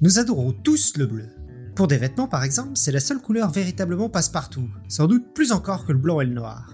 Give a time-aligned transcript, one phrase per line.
[0.00, 1.26] Nous adorons tous le bleu.
[1.74, 5.84] Pour des vêtements par exemple, c'est la seule couleur véritablement passe-partout, sans doute plus encore
[5.84, 6.72] que le blanc et le noir.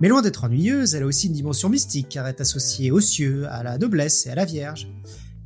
[0.00, 3.00] Mais loin d'être ennuyeuse, elle a aussi une dimension mystique car elle est associée aux
[3.00, 4.88] cieux, à la noblesse et à la Vierge.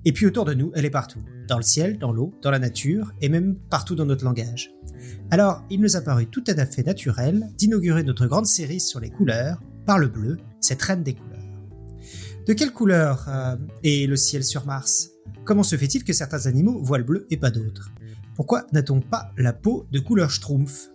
[0.05, 1.23] Et puis autour de nous, elle est partout.
[1.49, 4.71] Dans le ciel, dans l'eau, dans la nature, et même partout dans notre langage.
[5.31, 9.11] Alors, il nous a paru tout à fait naturel d'inaugurer notre grande série sur les
[9.11, 11.34] couleurs par le bleu, cette reine des couleurs.
[12.47, 15.09] De quelle couleur euh, est le ciel sur Mars?
[15.45, 17.91] Comment se fait-il que certains animaux voient le bleu et pas d'autres?
[18.37, 20.91] Pourquoi n'a-t-on pas la peau de couleur schtroumpf?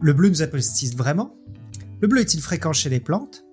[0.00, 1.36] Le bleu nous appelle-t-il vraiment?
[2.00, 3.44] Le bleu est-il fréquent chez les plantes?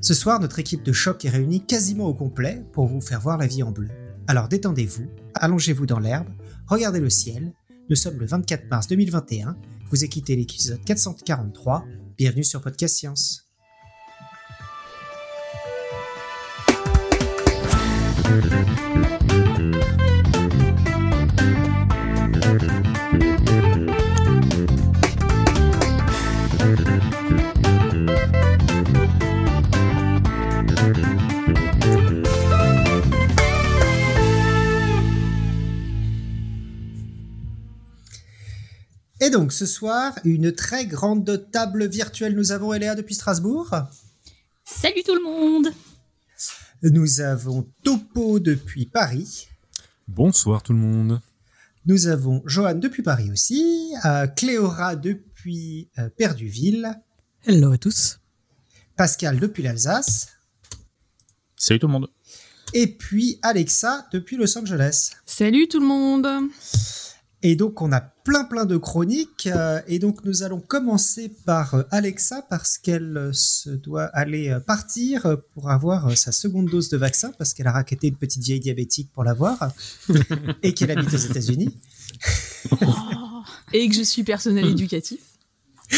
[0.00, 3.36] Ce soir, notre équipe de choc est réunie quasiment au complet pour vous faire voir
[3.36, 3.88] la vie en bleu.
[4.28, 6.28] Alors détendez-vous, allongez-vous dans l'herbe,
[6.68, 7.52] regardez le ciel.
[7.90, 9.56] Nous sommes le 24 mars 2021.
[9.90, 11.84] Vous écoutez l'épisode 443.
[12.16, 13.45] Bienvenue sur Podcast Science.
[18.28, 18.32] Et
[39.30, 43.70] donc ce soir, une très grande table virtuelle nous avons Eléa depuis Strasbourg.
[44.64, 45.68] Salut tout le monde
[46.92, 49.48] Nous avons Topo depuis Paris.
[50.08, 51.20] Bonsoir tout le monde.
[51.84, 56.94] Nous avons Johan depuis Paris aussi, euh, Cléora depuis euh, Perduville,
[57.44, 58.18] Hello à tous.
[58.96, 60.28] Pascal depuis l'Alsace,
[61.56, 62.08] Salut tout le monde.
[62.72, 65.10] et puis Alexa depuis Los Angeles.
[65.24, 66.28] Salut tout le monde
[67.42, 71.74] Et donc on a plein plein de chroniques euh, et donc nous allons commencer par
[71.74, 76.96] euh, Alexa parce qu'elle euh, se doit aller partir pour avoir sa seconde dose de
[76.96, 79.70] vaccin parce qu'elle a raquetté une petite vieille diabétique pour l'avoir
[80.64, 81.72] et qu'elle habite aux États-Unis.
[83.72, 85.20] Et que je suis personnel éducatif.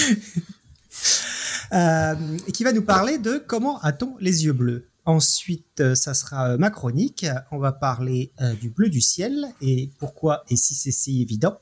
[1.70, 2.14] Euh,
[2.46, 4.88] et qui va nous parler de comment a-t-on les yeux bleus.
[5.04, 7.26] Ensuite, ça sera ma chronique.
[7.50, 11.58] On va parler euh, du bleu du ciel et pourquoi et si c'est si évident.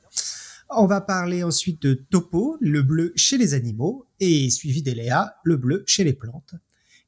[0.71, 5.56] On va parler ensuite de Topo, le bleu chez les animaux, et suivi d'Eléa, le
[5.56, 6.54] bleu chez les plantes.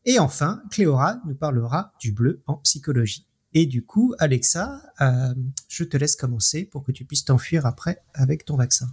[0.05, 3.27] Et enfin, Cléora nous parlera du bleu en psychologie.
[3.55, 5.35] Et du coup, Alexa, euh,
[5.69, 8.87] je te laisse commencer pour que tu puisses t'enfuir après avec ton vaccin.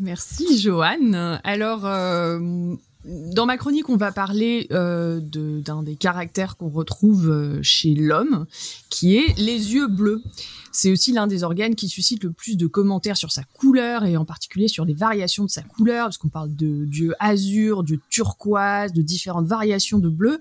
[0.00, 1.38] Merci Johan.
[1.44, 2.74] Alors, euh,
[3.08, 8.46] dans ma chronique, on va parler euh, d'un des caractères qu'on retrouve euh, chez l'homme,
[8.90, 10.22] qui est les yeux bleus.
[10.70, 14.16] C'est aussi l'un des organes qui suscite le plus de commentaires sur sa couleur et
[14.16, 17.98] en particulier sur les variations de sa couleur, parce qu'on parle de dieu azur, dieu
[18.10, 20.40] turquoise, de différentes variations de bleu.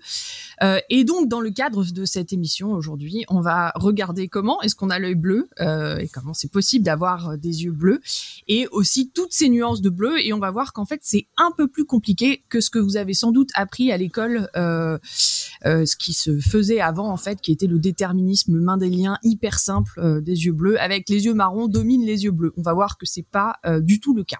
[0.61, 4.75] Euh, et donc, dans le cadre de cette émission aujourd'hui, on va regarder comment est-ce
[4.75, 8.01] qu'on a l'œil bleu et comment c'est possible d'avoir des yeux bleus
[8.47, 10.19] et aussi toutes ces nuances de bleu.
[10.19, 12.97] Et on va voir qu'en fait, c'est un peu plus compliqué que ce que vous
[12.97, 14.97] avez sans doute appris à l'école, euh,
[15.65, 19.99] euh, ce qui se faisait avant, en fait, qui était le déterminisme mendélien hyper simple
[19.99, 22.53] euh, des yeux bleus, avec les yeux marrons dominent les yeux bleus.
[22.57, 24.39] On va voir que c'est pas du tout le cas.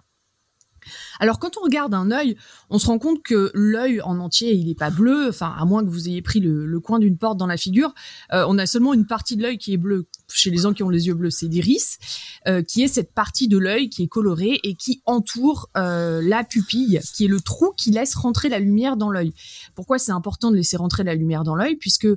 [1.20, 2.38] Alors quand on regarde un œil,
[2.70, 5.84] on se rend compte que l'œil en entier, il n'est pas bleu, enfin à moins
[5.84, 7.94] que vous ayez pris le, le coin d'une porte dans la figure,
[8.32, 10.08] on a seulement une partie de l'œil qui est bleue.
[10.34, 11.98] Chez les gens qui ont les yeux bleus, c'est l'iris,
[12.48, 16.44] euh, qui est cette partie de l'œil qui est colorée et qui entoure euh, la
[16.44, 19.34] pupille, qui est le trou qui laisse rentrer la lumière dans l'œil.
[19.74, 21.76] Pourquoi c'est important de laisser rentrer la lumière dans l'œil?
[21.76, 22.08] Puisque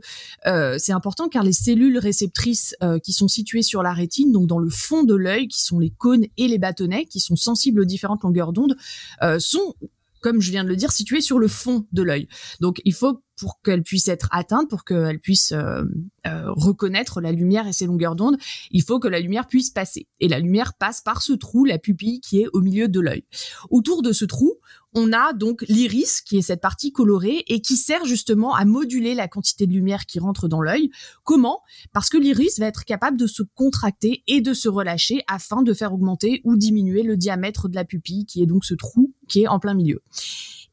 [0.47, 4.47] euh, c'est important car les cellules réceptrices euh, qui sont situées sur la rétine, donc
[4.47, 7.81] dans le fond de l'œil, qui sont les cônes et les bâtonnets, qui sont sensibles
[7.81, 8.77] aux différentes longueurs d'onde,
[9.23, 9.75] euh, sont
[10.21, 12.29] comme je viens de le dire, situées sur le fond de l'œil.
[12.61, 15.83] Donc, il faut pour qu'elles puissent être atteintes, pour qu'elles puissent euh,
[16.27, 18.37] euh, reconnaître la lumière et ses longueurs d'onde,
[18.71, 20.07] il faut que la lumière puisse passer.
[20.21, 23.25] Et la lumière passe par ce trou, la pupille qui est au milieu de l'œil.
[23.71, 24.57] Autour de ce trou,
[24.93, 29.15] on a donc l'iris, qui est cette partie colorée et qui sert justement à moduler
[29.15, 30.91] la quantité de lumière qui rentre dans l'œil.
[31.25, 31.63] Comment?
[31.93, 35.73] Parce que l'iris va être capable de se contracter et de se relâcher afin de
[35.73, 39.43] faire augmenter ou diminuer le diamètre de la pupille, qui est donc ce trou qui
[39.43, 40.03] est en plein milieu.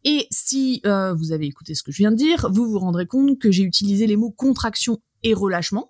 [0.03, 3.07] Et si euh, vous avez écouté ce que je viens de dire, vous vous rendrez
[3.07, 5.89] compte que j'ai utilisé les mots contraction et relâchement,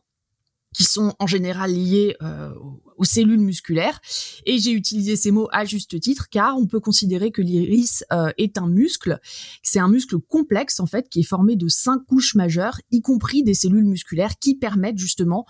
[0.73, 2.51] qui sont en général liés euh,
[2.97, 4.01] aux cellules musculaires.
[4.45, 8.31] Et j'ai utilisé ces mots à juste titre, car on peut considérer que l'iris euh,
[8.39, 9.19] est un muscle.
[9.61, 13.43] C'est un muscle complexe, en fait, qui est formé de cinq couches majeures, y compris
[13.43, 15.45] des cellules musculaires, qui permettent justement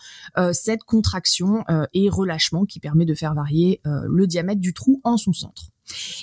[0.52, 5.34] cette contraction et relâchement, qui permet de faire varier le diamètre du trou en son
[5.34, 5.72] centre.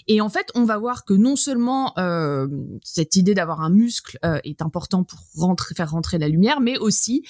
[0.09, 2.47] Et en fait, on va voir que non seulement euh,
[2.83, 5.21] cette idée d'avoir un muscle euh, est important pour
[5.75, 7.25] faire rentrer la lumière, mais aussi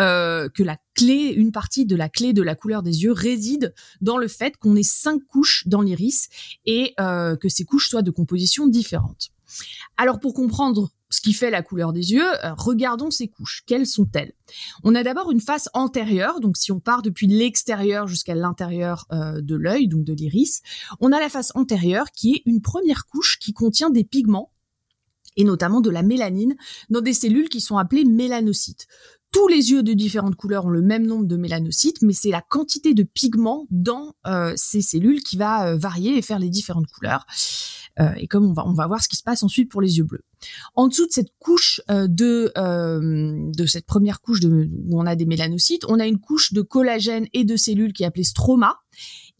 [0.00, 3.74] euh, que la clé, une partie de la clé de la couleur des yeux réside
[4.00, 6.28] dans le fait qu'on ait cinq couches dans l'iris
[6.64, 9.30] et que ces couches soient de composition différente.
[9.96, 13.62] Alors pour comprendre ce qui fait la couleur des yeux, euh, regardons ces couches.
[13.66, 14.32] Quelles sont-elles?
[14.82, 19.40] On a d'abord une face antérieure, donc si on part depuis l'extérieur jusqu'à l'intérieur euh,
[19.40, 20.62] de l'œil, donc de l'iris,
[21.00, 24.50] on a la face antérieure qui est une première couche qui contient des pigments
[25.36, 26.56] et notamment de la mélanine
[26.90, 28.86] dans des cellules qui sont appelées mélanocytes.
[29.36, 32.40] Tous les yeux de différentes couleurs ont le même nombre de mélanocytes, mais c'est la
[32.40, 37.26] quantité de pigments dans euh, ces cellules qui va varier et faire les différentes couleurs.
[38.00, 39.98] Euh, et comme on va, on va voir ce qui se passe ensuite pour les
[39.98, 40.24] yeux bleus.
[40.74, 45.06] En dessous de cette couche euh, de euh, de cette première couche de, où on
[45.06, 48.24] a des mélanocytes, on a une couche de collagène et de cellules qui est appelée
[48.24, 48.80] stroma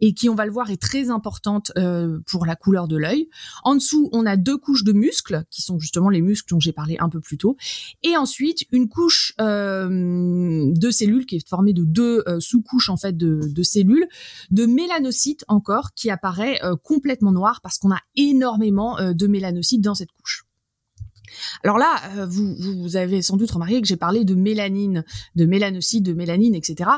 [0.00, 3.28] et qui, on va le voir, est très importante euh, pour la couleur de l'œil.
[3.64, 6.72] En dessous, on a deux couches de muscles, qui sont justement les muscles dont j'ai
[6.72, 7.56] parlé un peu plus tôt.
[8.02, 12.96] Et ensuite, une couche euh, de cellules qui est formée de deux euh, sous-couches en
[12.96, 14.06] fait de, cellules,
[14.50, 20.12] de mélanocytes encore, qui apparaît complètement noir parce qu'on a énormément de mélanocytes dans cette
[20.12, 20.45] couche.
[21.62, 25.04] Alors là, euh, vous, vous avez sans doute remarqué que j'ai parlé de mélanine,
[25.34, 26.90] de mélanocytes, de mélanine, etc.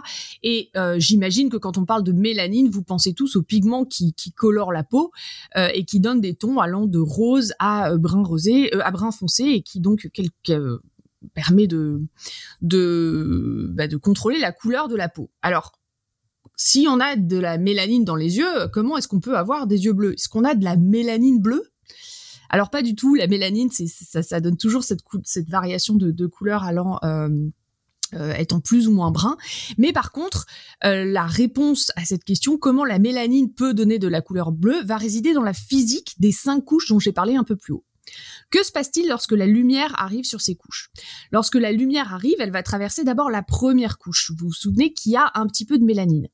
[0.42, 4.12] Et euh, j'imagine que quand on parle de mélanine, vous pensez tous aux pigments qui,
[4.14, 5.12] qui colorent la peau
[5.56, 9.44] euh, et qui donnent des tons allant de rose à brun rosé, à brun foncé,
[9.44, 10.08] et qui donc
[11.34, 12.02] permet de
[12.62, 15.30] de, bah, de contrôler la couleur de la peau.
[15.42, 15.72] Alors
[16.56, 19.84] si on a de la mélanine dans les yeux, comment est-ce qu'on peut avoir des
[19.84, 20.14] yeux bleus?
[20.14, 21.70] Est-ce qu'on a de la mélanine bleue?
[22.48, 25.00] Alors pas du tout, la mélanine, c'est, ça, ça, donne toujours cette,
[25.48, 27.28] variation de, de couleur allant euh,
[28.14, 29.36] euh, étant plus ou moins brun.
[29.76, 30.46] Mais par contre,
[30.84, 34.82] euh, la réponse à cette question, comment la mélanine peut donner de la couleur bleue,
[34.82, 37.84] va résider dans la physique des cinq couches dont j'ai parlé un peu plus haut.
[38.48, 40.88] Que se passe-t-il lorsque la lumière arrive sur ces couches?
[41.32, 44.32] Lorsque la lumière arrive, elle va traverser d'abord la première couche.
[44.38, 46.28] Vous vous souvenez qu'il y a un petit peu de mélanine.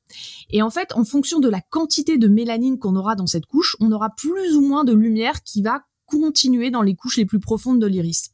[0.51, 3.75] Et en fait, en fonction de la quantité de mélanine qu'on aura dans cette couche,
[3.81, 7.39] on aura plus ou moins de lumière qui va continuer dans les couches les plus
[7.39, 8.31] profondes de l'iris.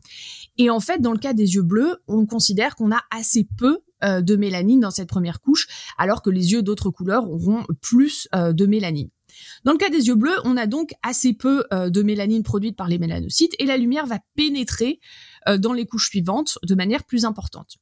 [0.57, 3.79] Et en fait, dans le cas des yeux bleus, on considère qu'on a assez peu
[4.03, 8.27] euh, de mélanine dans cette première couche, alors que les yeux d'autres couleurs auront plus
[8.35, 9.09] euh, de mélanine.
[9.63, 12.75] Dans le cas des yeux bleus, on a donc assez peu euh, de mélanine produite
[12.75, 15.00] par les mélanocytes et la lumière va pénétrer
[15.57, 17.77] dans les couches suivantes de manière plus importante.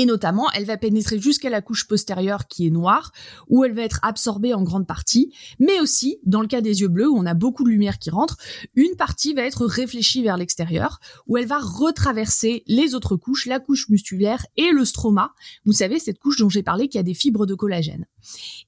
[0.00, 3.12] Et notamment, elle va pénétrer jusqu'à la couche postérieure qui est noire,
[3.50, 6.88] où elle va être absorbée en grande partie, mais aussi, dans le cas des yeux
[6.88, 8.38] bleus, où on a beaucoup de lumière qui rentre,
[8.74, 13.60] une partie va être réfléchie vers l'extérieur, où elle va retraverser les autres couches, la
[13.60, 15.34] couche musculaire et le stroma.
[15.66, 18.06] Vous savez, cette couche dont j'ai parlé qui a des fibres de collagène.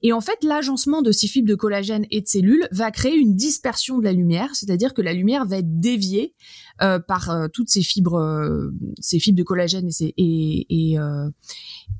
[0.01, 3.35] Et en fait, l'agencement de ces fibres de collagène et de cellules va créer une
[3.35, 6.33] dispersion de la lumière, c'est-à-dire que la lumière va être déviée
[6.81, 10.67] euh, par euh, toutes ces fibres, euh, ces fibres de collagène et,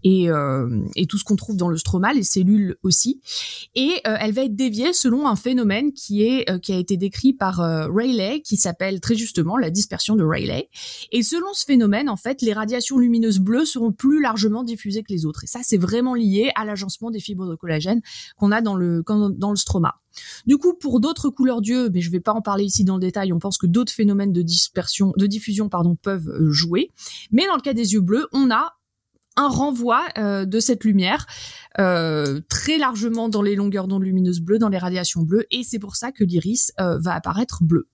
[0.04, 3.22] et, tout ce qu'on trouve dans le stroma, les cellules aussi.
[3.76, 7.58] Et elle va être déviée selon un phénomène qui est qui a été décrit par
[7.58, 10.70] Rayleigh, qui s'appelle très justement la dispersion de Rayleigh.
[11.12, 15.14] Et selon ce phénomène, en fait, les radiations lumineuses bleues seront plus largement diffusées que
[15.14, 15.44] les autres.
[15.44, 18.02] Et ça, c'est vraiment lié à l'agencement des fibres de collagène
[18.38, 19.04] qu'on a dans le
[19.56, 19.96] stroma.
[20.46, 23.02] Du coup, pour d'autres couleurs d'yeux, mais je vais pas en parler ici dans le
[23.02, 25.70] détail, on pense que d'autres phénomènes de dispersion, de diffusion,
[26.02, 26.92] peuvent euh, jouer.
[27.32, 28.76] Mais dans le cas des yeux bleus, on a
[29.36, 31.26] un renvoi euh, de cette lumière
[31.80, 35.80] euh, très largement dans les longueurs d'onde lumineuses bleues, dans les radiations bleues, et c'est
[35.80, 37.88] pour ça que l'iris va apparaître bleu.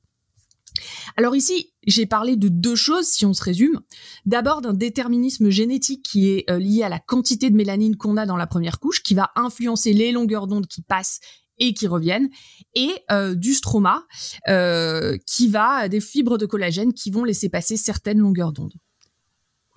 [1.18, 3.82] Alors ici, j'ai parlé de deux choses, si on se résume.
[4.26, 8.38] D'abord d'un déterminisme génétique qui est lié à la quantité de mélanine qu'on a dans
[8.38, 11.20] la première couche, qui va influencer les longueurs d'onde qui passent
[11.60, 12.30] et qui reviennent,
[12.74, 14.06] et euh, du stroma
[14.48, 18.74] euh, qui va des fibres de collagène qui vont laisser passer certaines longueurs d'onde.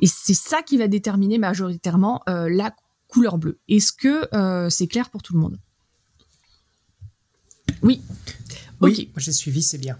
[0.01, 2.75] Et c'est ça qui va déterminer majoritairement euh, la
[3.09, 3.61] couleur bleue.
[3.69, 5.59] Est-ce que c'est clair pour tout le monde?
[7.83, 8.01] Oui.
[8.81, 9.99] Oui, j'ai suivi, c'est bien.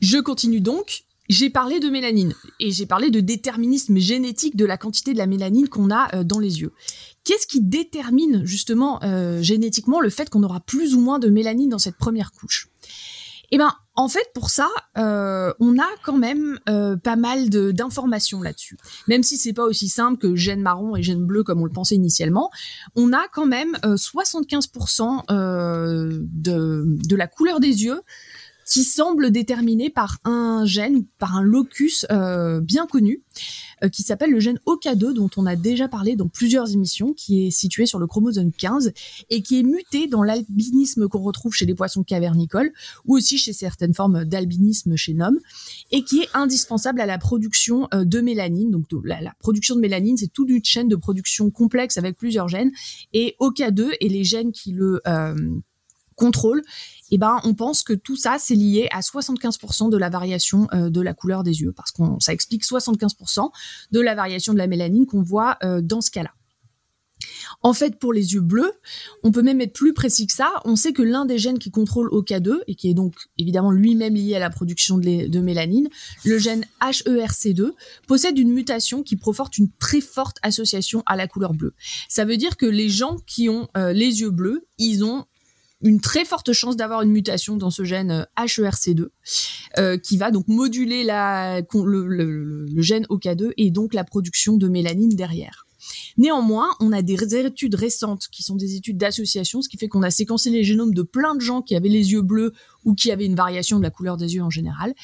[0.00, 1.04] Je continue donc.
[1.28, 5.26] J'ai parlé de mélanine et j'ai parlé de déterminisme génétique de la quantité de la
[5.26, 6.72] mélanine qu'on a dans les yeux.
[7.26, 11.68] Qu'est-ce qui détermine justement euh, génétiquement le fait qu'on aura plus ou moins de mélanine
[11.68, 12.68] dans cette première couche?
[13.50, 18.42] Eh ben, en fait, pour ça, euh, on a quand même euh, pas mal d'informations
[18.42, 18.76] là-dessus.
[19.08, 21.72] Même si c'est pas aussi simple que gène marron et gène bleu comme on le
[21.72, 22.52] pensait initialement,
[22.94, 28.02] on a quand même 75% de, de la couleur des yeux
[28.66, 33.22] qui semble déterminé par un gène, par un locus euh, bien connu,
[33.84, 37.46] euh, qui s'appelle le gène OK2, dont on a déjà parlé dans plusieurs émissions, qui
[37.46, 38.92] est situé sur le chromosome 15
[39.30, 42.72] et qui est muté dans l'albinisme qu'on retrouve chez les poissons cavernicoles
[43.04, 45.38] ou aussi chez certaines formes d'albinisme chez l'homme,
[45.92, 48.70] et qui est indispensable à la production euh, de mélanine.
[48.70, 52.72] Donc la, production de mélanine, c'est toute une chaîne de production complexe avec plusieurs gènes,
[53.12, 55.34] et OK2 et les gènes qui le euh,
[56.16, 56.62] contrôlent
[57.10, 60.90] eh ben, on pense que tout ça, c'est lié à 75% de la variation euh,
[60.90, 63.50] de la couleur des yeux, parce qu'on ça explique 75%
[63.92, 66.30] de la variation de la mélanine qu'on voit euh, dans ce cas-là.
[67.62, 68.72] En fait, pour les yeux bleus,
[69.22, 70.52] on peut même être plus précis que ça.
[70.64, 74.14] On sait que l'un des gènes qui contrôle OK2, et qui est donc évidemment lui-même
[74.14, 75.88] lié à la production de, de, mélanine,
[76.24, 77.72] le gène HERC2,
[78.06, 81.74] possède une mutation qui proforte une très forte association à la couleur bleue.
[82.08, 85.24] Ça veut dire que les gens qui ont euh, les yeux bleus, ils ont
[85.82, 89.08] une très forte chance d'avoir une mutation dans ce gène HERC2 euh,
[89.78, 94.56] euh, qui va donc moduler la, le, le, le, gène OK2 et donc la production
[94.56, 95.66] de mélanine derrière.
[96.16, 100.02] Néanmoins, on a des études récentes qui sont des études d'association, ce qui fait qu'on
[100.02, 102.52] a séquencé les génomes de plein de gens qui avaient les yeux bleus
[102.84, 104.94] ou qui avaient une variation de la couleur des yeux en général.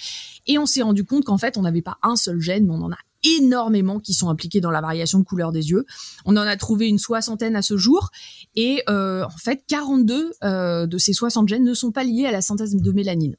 [0.47, 2.83] Et on s'est rendu compte qu'en fait, on n'avait pas un seul gène, mais on
[2.83, 5.85] en a énormément qui sont impliqués dans la variation de couleur des yeux.
[6.25, 8.11] On en a trouvé une soixantaine à ce jour
[8.57, 12.33] et euh, en fait 42 euh, de ces 60 gènes ne sont pas liés à
[12.33, 13.37] la synthèse de mélanine.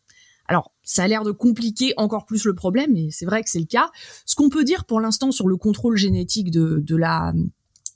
[0.47, 3.59] Alors, ça a l'air de compliquer encore plus le problème, et c'est vrai que c'est
[3.59, 3.89] le cas.
[4.25, 7.33] Ce qu'on peut dire pour l'instant sur le contrôle génétique de, de la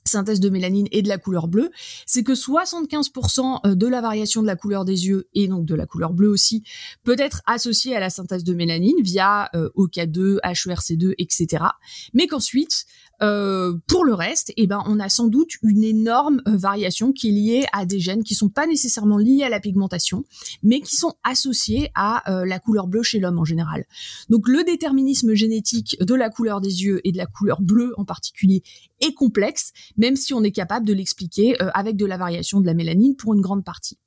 [0.08, 1.70] synthèse de mélanine et de la couleur bleue,
[2.06, 5.74] c'est que 75% euh, de la variation de la couleur des yeux et donc de
[5.74, 6.64] la couleur bleue aussi
[7.04, 11.64] peut être associée à la synthèse de mélanine via euh, OK2, HERC2, etc.
[12.14, 12.86] Mais qu'ensuite,
[13.22, 17.28] euh, pour le reste, eh ben, on a sans doute une énorme euh, variation qui
[17.28, 20.24] est liée à des gènes qui sont pas nécessairement liés à la pigmentation,
[20.62, 23.84] mais qui sont associés à euh, la couleur bleue chez l'homme en général.
[24.28, 28.04] Donc le déterminisme génétique de la couleur des yeux et de la couleur bleue en
[28.04, 28.62] particulier
[29.00, 32.74] est complexe, même si on est capable de l'expliquer avec de la variation de la
[32.74, 33.98] mélanine pour une grande partie.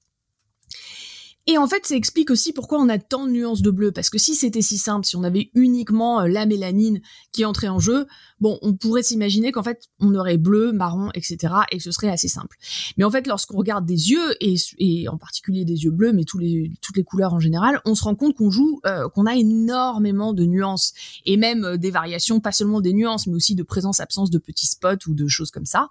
[1.48, 3.92] Et en fait, ça explique aussi pourquoi on a tant de nuances de bleu.
[3.92, 7.68] Parce que si c'était si simple, si on avait uniquement euh, la mélanine qui entrait
[7.68, 8.06] en jeu,
[8.40, 11.54] bon, on pourrait s'imaginer qu'en fait, on aurait bleu, marron, etc.
[11.72, 12.58] et que ce serait assez simple.
[12.98, 16.42] Mais en fait, lorsqu'on regarde des yeux, et, en particulier des yeux bleus, mais toutes
[16.42, 20.46] les couleurs en général, on se rend compte qu'on joue, euh, qu'on a énormément de
[20.46, 20.94] nuances.
[21.26, 24.68] Et même euh, des variations, pas seulement des nuances, mais aussi de présence-absence de petits
[24.68, 25.90] spots ou de choses comme ça.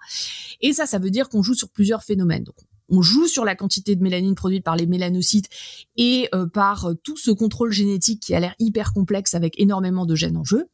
[0.61, 2.45] Et ça, ça veut dire qu'on joue sur plusieurs phénomènes.
[2.91, 5.49] On joue sur la quantité de mélanine produite par les mélanocytes
[5.97, 10.05] et euh, par euh, tout ce contrôle génétique qui a l'air hyper complexe avec énormément
[10.05, 10.67] de gènes en jeu.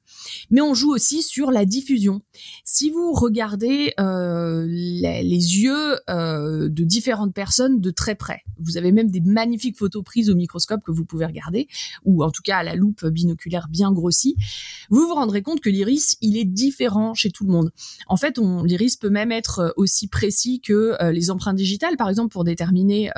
[0.49, 2.21] Mais on joue aussi sur la diffusion.
[2.63, 8.91] Si vous regardez euh, les, yeux euh, de différentes personnes de très près, vous avez
[8.91, 11.67] même des magnifiques photos prises au microscope que vous pouvez regarder,
[12.05, 14.35] ou en tout cas à la loupe binoculaire bien grossie,
[14.89, 17.71] vous vous rendrez compte que l'iris, il est différent chez tout le monde.
[18.07, 22.31] En fait, l'iris peut même être aussi précis que euh, les empreintes digitales, par exemple,
[22.31, 23.11] pour déterminer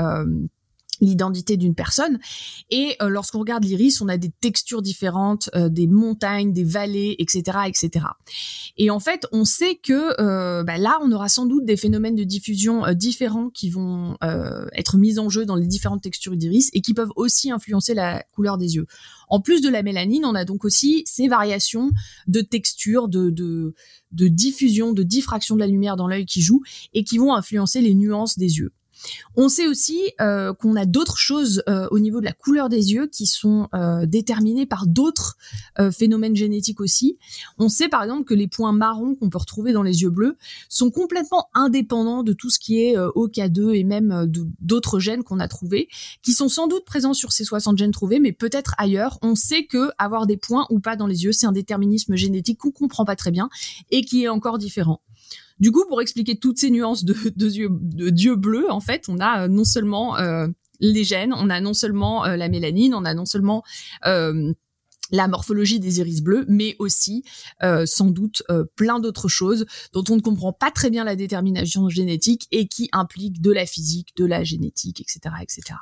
[1.01, 2.19] l'identité d'une personne.
[2.69, 7.15] Et euh, lorsqu'on regarde l'iris, on a des textures différentes, euh, des montagnes, des vallées,
[7.19, 8.05] etc., etc.
[8.77, 12.15] Et en fait, on sait que euh, bah là, on aura sans doute des phénomènes
[12.15, 16.35] de diffusion euh, différents qui vont euh, être mis en jeu dans les différentes textures
[16.35, 18.85] d'iris et qui peuvent aussi influencer la couleur des yeux.
[19.27, 21.91] En plus de la mélanine, on a donc aussi ces variations
[22.27, 23.75] de texture, de, de,
[24.11, 26.63] de diffusion, de diffraction de la lumière dans l'œil qui jouent
[26.93, 28.71] et qui vont influencer les nuances des yeux.
[29.35, 32.93] On sait aussi euh, qu'on a d'autres choses euh, au niveau de la couleur des
[32.93, 35.37] yeux qui sont euh, déterminées par d'autres
[35.91, 37.17] phénomènes génétiques aussi.
[37.57, 40.37] On sait par exemple que les points marrons qu'on peut retrouver dans les yeux bleus
[40.67, 44.29] sont complètement indépendants de tout ce qui est euh, OK2 et même
[44.59, 45.87] d'autres gènes qu'on a trouvés,
[46.21, 49.19] qui sont sans doute présents sur ces 60 gènes trouvés, mais peut-être ailleurs.
[49.21, 52.59] On sait que avoir des points ou pas dans les yeux, c'est un déterminisme génétique
[52.59, 53.49] qu'on comprend pas très bien
[53.91, 55.01] et qui est encore différent.
[55.59, 59.19] Du coup, pour expliquer toutes ces nuances de, de, yeux, de bleu, en fait, on
[59.19, 60.47] a euh, non seulement euh,
[60.79, 63.63] les gènes, on a non seulement euh, la mélanine, on a non seulement
[65.11, 67.23] la morphologie des iris bleus, mais aussi
[67.85, 68.43] sans doute
[68.75, 72.89] plein d'autres choses dont on ne comprend pas très bien la détermination génétique et qui
[72.91, 75.79] impliquent de la physique, de la génétique, etc., etc.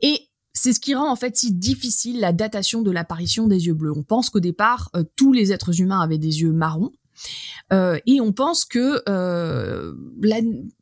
[0.00, 3.74] Et c'est ce qui rend en fait si difficile la datation de l'apparition des yeux
[3.74, 3.92] bleus.
[3.94, 6.92] On pense qu'au départ, euh, tous les êtres humains avaient des yeux marrons,
[7.72, 9.94] euh, et on pense que euh,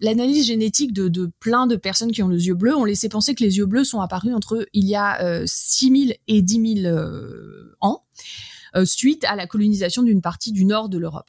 [0.00, 3.34] l'analyse génétique de, de, plein de personnes qui ont les yeux bleus ont laissé penser
[3.34, 6.94] que les yeux bleus sont apparus entre il y a euh, 6000 et 10 000
[6.94, 8.04] euh, ans,
[8.84, 11.28] suite à la colonisation d'une partie du nord de l'Europe.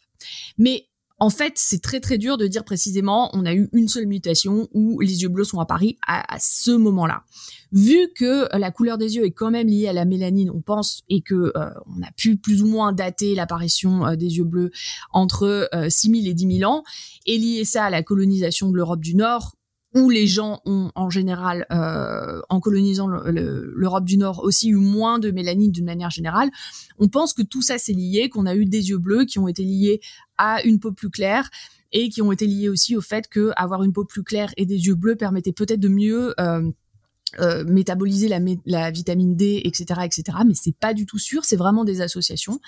[0.57, 0.87] Mais
[1.19, 4.67] en fait, c'est très très dur de dire précisément on a eu une seule mutation
[4.73, 7.23] où les yeux bleus sont apparus à, ce moment-là.
[7.71, 11.03] Vu que la couleur des yeux est quand même liée à la mélanine, on pense
[11.09, 14.71] et que on a pu plus ou moins dater l'apparition des yeux bleus
[15.11, 16.83] entre 6000 et 10 000 ans
[17.25, 19.55] et lier ça à la colonisation de l'Europe du Nord
[19.95, 25.19] où les gens ont en général, euh, en colonisant l'Europe du Nord, aussi eu moins
[25.19, 26.49] de mélanine d'une manière générale.
[26.99, 29.47] On pense que tout ça c'est lié, qu'on a eu des yeux bleus qui ont
[29.47, 30.01] été liés
[30.37, 31.49] à une peau plus claire
[31.91, 34.65] et qui ont été liés aussi au fait que avoir une peau plus claire et
[34.65, 36.71] des yeux bleus permettait peut-être de mieux euh,
[37.39, 38.27] euh, métaboliser
[38.65, 40.39] la, vitamine D, etc., etc.
[40.45, 42.59] Mais c'est pas du tout sûr, c'est vraiment des associations.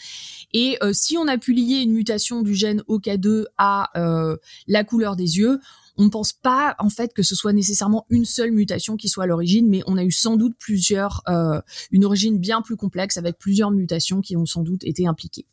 [0.54, 3.92] Et si on a pu lier une mutation du gène OK2 à
[4.68, 5.60] la couleur des yeux,
[5.98, 9.26] on ne pense pas en fait que ce soit nécessairement une seule mutation qui soit
[9.26, 11.62] à l'origine, mais on a eu sans doute plusieurs, euh,
[11.92, 15.46] une origine bien plus complexe avec plusieurs mutations qui ont sans doute été impliquées.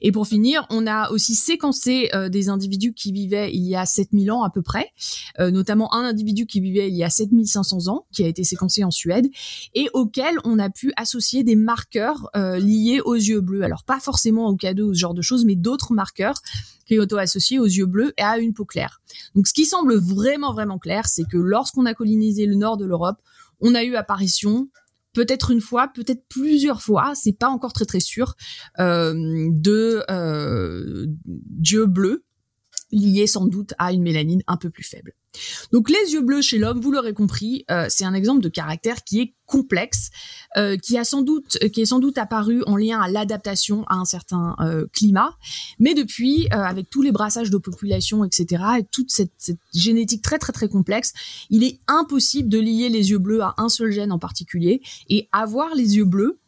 [0.00, 3.86] Et pour finir, on a aussi séquencé euh, des individus qui vivaient il y a
[3.86, 4.92] 7000 ans à peu près,
[5.40, 8.84] euh, notamment un individu qui vivait il y a 7500 ans, qui a été séquencé
[8.84, 9.28] en Suède,
[9.74, 13.62] et auquel on a pu associer des marqueurs liés aux yeux bleus.
[13.62, 16.40] Alors pas forcément au cadeau ou ce genre de choses, mais d'autres marqueurs
[16.88, 19.00] qui auto-associé aux yeux bleus et à une peau claire.
[19.34, 22.86] Donc ce qui semble vraiment vraiment clair, c'est que lorsqu'on a colonisé le nord de
[22.86, 23.18] l'Europe,
[23.60, 24.68] on a eu apparition
[25.18, 28.36] peut-être une fois, peut-être plusieurs fois, c'est pas encore très très sûr,
[28.78, 29.12] euh,
[29.50, 30.04] de
[31.26, 32.24] dieux bleus
[32.90, 35.12] liés sans doute à une mélanine un peu plus faible.
[35.72, 39.04] Donc les yeux bleus chez l'homme, vous l'aurez compris, euh, c'est un exemple de caractère
[39.04, 40.10] qui est complexe,
[40.56, 43.94] euh, qui a sans doute, qui est sans doute apparu en lien à l'adaptation à
[43.96, 45.36] un certain euh, climat,
[45.78, 50.38] mais depuis, avec tous les brassages de population, etc., et toute cette, cette, génétique très
[50.38, 51.12] très très complexe,
[51.50, 55.28] il est impossible de lier les yeux bleus à un seul gène en particulier et
[55.32, 56.38] avoir les yeux bleus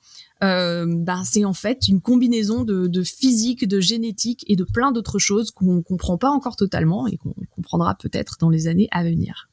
[0.43, 4.93] euh, ben, c'est en fait une combinaison de, de, physique, de génétique et de plein
[4.93, 9.05] d'autres choses qu'on comprend pas encore totalement et qu'on comprendra peut-être dans les années à
[9.05, 9.51] venir.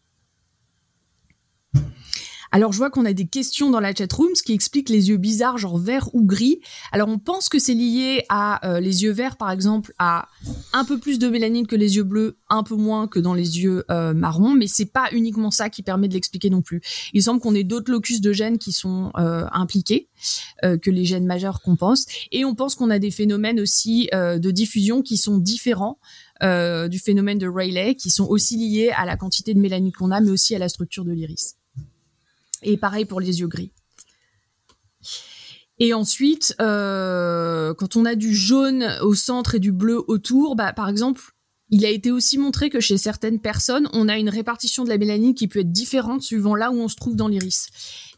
[2.58, 5.18] Alors je vois qu'on a des questions dans la chatroom, ce qui explique les yeux
[5.18, 6.60] bizarres, genre vert ou gris.
[6.92, 10.28] Alors on pense que c'est lié à euh, les yeux verts, par exemple, à
[10.74, 13.60] un peu plus de mélanine que les yeux bleus, un peu moins que dans les
[13.60, 16.82] yeux euh, marrons, mais c'est pas uniquement ça qui permet de l'expliquer non plus.
[17.14, 20.10] Il semble qu'on ait d'autres locus de gènes qui sont euh, impliqués,
[20.64, 24.50] que les gènes majeurs qu'on pense, et on pense qu'on a des phénomènes aussi de
[24.50, 26.00] diffusion qui sont différents.
[26.42, 30.20] du phénomène de Rayleigh, qui sont aussi liés à la quantité de mélanine qu'on a,
[30.20, 31.57] mais aussi à la structure de l'iris.
[32.64, 33.72] Et pareil pour les yeux gris.
[35.80, 40.74] Et ensuite, euh, quand on a du jaune au centre et du bleu autour, bah,
[40.74, 41.22] par exemple,
[41.70, 44.98] il a été aussi montré que chez certaines personnes, on a une répartition de la
[44.98, 47.68] mélanine qui peut être différente suivant là où on se trouve dans l'iris.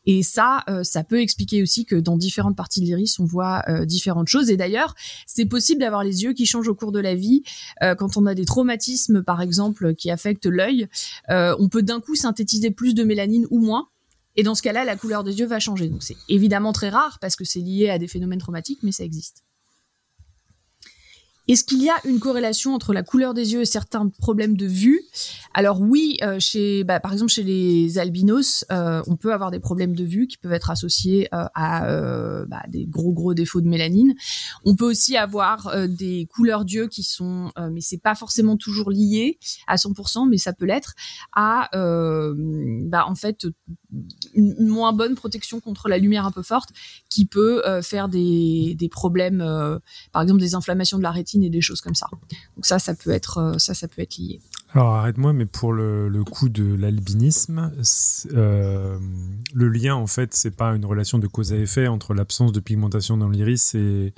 [0.06, 3.64] Et ça, euh, ça peut expliquer aussi que dans différentes parties de l'iris, on voit
[3.68, 4.50] euh, différentes choses.
[4.50, 4.96] Et d'ailleurs,
[5.28, 7.44] c'est possible d'avoir les yeux qui changent au cours de la vie.
[7.98, 10.88] quand on a des traumatismes, par exemple, qui affectent l'œil,
[11.30, 13.90] on peut d'un coup synthétiser plus de mélanine ou moins.
[14.40, 15.90] Et dans ce cas-là, la couleur des yeux va changer.
[15.90, 19.04] Donc c'est évidemment très rare parce que c'est lié à des phénomènes traumatiques, mais ça
[19.04, 19.44] existe.
[21.50, 24.68] Est-ce qu'il y a une corrélation entre la couleur des yeux et certains problèmes de
[24.68, 25.02] vue?
[25.56, 26.38] Alors oui, euh,
[26.84, 30.38] bah, par exemple chez les albinos, euh, on peut avoir des problèmes de vue qui
[30.38, 34.14] peuvent être associés euh, à bah, des gros gros défauts de mélanine.
[34.64, 39.40] On peut aussi avoir des couleurs d'yeux qui sont, mais c'est pas forcément toujours lié
[39.66, 40.94] à 100%, mais ça peut l'être
[41.36, 43.48] à, bah, en fait,
[44.34, 46.70] une, moins bonne protection contre la lumière un peu forte,
[47.10, 49.44] qui peut faire des, des problèmes,
[50.12, 52.08] par exemple des inflammations de la rétine et des choses comme ça.
[52.12, 54.40] Donc ça, ça peut être, euh, ça, ça peut être lié.
[54.74, 57.72] Alors arrête-moi, mais pour le, le coup de l'albinisme,
[58.34, 59.00] euh,
[59.54, 62.60] le lien en fait, c'est pas une relation de cause à effet entre l'absence de
[62.60, 64.14] pigmentation dans l'iris et,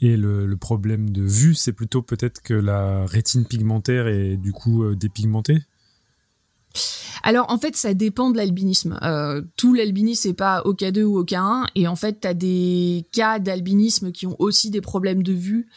[0.00, 4.84] et le, problème de vue, c'est plutôt peut-être que la rétine pigmentaire est du coup
[4.84, 5.58] euh, dépigmentée
[7.22, 8.98] alors en fait, ça dépend de l'albinisme.
[9.02, 12.34] Euh, tout l'albinisme n'est pas au K2 ou au K1, et en fait, tu as
[12.34, 15.68] des cas d'albinisme qui ont aussi des problèmes de vue.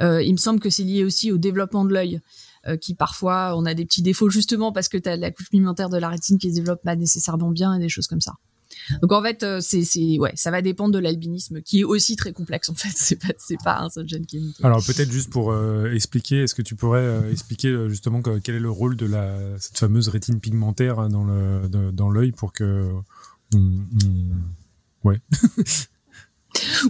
[0.00, 2.20] Euh, il me semble que c'est lié aussi au développement de l'œil,
[2.66, 5.50] euh, qui parfois on a des petits défauts justement parce que tu as la couche
[5.50, 8.34] pigmentaire de la rétine qui se développe pas nécessairement bien et des choses comme ça.
[9.02, 12.32] Donc en fait, euh, c'est ouais, ça va dépendre de l'albinisme qui est aussi très
[12.32, 12.92] complexe en fait.
[12.96, 13.32] C'est pas
[13.64, 17.00] pas un seul gène qui Alors peut-être juste pour euh, expliquer, est-ce que tu pourrais
[17.00, 21.92] euh, expliquer justement quel est le rôle de la cette fameuse rétine pigmentaire dans le
[21.92, 22.90] dans l'œil pour que
[25.04, 25.20] ouais.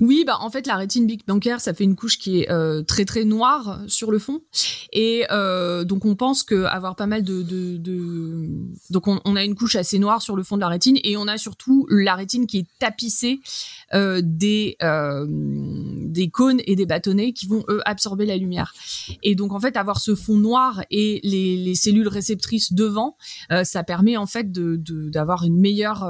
[0.01, 3.05] Oui, bah en fait la rétine bancaire, ça fait une couche qui est euh, très
[3.05, 4.43] très noire sur le fond,
[4.93, 8.49] et euh, donc on pense que avoir pas mal de, de, de...
[8.91, 11.17] donc on, on, a une couche assez noire sur le fond de la rétine, et
[11.17, 13.41] on a surtout la rétine qui est tapissée
[13.95, 18.75] euh, des euh, des cônes et des bâtonnets qui vont eux absorber la lumière.
[19.23, 23.17] Et donc en fait avoir ce fond noir et les, les cellules réceptrices devant,
[23.53, 24.77] euh, ça permet en fait de
[25.11, 26.05] d'avoir une meilleure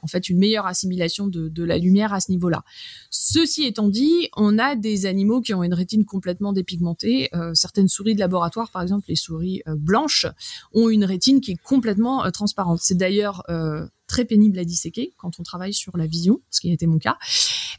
[0.00, 2.62] en fait une meilleure assimilation de, la lumière à ce niveau-là.
[3.10, 7.28] Ceci étant dit, on a des animaux qui ont une rétine complètement dépigmentée.
[7.34, 10.26] Euh, certaines souris de laboratoire, par exemple les souris euh, blanches,
[10.72, 12.78] ont une rétine qui est complètement euh, transparente.
[12.80, 13.44] C'est d'ailleurs
[14.08, 16.98] très pénible à disséquer quand on travaille sur la vision, ce qui a été mon
[16.98, 17.16] cas.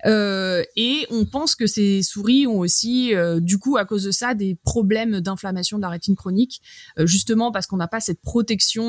[0.06, 4.12] Euh, et on pense que ces souris ont aussi, euh, du coup, à cause de
[4.12, 6.62] ça, des problèmes d'inflammation de la rétine chronique,
[6.98, 8.80] euh, justement parce qu'on n'a pas cette protection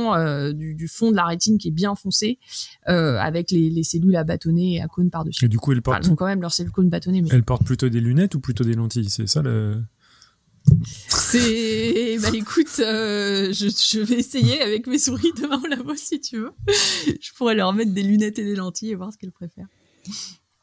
[0.52, 2.38] du, du, fond de la rétine qui est bien foncée,
[2.86, 5.46] avec les, les, cellules à bâtonner et à cône par-dessus.
[5.46, 6.04] Et du coup, elles portent...
[6.04, 7.22] Enfin, ont quand même leurs cellules cônes bâtonnées.
[7.22, 7.28] Mais...
[7.32, 9.08] Elles portent plutôt des lunettes ou plutôt des lentilles?
[9.08, 9.82] C'est ça le...
[11.08, 16.38] C'est bah écoute, euh, je, vais essayer avec mes souris demain au labo si tu
[16.38, 16.52] veux.
[16.66, 19.68] Je pourrais leur mettre des lunettes et des lentilles et voir ce qu'elles préfèrent.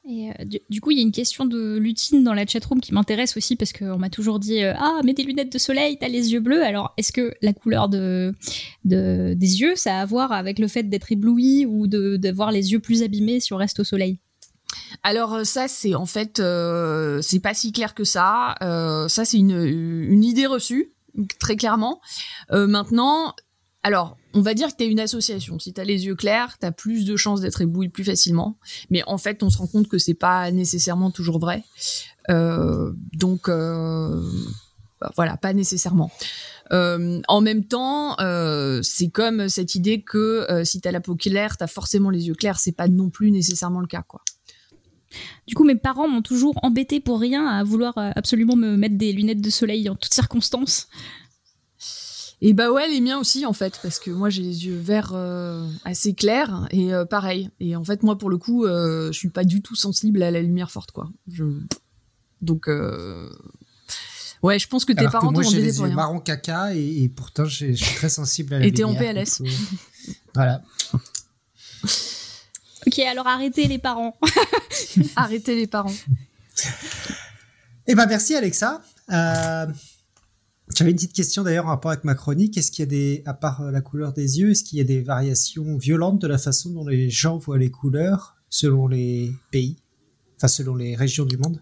[0.10, 2.94] Et euh, du, coup, il y a une question de Lutine dans la chatroom qui
[2.94, 6.08] m'intéresse aussi parce qu'on m'a toujours dit euh, ah mets des lunettes de soleil, t'as
[6.08, 6.64] les yeux bleus.
[6.64, 8.34] Alors est-ce que la couleur de,
[8.86, 12.72] de, des yeux, ça a à voir avec le fait d'être ébloui ou d'avoir les
[12.72, 14.20] yeux plus abîmés si on reste au soleil?
[15.04, 18.56] Alors euh, ça c'est en fait euh, c'est pas si clair que ça.
[18.62, 20.92] Euh, ça c'est une, idée reçue
[21.40, 22.02] très clairement.
[22.52, 23.34] Maintenant,
[23.84, 25.58] alors on va dire que tu as une association.
[25.60, 28.60] Si tu as les yeux clairs, tu as plus de chances d'être ébloui plus facilement.
[28.90, 31.64] Mais en fait, on se rend compte que c'est pas nécessairement toujours vrai.
[32.30, 36.12] Donc bah, voilà, pas nécessairement.
[36.72, 38.16] En même temps,
[38.84, 42.36] c'est comme cette idée que euh, si t'as la peau claire, t'as forcément les yeux
[42.36, 42.60] clairs.
[42.60, 44.22] C'est pas non plus nécessairement le cas, quoi.
[45.48, 48.98] Du coup, mes parents m'ont toujours embêté pour rien à vouloir euh, absolument me mettre
[48.98, 50.88] des lunettes de soleil en toutes circonstances.
[52.40, 55.14] Et bah ouais, les miens aussi en fait, parce que moi j'ai les yeux verts
[55.16, 57.50] euh, assez clairs et euh, pareil.
[57.60, 60.30] Et en fait, moi pour le coup, euh, je suis pas du tout sensible à
[60.30, 61.10] la lumière forte quoi.
[61.32, 61.46] Je...
[62.42, 63.28] Donc euh...
[64.44, 65.88] ouais, je pense que tes Alors parents que moi t'ont j'ai embêté les pour yeux
[65.88, 65.96] rien.
[65.96, 69.16] marron caca et, et pourtant je suis très sensible à la Et t'es en lumière,
[69.16, 69.40] PLS.
[69.40, 70.62] donc, euh, Voilà.
[72.88, 74.18] Ok, alors arrêtez les parents.
[75.16, 75.94] Arrêtez les parents.
[77.88, 78.82] Eh ben merci Alexa.
[79.12, 79.66] Euh,
[80.76, 82.58] J'avais une petite question d'ailleurs en rapport avec ma chronique.
[82.58, 84.82] Est-ce qu'il y a des, à part euh, la couleur des yeux, est-ce qu'il y
[84.82, 89.32] a des variations violentes de la façon dont les gens voient les couleurs selon les
[89.52, 89.78] pays,
[90.38, 91.62] enfin selon les régions du monde?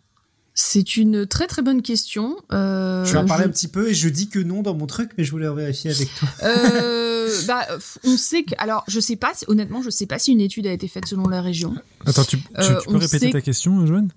[0.54, 2.38] C'est une très très bonne question.
[2.54, 4.74] Euh, Je vais en parler je- un petit peu et je dis que non dans
[4.74, 6.28] mon truc, mais je voulais en vérifier avec toi.
[6.44, 7.15] Euh,
[7.48, 8.54] bah, f- on sait que.
[8.58, 9.34] Alors, je sais pas.
[9.48, 11.76] Honnêtement, je sais pas si une étude a été faite selon la région.
[12.06, 14.10] Attends, tu, tu- Euh, tu peux répéter ta question, Joanne?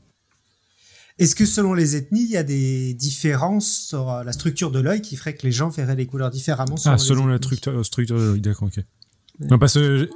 [1.18, 4.78] Est-ce que selon les ethnies, il y a des différences sur euh, la structure de
[4.78, 7.36] l'œil qui ferait que les gens verraient les couleurs différemment selon Ah, les selon la
[7.38, 8.84] structure, structure de l'œil, d'accord, ok.
[9.50, 10.08] Non, parce que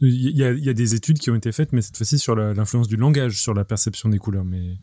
[0.00, 2.18] il y, a- il y a des études qui ont été faites, mais cette fois-ci
[2.18, 4.44] sur l'influence du langage sur la perception des couleurs.
[4.44, 4.78] Mais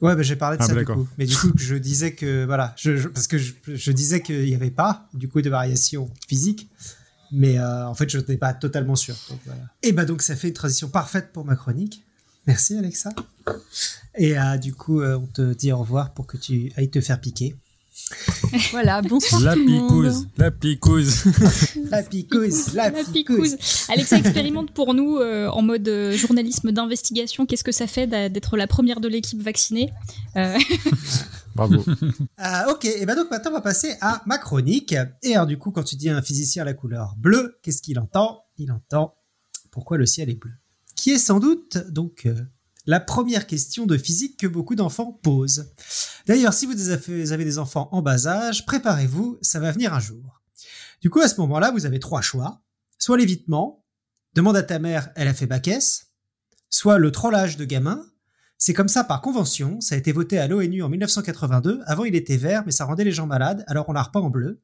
[0.00, 1.08] Ouais, bah, j'ai parlé de Ah, ça bah, du coup.
[1.18, 4.44] Mais du coup, je disais que voilà, je, je- parce que je, je disais qu'il
[4.44, 6.68] n'y avait pas du coup de variation physique,
[7.32, 9.16] mais euh, en fait, je n'étais pas totalement sûr.
[9.30, 9.62] Donc, voilà.
[9.82, 12.04] Et bah donc, ça fait une transition parfaite pour ma chronique.
[12.46, 13.10] Merci Alexa.
[14.16, 17.00] Et euh, du coup, euh, on te dit au revoir pour que tu ailles te
[17.00, 17.56] faire piquer.
[18.72, 19.02] Voilà.
[19.02, 19.88] Bonsoir la tout le monde.
[19.88, 21.24] picouse, la picouse.
[21.90, 23.56] La picouse, la, La picouse.
[23.88, 27.46] Alexa expérimente pour nous euh, en mode euh, journalisme d'investigation.
[27.46, 29.92] Qu'est-ce que ça fait d'être la première de l'équipe vaccinée
[30.36, 30.58] Euh,
[31.54, 31.84] Bravo.
[31.86, 34.94] Euh, ok, et ben donc maintenant on va passer à ma chronique.
[35.22, 38.00] Et alors du coup, quand tu dis à un physicien la couleur bleue, qu'est-ce qu'il
[38.00, 38.42] entend?
[38.58, 39.14] Il entend
[39.70, 40.50] pourquoi le ciel est bleu.
[40.96, 42.34] Qui est sans doute donc euh,
[42.86, 45.72] la première question de physique que beaucoup d'enfants posent.
[46.26, 50.40] D'ailleurs, si vous avez des enfants en bas âge, préparez-vous, ça va venir un jour.
[51.02, 52.62] Du coup, à ce moment-là, vous avez trois choix.
[52.98, 53.84] Soit l'évitement,
[54.34, 56.12] demande à ta mère, elle a fait S,
[56.70, 58.04] soit le trollage de gamin,
[58.56, 62.14] c'est comme ça par convention, ça a été voté à l'ONU en 1982, avant il
[62.14, 64.62] était vert mais ça rendait les gens malades, alors on l'a repeint en bleu.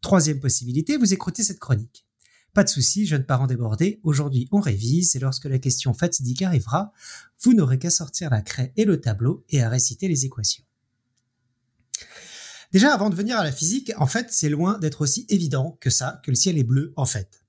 [0.00, 2.06] Troisième possibilité, vous écoutez cette chronique.
[2.54, 6.92] Pas de souci, jeunes parents débordés, aujourd'hui on révise et lorsque la question fatidique arrivera,
[7.42, 10.64] vous n'aurez qu'à sortir la craie et le tableau et à réciter les équations.
[12.72, 15.90] Déjà avant de venir à la physique, en fait c'est loin d'être aussi évident que
[15.90, 17.42] ça, que le ciel est bleu en fait.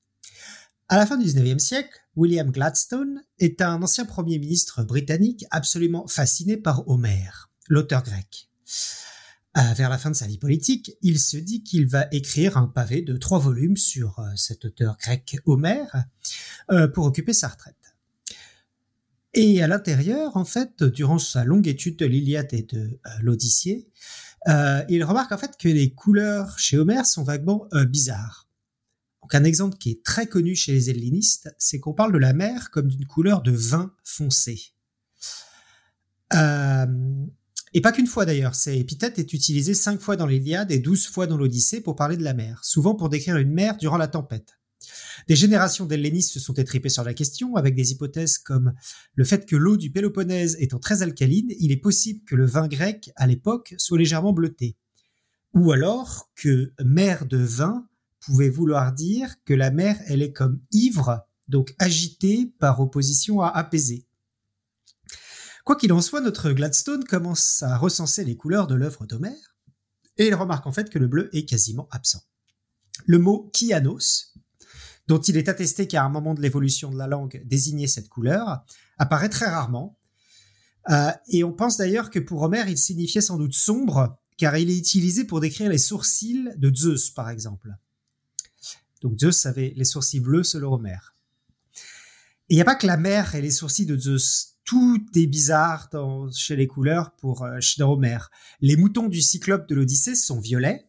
[0.89, 6.05] À la fin du 19e siècle, William Gladstone est un ancien premier ministre britannique absolument
[6.07, 8.49] fasciné par Homère, l'auteur grec.
[9.55, 12.67] Euh, vers la fin de sa vie politique, il se dit qu'il va écrire un
[12.67, 16.05] pavé de trois volumes sur euh, cet auteur grec Homère
[16.71, 17.75] euh, pour occuper sa retraite.
[19.35, 23.87] Et à l'intérieur, en fait, durant sa longue étude de l'Iliade et de l'Odyssée,
[24.47, 28.47] euh, il remarque en fait que les couleurs chez Homère sont vaguement euh, bizarres.
[29.21, 32.33] Donc un exemple qui est très connu chez les hellénistes, c'est qu'on parle de la
[32.33, 34.73] mer comme d'une couleur de vin foncé.
[36.31, 41.07] et pas qu'une fois d'ailleurs, cette épithète est utilisée cinq fois dans l'Iliade et douze
[41.07, 44.07] fois dans l'Odyssée pour parler de la mer, souvent pour décrire une mer durant la
[44.07, 44.57] tempête.
[45.27, 48.73] Des générations d'hellénistes se sont étripées sur la question, avec des hypothèses comme
[49.15, 52.67] le fait que l'eau du Péloponnèse étant très alcaline, il est possible que le vin
[52.67, 54.75] grec, à l'époque, soit légèrement bleuté.
[55.53, 57.87] Ou alors que mer de vin
[58.21, 63.49] pouvait vouloir dire que la mer, elle est comme ivre, donc agitée par opposition à
[63.49, 64.07] apaisée.
[65.63, 69.55] Quoi qu'il en soit, notre Gladstone commence à recenser les couleurs de l'œuvre d'Homère,
[70.17, 72.23] et il remarque en fait que le bleu est quasiment absent.
[73.05, 74.32] Le mot kianos,
[75.07, 78.63] dont il est attesté qu'à un moment de l'évolution de la langue désignait cette couleur,
[78.97, 79.97] apparaît très rarement.
[80.89, 84.69] Euh, et on pense d'ailleurs que pour Homère, il signifiait sans doute sombre, car il
[84.69, 87.75] est utilisé pour décrire les sourcils de Zeus, par exemple.
[89.01, 91.15] Donc Zeus avait les sourcils bleus selon Homère.
[92.49, 94.55] Et il n'y a pas que la mer et les sourcils de Zeus.
[94.65, 95.89] Tout est bizarre
[96.33, 98.31] chez les couleurs pour euh, Homère.
[98.61, 100.87] Les moutons du cyclope de l'Odyssée sont violets,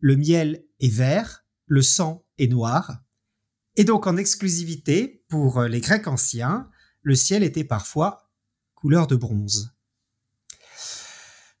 [0.00, 3.00] le miel est vert, le sang est noir,
[3.76, 6.68] et donc en exclusivité, pour euh, les Grecs anciens,
[7.02, 8.30] le ciel était parfois
[8.74, 9.74] couleur de bronze.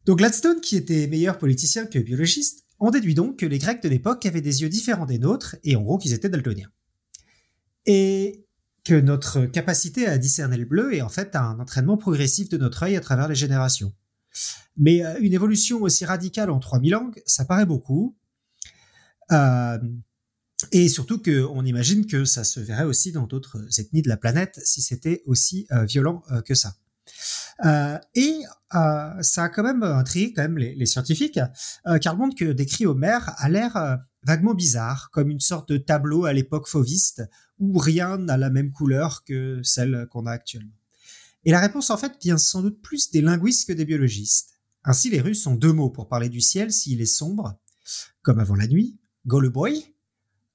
[0.04, 3.88] Donc Gladstone, qui était meilleur politicien que biologiste, en déduit donc que les Grecs de
[3.88, 6.70] l'époque avaient des yeux différents des nôtres, et en gros qu'ils étaient daltoniens.
[7.86, 8.46] Et
[8.84, 12.82] que notre capacité à discerner le bleu est en fait un entraînement progressif de notre
[12.82, 13.94] œil à travers les générations.
[14.76, 18.16] Mais euh, une évolution aussi radicale en 3000 langues, ça paraît beaucoup.
[19.30, 19.78] Euh,
[20.70, 24.60] et surtout qu'on imagine que ça se verrait aussi dans d'autres ethnies de la planète
[24.64, 26.76] si c'était aussi euh, violent euh, que ça.
[27.64, 28.40] Euh, et
[29.20, 31.38] ça a quand même intrigué quand même les, scientifiques,
[32.00, 36.24] car le monde que décrit Homer a l'air vaguement bizarre, comme une sorte de tableau
[36.24, 37.22] à l'époque fauviste
[37.58, 40.72] où rien n'a la même couleur que celle qu'on a actuellement.
[41.44, 44.54] Et la réponse en fait vient sans doute plus des linguistes que des biologistes.
[44.84, 47.60] Ainsi, les Russes ont deux mots pour parler du ciel s'il est sombre,
[48.22, 49.91] comme avant la nuit, Goluboy,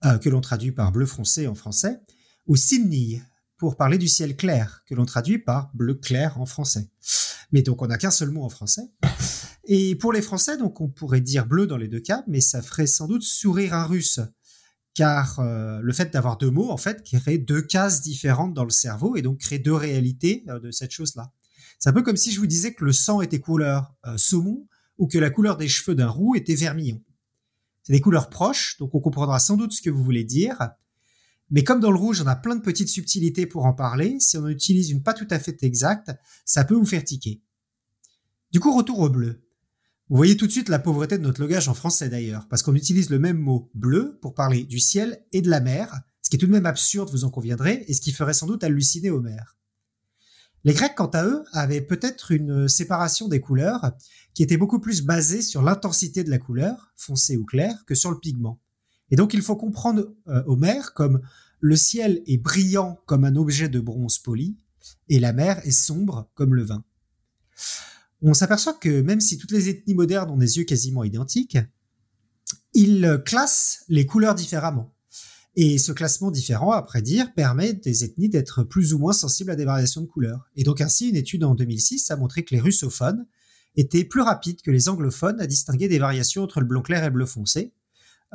[0.05, 1.99] euh, que l'on traduit par bleu foncé en français,
[2.45, 3.21] ou Sydney,
[3.57, 6.89] pour parler du ciel clair, que l'on traduit par bleu clair en français.
[7.51, 8.83] Mais donc on n'a qu'un seul mot en français.
[9.69, 12.62] Et pour les Français, donc on pourrait dire bleu dans les deux cas, mais ça
[12.62, 14.21] ferait sans doute sourire un Russe,
[14.93, 18.69] car euh, le fait d'avoir deux mots, en fait, crée deux cases différentes dans le
[18.69, 21.33] cerveau et donc crée deux réalités euh, de cette chose-là.
[21.79, 25.07] C'est un peu comme si je vous disais que le sang était couleur saumon ou
[25.07, 27.03] que la couleur des cheveux d'un roux était vermillon.
[27.88, 30.71] C'est des couleurs proches, donc on comprendra sans doute ce que vous voulez dire.
[31.50, 34.36] Mais comme dans le rouge, on a plein de petites subtilités pour en parler, si
[34.36, 36.12] on utilise une pas tout à fait exacte,
[36.43, 37.41] ça peut vous faire tiquer.
[38.52, 39.41] Du coup, retour au bleu.
[40.10, 42.76] Vous voyez tout de suite la pauvreté de notre logage en français d'ailleurs, parce qu'on
[42.76, 46.36] utilise le même mot bleu pour parler du ciel et de la mer, ce qui
[46.36, 49.12] est tout de même absurde, vous en conviendrez, et ce qui ferait sans doute halluciner
[49.12, 49.57] Homère.
[50.63, 53.91] Les Grecs, quant à eux, avaient peut-être une séparation des couleurs
[54.34, 58.12] qui était beaucoup plus basée sur l'intensité de la couleur, foncée ou claire, que sur
[58.12, 58.60] le pigment.
[59.10, 61.22] Et donc il faut comprendre euh, Homère comme
[61.60, 64.58] le ciel est brillant comme un objet de bronze poli,
[65.10, 66.84] et la mer est sombre comme le vin.
[68.22, 71.58] On s'aperçoit que même si toutes les ethnies modernes ont des yeux quasiment identiques,
[72.74, 74.93] ils classent les couleurs différemment.
[75.60, 79.56] Et ce classement différent, après dire, permet des ethnies d'être plus ou moins sensibles à
[79.56, 80.48] des variations de couleurs.
[80.56, 83.26] Et donc ainsi, une étude en 2006 a montré que les russophones
[83.76, 87.08] étaient plus rapides que les anglophones à distinguer des variations entre le bleu clair et
[87.08, 87.74] le bleu foncé,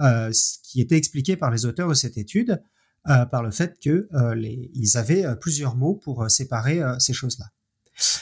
[0.01, 2.61] euh, ce qui était expliqué par les auteurs de cette étude
[3.09, 7.47] euh, par le fait qu'ils euh, avaient plusieurs mots pour séparer ces choses-là.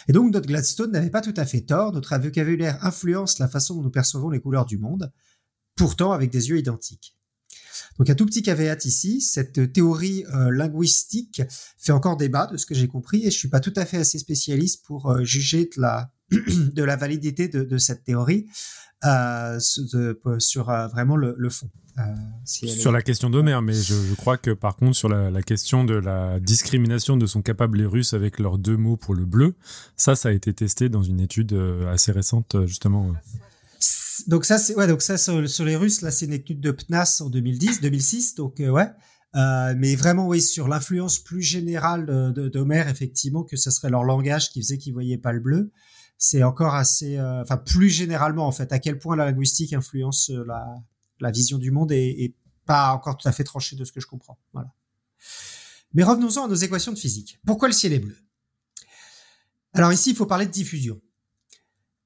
[0.09, 3.77] Et donc notre Gladstone n'avait pas tout à fait tort, notre vocabulaire influence la façon
[3.77, 5.11] dont nous percevons les couleurs du monde,
[5.75, 7.17] pourtant avec des yeux identiques.
[7.99, 11.43] Donc un tout petit caveat ici, cette théorie euh, linguistique
[11.79, 13.99] fait encore débat de ce que j'ai compris et je suis pas tout à fait
[13.99, 18.47] assez spécialiste pour euh, juger de la de la validité de, cette théorie
[19.05, 21.69] euh, sur vraiment le, fond.
[22.45, 26.39] sur la question d'Homère, mais je, crois que par contre sur la, question de la
[26.39, 29.57] discrimination de son capable les Russes avec leurs deux mots pour le bleu,
[29.97, 31.53] ça, ça a été testé dans une étude
[31.89, 33.13] assez récente justement
[34.29, 37.21] donc ça, c'est ouais, donc ça sur, les Russes, là, c'est une étude de PNAS
[37.21, 38.91] en 2010, 2006, donc euh, ouais.
[39.37, 44.51] Euh, mais vraiment, oui, sur l'influence plus générale d'Homère, effectivement, que ce serait leur langage
[44.51, 45.71] qui faisait qu'ils voyaient pas le bleu.
[46.19, 50.31] C'est encore assez, euh, enfin, plus généralement, en fait, à quel point la linguistique influence
[51.21, 52.35] la, vision du monde est,
[52.67, 54.39] pas encore tout à fait tranchée de ce que je comprends.
[54.53, 54.73] Voilà.
[55.93, 57.39] Mais revenons-en à nos équations de physique.
[57.47, 58.17] Pourquoi le ciel est bleu?
[59.73, 61.01] Alors ici, il faut parler de diffusion.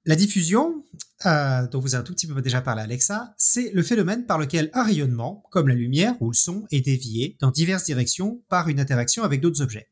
[0.07, 0.85] La diffusion,
[1.27, 4.39] euh, dont vous avez un tout petit peu déjà parlé Alexa, c'est le phénomène par
[4.39, 8.69] lequel un rayonnement, comme la lumière ou le son, est dévié dans diverses directions par
[8.69, 9.91] une interaction avec d'autres objets.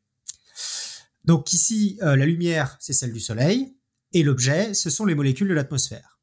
[1.23, 3.75] Donc ici, euh, la lumière, c'est celle du Soleil,
[4.13, 6.19] et l'objet, ce sont les molécules de l'atmosphère.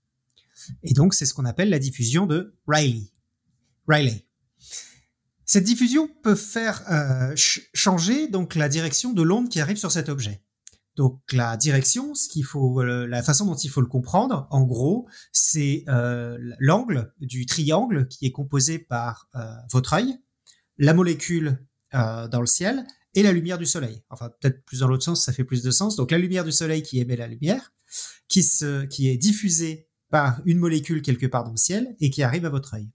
[0.82, 3.10] Et donc, c'est ce qu'on appelle la diffusion de Rayleigh.
[3.88, 4.26] Rayleigh.
[5.44, 10.08] Cette diffusion peut faire euh, changer donc la direction de l'onde qui arrive sur cet
[10.08, 10.44] objet.
[10.96, 14.62] Donc la direction, ce qu'il faut, euh, la façon dont il faut le comprendre, en
[14.62, 20.18] gros, c'est euh, l'angle du triangle qui est composé par euh, votre œil,
[20.78, 21.58] la molécule
[21.92, 24.04] dans le ciel et la lumière du soleil.
[24.10, 25.96] Enfin, peut-être plus dans l'autre sens, ça fait plus de sens.
[25.96, 27.72] Donc la lumière du soleil qui émet la lumière,
[28.28, 32.22] qui se, qui est diffusée par une molécule quelque part dans le ciel et qui
[32.22, 32.88] arrive à votre œil.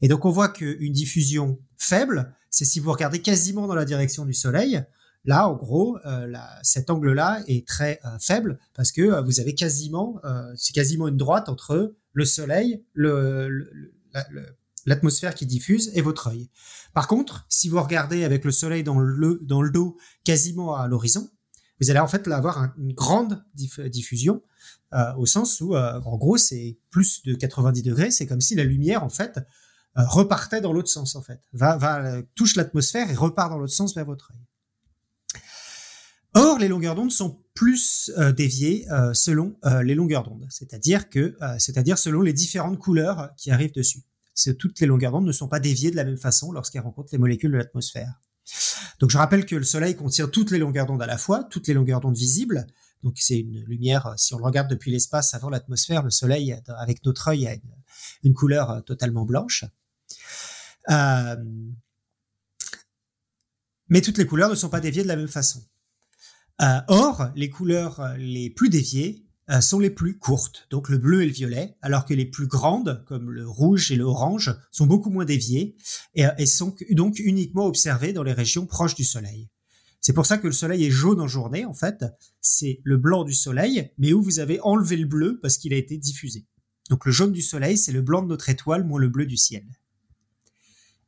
[0.00, 4.24] Et donc on voit qu'une diffusion faible, c'est si vous regardez quasiment dans la direction
[4.24, 4.82] du soleil,
[5.24, 6.32] Là, en gros, euh,
[6.62, 10.20] cet angle-là est très euh, faible parce que euh, vous avez quasiment,
[10.56, 12.84] c'est quasiment une droite entre le Soleil,
[14.84, 16.50] l'atmosphère qui diffuse et votre œil.
[16.92, 20.88] Par contre, si vous regardez avec le Soleil dans le, dans le dos, quasiment à
[20.88, 21.30] l'horizon,
[21.80, 24.42] vous allez en fait avoir une grande diffusion
[25.16, 28.10] au sens où, en gros, c'est plus de 90 degrés.
[28.10, 29.40] C'est comme si la lumière, en fait,
[29.94, 33.94] repartait dans l'autre sens, en fait, va, va touche l'atmosphère et repart dans l'autre sens
[33.94, 34.40] vers votre œil.
[36.34, 41.10] Or, les longueurs d'onde sont plus euh, déviées euh, selon euh, les longueurs d'onde, c'est-à-dire
[41.10, 44.02] que, c'est-à-dire selon les différentes couleurs qui arrivent dessus.
[44.58, 47.18] Toutes les longueurs d'onde ne sont pas déviées de la même façon lorsqu'elles rencontrent les
[47.18, 48.22] molécules de l'atmosphère.
[48.98, 51.68] Donc, je rappelle que le Soleil contient toutes les longueurs d'onde à la fois, toutes
[51.68, 52.66] les longueurs d'onde visibles.
[53.02, 54.14] Donc, c'est une lumière.
[54.16, 57.60] Si on le regarde depuis l'espace avant l'atmosphère, le Soleil, avec notre œil, a une,
[58.22, 59.66] une couleur totalement blanche.
[60.88, 61.36] mais
[64.00, 65.62] toutes les couleurs ne sont pas déviées de la même façon.
[66.62, 70.98] Euh, or, les couleurs euh, les plus déviées euh, sont les plus courtes, donc le
[70.98, 74.86] bleu et le violet, alors que les plus grandes, comme le rouge et l'orange, sont
[74.86, 75.76] beaucoup moins déviées
[76.14, 79.48] et, sont donc uniquement observées dans les régions proches du Soleil.
[80.00, 82.04] C'est pour ça que le Soleil est jaune en journée, en fait,
[82.40, 85.76] c'est le blanc du Soleil, mais où vous avez enlevé le bleu parce qu'il a
[85.76, 86.46] été diffusé.
[86.90, 89.36] Donc le jaune du Soleil, c'est le blanc de notre étoile moins le bleu du
[89.36, 89.64] ciel.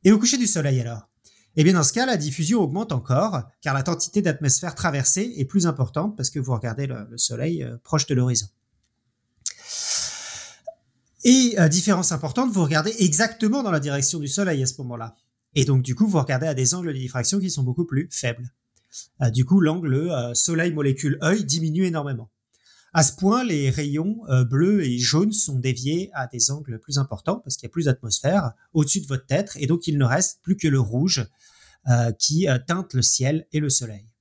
[0.03, 1.09] Et au coucher du Soleil alors?
[1.57, 5.45] Eh bien dans ce cas, la diffusion augmente encore, car la quantité d'atmosphère traversée est
[5.45, 8.47] plus importante parce que vous regardez le, Soleil euh, proche de l'horizon.
[11.23, 15.15] Et euh, différence importante, vous regardez exactement dans la direction du Soleil à ce moment-là.
[15.55, 18.09] Et donc du coup, vous regardez à des angles de diffraction qui sont beaucoup plus
[18.11, 18.51] faibles.
[19.21, 22.29] Euh, du coup, l'angle Soleil-molécule-œil diminue énormément.
[22.97, 27.41] À ce point, les rayons bleus et jaunes sont déviés à des angles plus importants
[27.43, 30.39] parce qu'il y a plus d'atmosphère au-dessus de votre tête et donc il ne reste
[30.41, 31.27] plus que le rouge
[31.87, 34.11] euh, qui euh, teinte le ciel et le soleil.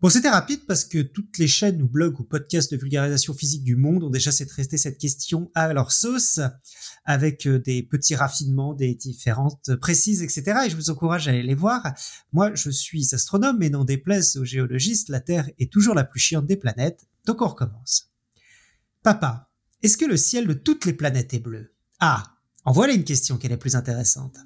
[0.00, 3.62] Bon, c'était rapide parce que toutes les chaînes ou blogs ou podcasts de vulgarisation physique
[3.62, 6.40] du monde ont déjà traité cette question à leur sauce,
[7.04, 10.60] avec euh, des petits raffinements, des différentes précises, etc.
[10.64, 11.92] Et je vous encourage à aller les voir.
[12.32, 16.20] Moi, je suis astronome, mais non déplaise aux géologistes, la Terre est toujours la plus
[16.20, 18.12] chiante des planètes, donc on recommence.
[19.02, 19.50] Papa,
[19.82, 21.74] est-ce que le ciel de toutes les planètes est bleu?
[22.00, 24.36] Ah, en voilà une question qui est la plus intéressante.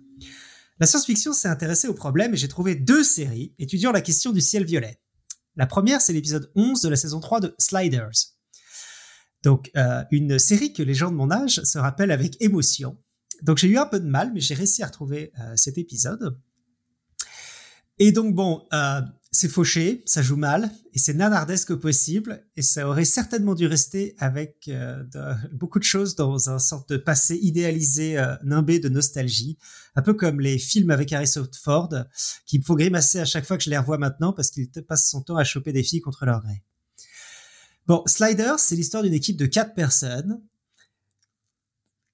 [0.81, 4.41] La science-fiction s'est intéressée au problème et j'ai trouvé deux séries étudiant la question du
[4.41, 5.01] ciel violet.
[5.57, 8.35] La première, c'est l'épisode 11 de la saison 3 de Sliders.
[9.43, 12.99] Donc, euh, une série que les gens de mon âge se rappellent avec émotion.
[13.43, 16.39] Donc, j'ai eu un peu de mal, mais j'ai réussi à retrouver euh, cet épisode.
[17.99, 19.01] Et donc, bon, euh,
[19.33, 24.17] c'est fauché, ça joue mal, et c'est nanardesque possible, et ça aurait certainement dû rester
[24.19, 25.05] avec euh,
[25.53, 29.57] beaucoup de choses dans un sorte de passé idéalisé, euh, nimbé de nostalgie,
[29.95, 31.95] un peu comme les films avec Harrison Ford,
[32.45, 35.09] qui me faut grimacer à chaque fois que je les revois maintenant, parce qu'il passe
[35.09, 36.65] son temps à choper des filles contre leur gré.
[37.87, 40.41] Bon, Sliders, c'est l'histoire d'une équipe de quatre personnes,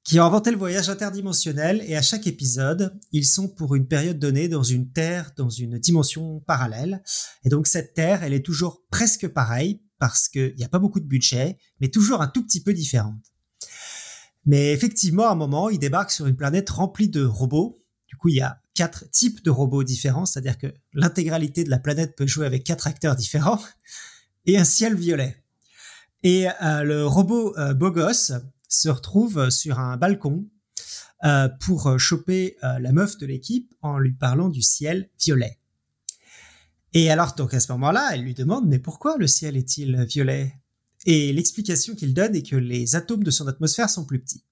[0.06, 4.20] qui ont inventé le voyage interdimensionnel et à chaque épisode, ils sont pour une période
[4.20, 7.02] donnée dans une Terre, dans une dimension parallèle.
[7.44, 11.00] Et donc cette Terre, elle est toujours presque pareille parce qu'il n'y a pas beaucoup
[11.00, 13.20] de budget, mais toujours un tout petit peu différente.
[14.44, 17.82] Mais effectivement, à un moment, ils débarquent sur une planète remplie de robots.
[18.06, 21.80] Du coup, il y a quatre types de robots différents, c'est-à-dire que l'intégralité de la
[21.80, 23.60] planète peut jouer avec quatre acteurs différents,
[24.44, 25.42] et un ciel violet.
[26.22, 28.32] Et euh, le robot euh, Bogos,
[28.68, 30.48] se retrouve sur un balcon
[31.24, 35.58] euh, pour choper euh, la meuf de l'équipe en lui parlant du ciel violet.
[36.92, 40.54] Et alors, donc à ce moment-là, elle lui demande mais pourquoi le ciel est-il violet?
[41.04, 44.44] Et l'explication qu'il donne est que les atomes de son atmosphère sont plus petits.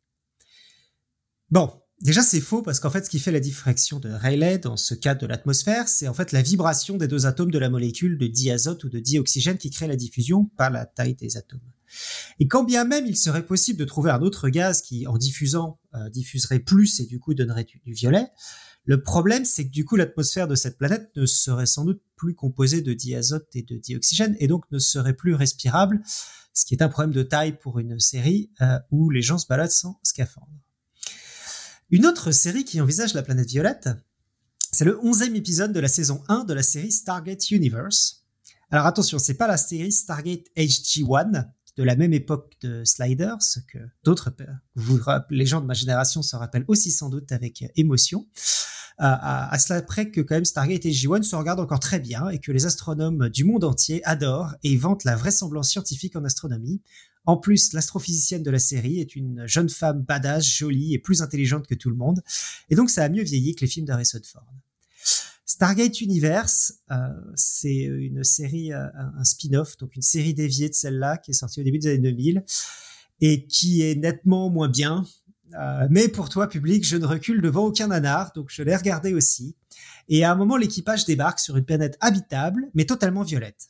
[1.50, 4.76] Bon, Déjà, c'est faux parce qu'en fait, ce qui fait la diffraction de Rayleigh dans
[4.76, 8.18] ce cas de l'atmosphère, c'est en fait la vibration des deux atomes de la molécule
[8.18, 11.60] de diazote ou de dioxygène qui crée la diffusion par la taille des atomes.
[12.40, 15.78] Et quand bien même il serait possible de trouver un autre gaz qui, en diffusant,
[15.94, 18.26] euh, diffuserait plus et du coup donnerait du, violet,
[18.84, 22.34] le problème c'est que du coup l'atmosphère de cette planète ne serait sans doute plus
[22.34, 26.00] composée de diazote et de dioxygène et donc ne serait plus respirable,
[26.52, 29.46] ce qui est un problème de taille pour une série euh, où les gens se
[29.46, 30.48] baladent sans scaphandre.
[31.90, 33.88] Une autre série qui envisage la planète violette,
[34.72, 38.24] c'est le 11e épisode de la saison 1 de la série Stargate Universe.
[38.70, 41.46] Alors attention, c'est pas la série Stargate HG1,
[41.76, 43.38] de la même époque de Sliders,
[43.72, 44.32] que d'autres,
[45.30, 48.26] les gens de ma génération se rappellent aussi sans doute avec émotion.
[49.00, 52.28] Euh, à, cela près que quand même Stargate et J1 se regardent encore très bien
[52.28, 56.80] et que les astronomes du monde entier adorent et vantent la vraisemblance scientifique en astronomie.
[57.26, 61.66] En plus, l'astrophysicienne de la série est une jeune femme badass, jolie et plus intelligente
[61.66, 62.22] que tout le monde.
[62.70, 64.46] Et donc ça a mieux vieilli que les films d'Harrison Ford.
[65.54, 66.96] Stargate Universe, euh,
[67.36, 71.60] c'est une série, euh, un spin-off, donc une série déviée de celle-là qui est sortie
[71.60, 72.44] au début des années 2000
[73.20, 75.06] et qui est nettement moins bien.
[75.56, 79.14] Euh, mais pour toi, public, je ne recule devant aucun nanar, donc je l'ai regardé
[79.14, 79.54] aussi.
[80.08, 83.68] Et à un moment, l'équipage débarque sur une planète habitable, mais totalement violette.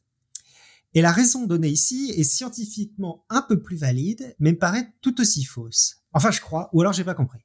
[0.95, 5.21] Et la raison donnée ici est scientifiquement un peu plus valide, mais me paraît tout
[5.21, 5.97] aussi fausse.
[6.15, 7.44] Enfin, je crois, ou alors j'ai pas compris.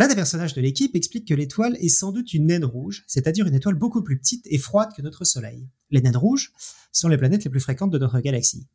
[0.00, 3.46] L'un des personnages de l'équipe explique que l'étoile est sans doute une naine rouge, c'est-à-dire
[3.46, 5.68] une étoile beaucoup plus petite et froide que notre Soleil.
[5.90, 6.54] Les naines rouges
[6.90, 8.66] sont les planètes les plus fréquentes de notre galaxie.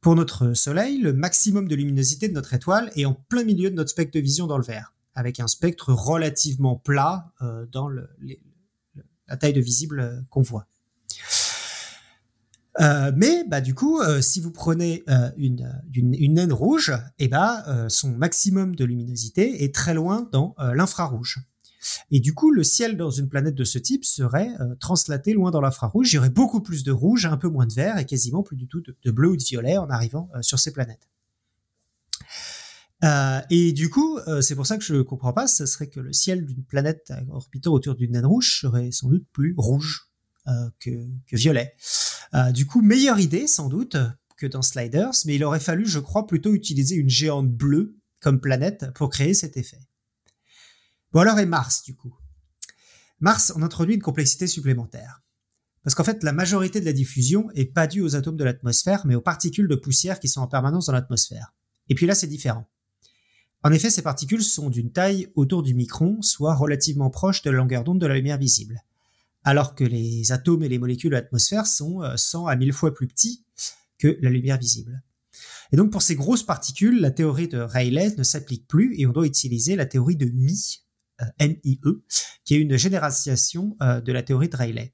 [0.00, 3.74] Pour notre Soleil, le maximum de luminosité de notre étoile est en plein milieu de
[3.74, 9.36] notre spectre de vision dans le vert, avec un spectre relativement plat euh, dans la
[9.36, 10.66] taille de visible euh, qu'on voit.
[12.80, 17.24] Euh, mais bah du coup, euh, si vous prenez euh, une, une, naine rouge, et
[17.24, 21.40] eh bah, son maximum de luminosité est très loin dans l'infrarouge.
[22.10, 24.50] Et du coup, le ciel dans une planète de ce type serait
[24.80, 26.12] translaté loin dans l'infrarouge.
[26.12, 28.56] Il y aurait beaucoup plus de rouge, un peu moins de vert et quasiment plus
[28.56, 31.08] du tout de, bleu ou de violet en arrivant sur ces planètes.
[33.50, 36.44] et du coup, c'est pour ça que je comprends pas, ce serait que le ciel
[36.44, 40.10] d'une planète orbitant autour d'une naine rouge serait sans doute plus rouge
[40.80, 40.90] que,
[41.26, 41.76] que violet.
[42.34, 43.96] Euh, du coup, meilleure idée sans doute
[44.36, 48.40] que dans Sliders, mais il aurait fallu, je crois, plutôt utiliser une géante bleue comme
[48.40, 49.80] planète pour créer cet effet.
[51.12, 52.14] Bon alors et Mars du coup?
[53.20, 55.22] Mars, on introduit une complexité supplémentaire.
[55.82, 59.06] Parce qu'en fait, la majorité de la diffusion est pas due aux atomes de l'atmosphère,
[59.06, 61.54] mais aux particules de poussière qui sont en permanence dans l'atmosphère.
[61.88, 62.68] Et puis là, c'est différent.
[63.62, 67.56] En effet, ces particules sont d'une taille autour du micron, soit relativement proche de la
[67.56, 68.82] longueur d'onde de la lumière visible
[69.46, 72.92] alors que les atomes et les molécules de l'atmosphère sont 100 euh, à 1000 fois
[72.92, 73.44] plus petits
[73.96, 75.02] que la lumière visible.
[75.72, 79.12] Et donc pour ces grosses particules, la théorie de Rayleigh ne s'applique plus et on
[79.12, 80.82] doit utiliser la théorie de MIE,
[81.22, 82.04] euh, e
[82.44, 84.92] qui est une généralisation euh, de la théorie de Rayleigh.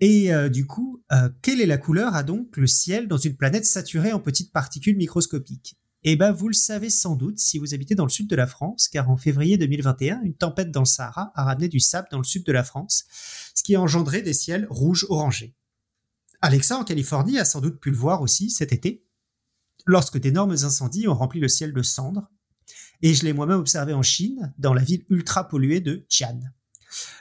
[0.00, 1.02] Et du coup,
[1.40, 4.94] quelle est la couleur a donc le ciel dans une planète saturée en petites particules
[4.94, 5.78] microscopiques?
[6.08, 8.46] Eh ben, vous le savez sans doute si vous habitez dans le sud de la
[8.46, 12.18] France, car en février 2021, une tempête dans le Sahara a ramené du sable dans
[12.18, 13.06] le sud de la France,
[13.56, 15.56] ce qui a engendré des ciels rouges orangés.
[16.42, 19.04] Alexa en Californie a sans doute pu le voir aussi cet été,
[19.84, 22.30] lorsque d'énormes incendies ont rempli le ciel de cendres,
[23.02, 26.38] et je l'ai moi-même observé en Chine, dans la ville ultra polluée de Xi'an.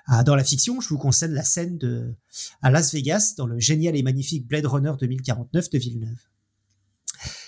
[0.05, 2.13] Ah, dans la fiction, je vous conseille la scène de
[2.61, 6.19] à Las Vegas dans le génial et magnifique Blade Runner 2049 de Villeneuve.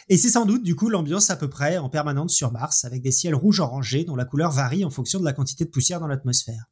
[0.10, 3.02] Et c'est sans doute du coup l'ambiance à peu près en permanence sur Mars, avec
[3.02, 6.00] des ciels rouges orangés dont la couleur varie en fonction de la quantité de poussière
[6.00, 6.66] dans l'atmosphère.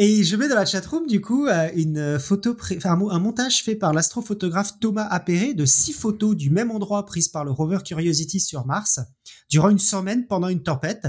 [0.00, 3.92] Et je mets dans la chatroom du coup euh, une photo, un montage fait par
[3.92, 8.66] l'astrophotographe Thomas Appéré de six photos du même endroit prises par le rover Curiosity sur
[8.66, 9.00] Mars
[9.48, 11.08] durant une semaine pendant une tempête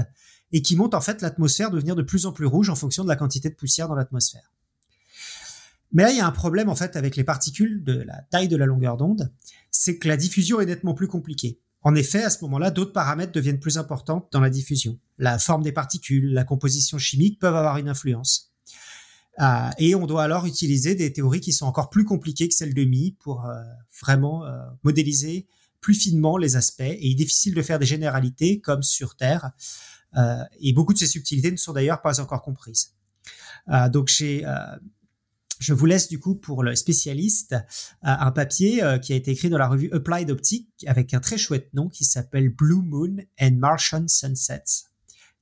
[0.52, 3.08] et qui montre en fait l'atmosphère devenir de plus en plus rouge en fonction de
[3.08, 4.52] la quantité de poussière dans l'atmosphère.
[5.92, 8.48] Mais là, il y a un problème en fait avec les particules de la taille
[8.48, 9.32] de la longueur d'onde,
[9.80, 11.58] c'est que la diffusion est nettement plus compliquée.
[11.80, 14.98] En effet, à ce moment-là, d'autres paramètres deviennent plus importants dans la diffusion.
[15.16, 18.52] La forme des particules, la composition chimique peuvent avoir une influence.
[19.38, 22.74] Euh, et on doit alors utiliser des théories qui sont encore plus compliquées que celles
[22.74, 23.54] de Mi pour euh,
[24.02, 25.46] vraiment euh, modéliser
[25.80, 26.82] plus finement les aspects.
[26.82, 29.52] Et il est difficile de faire des généralités comme sur Terre.
[30.60, 32.92] et beaucoup de ces subtilités ne sont d'ailleurs pas encore comprises.
[33.90, 34.44] donc j'ai
[35.60, 37.58] je vous laisse du coup pour le spécialiste euh,
[38.02, 41.38] un papier euh, qui a été écrit dans la revue Applied Optics avec un très
[41.38, 44.88] chouette nom qui s'appelle Blue Moon and Martian Sunsets.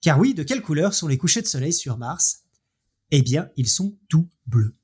[0.00, 2.42] Car oui, de quelle couleur sont les couchers de soleil sur Mars?
[3.10, 4.77] Eh bien, ils sont tout bleus.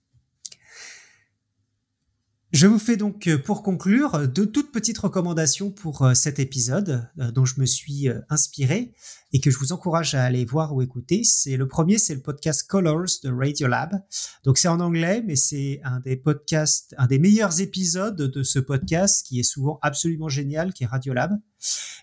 [2.54, 7.04] Je vous fais donc, euh, pour conclure, deux toutes petites recommandations pour euh, cet épisode
[7.18, 8.94] euh, dont je me suis inspiré
[9.32, 11.24] et que je vous encourage à aller voir ou écouter.
[11.24, 14.00] C'est le premier, c'est le podcast Colors de Radiolab.
[14.44, 18.60] Donc c'est en anglais, mais c'est un des podcasts, un des meilleurs épisodes de ce
[18.60, 21.32] podcast qui est souvent absolument génial, qui est Radiolab.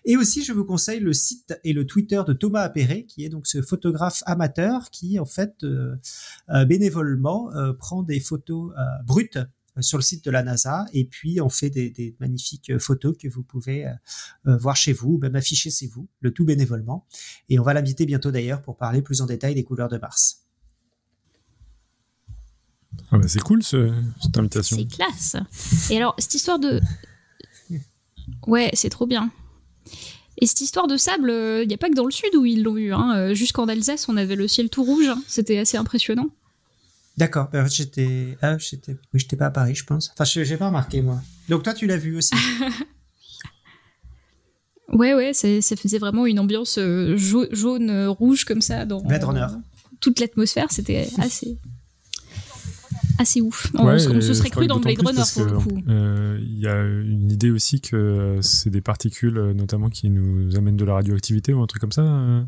[0.04, 3.30] Et aussi, je vous conseille le site et le Twitter de Thomas Appéré, qui est
[3.30, 5.64] donc ce photographe amateur qui, en fait,
[6.66, 8.74] bénévolement, prend des photos
[9.06, 9.44] brutes euh,
[9.80, 13.28] sur le site de la NASA et puis on fait des, magnifiques euh, photos que
[13.28, 17.06] vous pouvez euh, voir chez vous, même afficher chez vous, le tout bénévolement.
[17.48, 20.42] Et on va l'inviter bientôt d'ailleurs pour parler plus en détail des couleurs de Mars.
[23.10, 24.76] Ah bah c'est cool cette invitation.
[24.76, 25.36] C'est classe.
[25.90, 26.80] Et alors cette histoire de
[28.46, 29.30] ouais c'est trop bien.
[30.38, 31.30] Et cette histoire de sable,
[31.62, 32.92] il n'y a pas que dans le sud où ils l'ont eu.
[32.92, 33.32] Hein.
[33.32, 35.06] Jusqu'en Alsace, on avait le ciel tout rouge.
[35.06, 35.22] Hein.
[35.28, 36.30] C'était assez impressionnant.
[37.18, 37.48] D'accord.
[37.52, 40.10] Ben, j'étais, ah, j'étais, oui, j'étais pas à Paris, je pense.
[40.12, 41.20] Enfin, j'ai pas remarqué moi.
[41.48, 42.34] Donc toi, tu l'as vu aussi.
[44.92, 49.02] ouais, ouais, ça faisait vraiment une ambiance euh, jaune, euh, rouge comme ça dans
[50.00, 50.70] toute l'atmosphère.
[50.70, 51.58] C'était assez,
[53.18, 53.70] assez ouf.
[53.74, 55.82] on, se serait cru dans Blade Runner pour le coup.
[55.88, 60.76] Euh, il y a une idée aussi que c'est des particules, notamment, qui nous amènent
[60.76, 62.46] de la radioactivité ou un truc comme ça.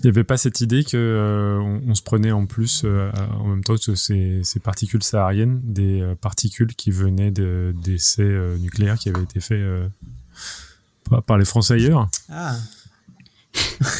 [0.00, 3.48] Il n'y avait pas cette idée que euh, on, se prenait en plus euh, en
[3.48, 9.08] même temps que ces, ces particules sahariennes, des euh, particules qui venaient d'essais nucléaires qui
[9.08, 9.60] avaient été faits
[11.26, 12.08] par, les Français ailleurs.
[12.28, 12.56] Ah.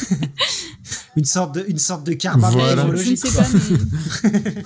[1.17, 2.95] une sorte de une sorte de carbone voilà.
[2.95, 3.47] Je ne sais pas.
[4.23, 4.63] Mais...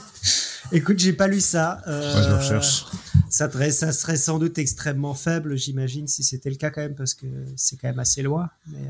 [0.78, 1.82] Écoute, j'ai pas lu ça.
[1.88, 2.86] je le recherche.
[3.30, 7.16] Ça, ça, serait sans doute extrêmement faible, j'imagine, si c'était le cas quand même, parce
[7.16, 7.26] que
[7.56, 8.50] c'est quand même assez loin.
[8.68, 8.88] Mais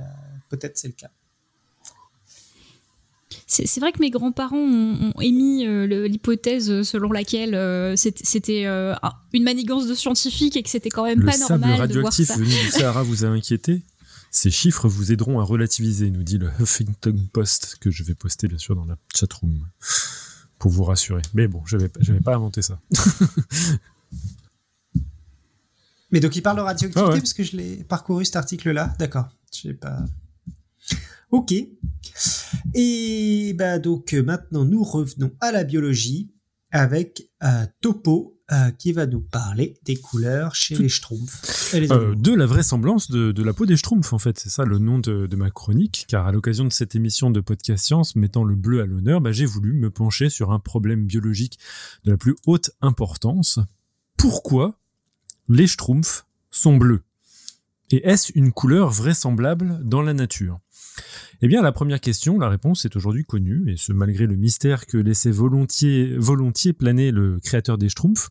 [0.50, 1.10] peut-être c'est le cas
[3.54, 8.96] c'est vrai que mes grands-parents ont, émis euh, l'hypothèse selon laquelle euh, c'était euh,
[9.34, 12.70] une manigance de scientifiques et que c'était quand même pas normal Le radioactif venu du
[12.72, 13.84] Sahara vous a inquiété?
[14.32, 18.48] Ces chiffres vous aideront à relativiser, nous dit le Huffington Post, que je vais poster
[18.48, 19.68] bien sûr dans la chatroom
[20.58, 21.22] pour vous rassurer.
[21.36, 22.80] Mais bon, je n'avais pas inventé ça.
[26.12, 28.96] Mais donc il parle de radioactivité ah parce que je l'ai parcouru cet article-là?
[28.98, 29.30] D'accord.
[29.52, 30.00] Je sais pas.
[31.34, 31.52] Ok.
[32.76, 36.30] Et bah donc maintenant nous revenons à la biologie
[36.70, 41.74] avec euh, Topo euh, qui va nous parler des couleurs chez les schtroumpfs.
[41.74, 45.00] Euh, de la vraisemblance de, la peau des schtroumpfs en fait, c'est ça le nom
[45.00, 48.54] de, de, ma chronique, car à l'occasion de cette émission de podcast science mettant le
[48.54, 51.58] bleu à l'honneur, bah, j'ai voulu me pencher sur un problème biologique
[52.04, 53.58] de la plus haute importance.
[54.18, 54.78] Pourquoi
[55.50, 57.02] les schtroumpfs sont bleus?
[57.90, 60.60] Et est-ce une couleur vraisemblable dans la nature?
[61.42, 64.86] Eh bien, la première question, la réponse est aujourd'hui connue, et ce malgré le mystère
[64.86, 68.30] que laissait volontiers, volontiers planer le créateur des Schtroumpfs.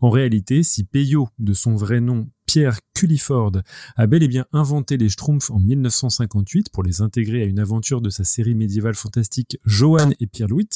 [0.00, 3.52] En réalité, si Peyo, de son vrai nom Pierre Culliford,
[3.96, 8.00] a bel et bien inventé les Schtroumpfs en 1958 pour les intégrer à une aventure
[8.00, 10.68] de sa série médiévale fantastique Johan et Pierre Louis,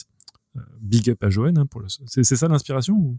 [0.57, 1.87] euh, big up à Johan, hein, pour le...
[2.07, 3.19] c'est ça l'inspiration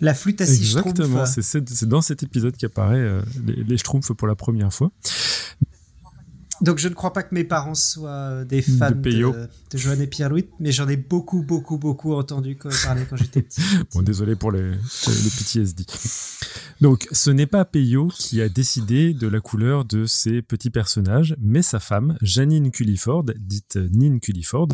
[0.00, 4.26] La flûte à six Exactement, c'est dans cet épisode qu'apparaît euh, les, les Schtroumpfs pour
[4.26, 4.90] la première fois.
[6.62, 10.00] Donc je ne crois pas que mes parents soient euh, des fans de, de, Joanne
[10.00, 13.60] et Pierre-Louis, mais j'en ai beaucoup, beaucoup, beaucoup entendu parler quand j'étais petit.
[13.92, 15.84] bon, désolé pour les, le PTSD.
[16.80, 21.34] Donc ce n'est pas Peyo qui a décidé de la couleur de ces petits personnages,
[21.40, 24.68] mais sa femme, Janine Culliford, dite Nine Culliford,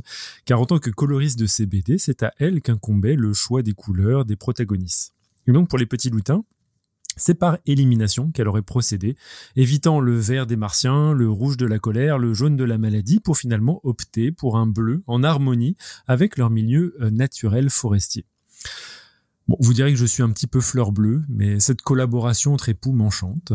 [0.45, 3.73] car en tant que coloriste de ces BD, c'est à elle qu'incombait le choix des
[3.73, 5.15] couleurs des protagonistes.
[5.47, 6.45] Et donc pour les petits lutins,
[7.19, 9.17] c'est par élimination qu'elle aurait procédé,
[9.57, 13.21] évitant le vert des martiens, le rouge de la colère, le jaune de la maladie,
[13.21, 18.25] pour finalement opter pour un bleu en harmonie avec leur milieu euh, naturel forestier.
[19.49, 22.69] Bon, vous direz que je suis un petit peu fleur bleue, mais cette collaboration entre
[22.69, 23.53] époux m'enchante.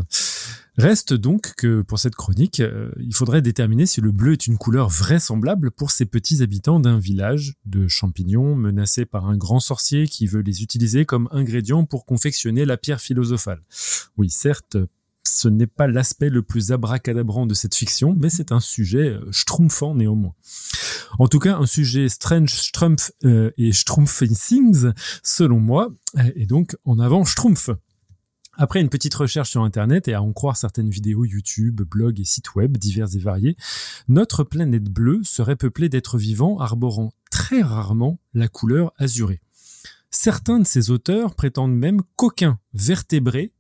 [0.77, 4.57] Reste donc que pour cette chronique, euh, il faudrait déterminer si le bleu est une
[4.57, 10.07] couleur vraisemblable pour ces petits habitants d'un village de champignons menacés par un grand sorcier
[10.07, 13.61] qui veut les utiliser comme ingrédients pour confectionner la pierre philosophale.
[14.17, 14.77] Oui, certes,
[15.23, 19.31] ce n'est pas l'aspect le plus abracadabrant de cette fiction, mais c'est un sujet euh,
[19.31, 20.33] schtroumpfant néanmoins.
[21.19, 24.91] En tout cas, un sujet strange, strumpf euh, et things,
[25.21, 25.93] selon moi,
[26.35, 27.69] et donc en avant schtroumpf.
[28.55, 32.23] Après une petite recherche sur Internet et à en croire certaines vidéos YouTube, blogs et
[32.23, 33.57] sites web divers et variés,
[34.07, 39.41] notre planète bleue serait peuplée d'êtres vivants arborant très rarement la couleur azurée.
[40.11, 43.53] Certains de ces auteurs prétendent même qu'aucun vertébré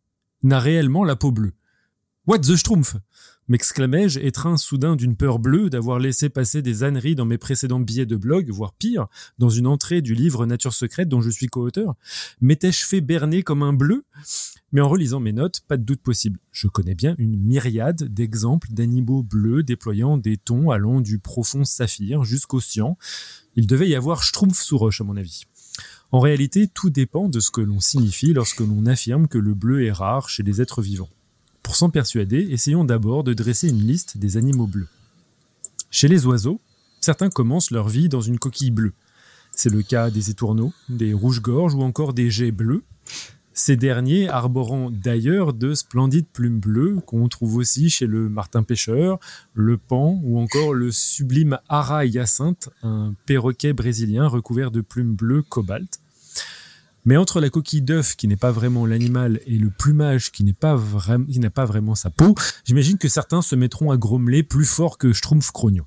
[0.43, 1.53] n'a réellement la peau bleue.
[2.25, 2.95] What the Schtroumpf
[3.49, 8.05] m'exclamai-je, étreint soudain d'une peur bleue d'avoir laissé passer des âneries dans mes précédents billets
[8.05, 9.07] de blog, voire pire,
[9.39, 11.95] dans une entrée du livre Nature secrète dont je suis co-auteur.
[12.39, 14.05] M'étais-je fait berner comme un bleu?
[14.71, 16.39] Mais en relisant mes notes, pas de doute possible.
[16.53, 22.23] Je connais bien une myriade d'exemples d'animaux bleus déployant des tons allant du profond saphir
[22.23, 22.97] jusqu'au cyan.
[23.57, 25.43] Il devait y avoir Schtroumpf sous roche, à mon avis.
[26.13, 29.83] En réalité, tout dépend de ce que l'on signifie lorsque l'on affirme que le bleu
[29.83, 31.09] est rare chez les êtres vivants.
[31.63, 34.89] Pour s'en persuader, essayons d'abord de dresser une liste des animaux bleus.
[35.89, 36.59] Chez les oiseaux,
[36.99, 38.93] certains commencent leur vie dans une coquille bleue.
[39.55, 42.83] C'est le cas des étourneaux, des rouges-gorges ou encore des geais bleus.
[43.55, 49.19] Ces derniers arborant d'ailleurs de splendides plumes bleues qu'on trouve aussi chez le martin-pêcheur,
[49.53, 55.43] le pan ou encore le sublime ara hyacinthe, un perroquet brésilien recouvert de plumes bleues
[55.43, 55.99] cobalt.
[57.05, 60.53] Mais entre la coquille d'œuf, qui n'est pas vraiment l'animal, et le plumage, qui n'est
[60.53, 64.65] pas, vraiment, n'a pas vraiment sa peau, j'imagine que certains se mettront à grommeler plus
[64.65, 65.85] fort que Schtroumpf Crognon.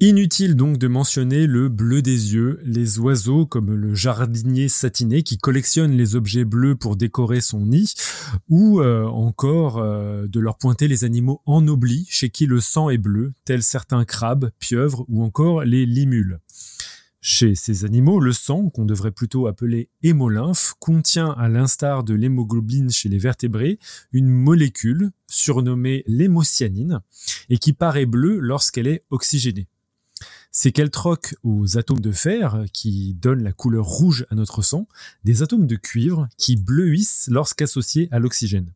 [0.00, 5.38] Inutile donc de mentionner le bleu des yeux, les oiseaux comme le jardinier satiné qui
[5.38, 7.94] collectionne les objets bleus pour décorer son nid,
[8.48, 12.98] ou euh, encore euh, de leur pointer les animaux ennoblis chez qui le sang est
[12.98, 16.38] bleu, tels certains crabes, pieuvres ou encore les limules.
[17.20, 22.90] Chez ces animaux, le sang, qu'on devrait plutôt appeler hémolymphe, contient, à l'instar de l'hémoglobine
[22.90, 23.80] chez les vertébrés,
[24.12, 27.00] une molécule surnommée l'hémocyanine
[27.48, 29.66] et qui paraît bleue lorsqu'elle est oxygénée.
[30.52, 34.86] C'est qu'elle troque aux atomes de fer, qui donnent la couleur rouge à notre sang,
[35.24, 38.72] des atomes de cuivre qui bleuissent lorsqu'associés à l'oxygène.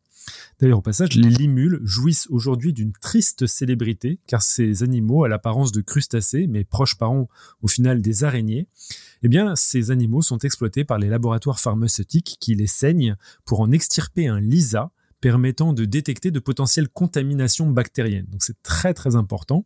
[0.59, 5.71] D'ailleurs, au passage, les limules jouissent aujourd'hui d'une triste célébrité, car ces animaux, à l'apparence
[5.71, 7.27] de crustacés, mais proches parents
[7.61, 8.67] au final des araignées,
[9.23, 13.15] eh bien, ces animaux sont exploités par les laboratoires pharmaceutiques qui les saignent
[13.45, 18.25] pour en extirper un lisa permettant de détecter de potentielles contaminations bactériennes.
[18.29, 19.65] Donc c'est très très important.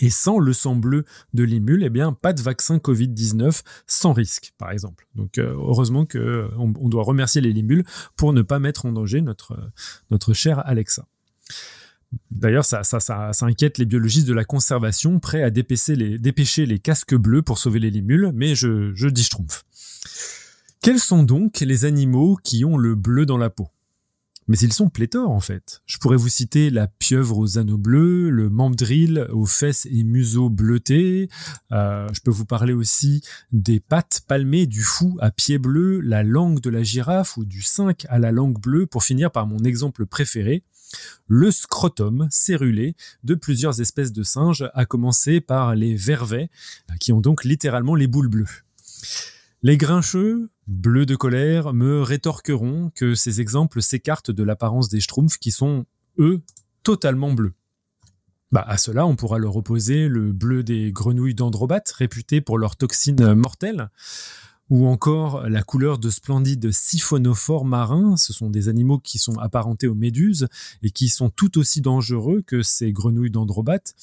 [0.00, 4.52] Et sans le sang bleu de l'émule, eh bien, pas de vaccin Covid-19 sans risque,
[4.58, 5.06] par exemple.
[5.14, 7.84] Donc, euh, heureusement que euh, on, doit remercier les limules
[8.16, 9.70] pour ne pas mettre en danger notre, euh,
[10.10, 11.06] notre cher Alexa.
[12.30, 16.78] D'ailleurs, ça, ça, inquiète les biologistes de la conservation, prêts à dépêcher les, dépêcher les
[16.78, 19.64] casques bleus pour sauver les limules, mais je, je dis schtroumpf.
[20.80, 23.68] Quels sont donc les animaux qui ont le bleu dans la peau?
[24.48, 25.82] Mais ils sont pléthores en fait.
[25.86, 30.50] Je pourrais vous citer la pieuvre aux anneaux bleus, le mandrill aux fesses et museaux
[30.50, 31.28] bleutés.
[31.72, 33.22] Euh, je peux vous parler aussi
[33.52, 37.62] des pattes palmées du fou à pieds bleus, la langue de la girafe ou du
[37.62, 40.64] cinq à la langue bleue pour finir par mon exemple préféré,
[41.26, 46.50] le scrotum cérulé de plusieurs espèces de singes, à commencer par les vervets,
[47.00, 48.64] qui ont donc littéralement les boules bleues.
[49.66, 55.38] Les grincheux, bleus de colère, me rétorqueront que ces exemples s'écartent de l'apparence des schtroumpfs
[55.38, 55.86] qui sont,
[56.18, 56.42] eux,
[56.82, 57.54] totalement bleus.
[58.52, 62.76] Bah, à cela, on pourra leur opposer le bleu des grenouilles d'Androbates, réputées pour leurs
[62.76, 63.88] toxines mortelles,
[64.70, 68.16] ou encore la couleur de splendides siphonophores marins.
[68.16, 70.48] Ce sont des animaux qui sont apparentés aux méduses
[70.82, 73.94] et qui sont tout aussi dangereux que ces grenouilles d'Androbates.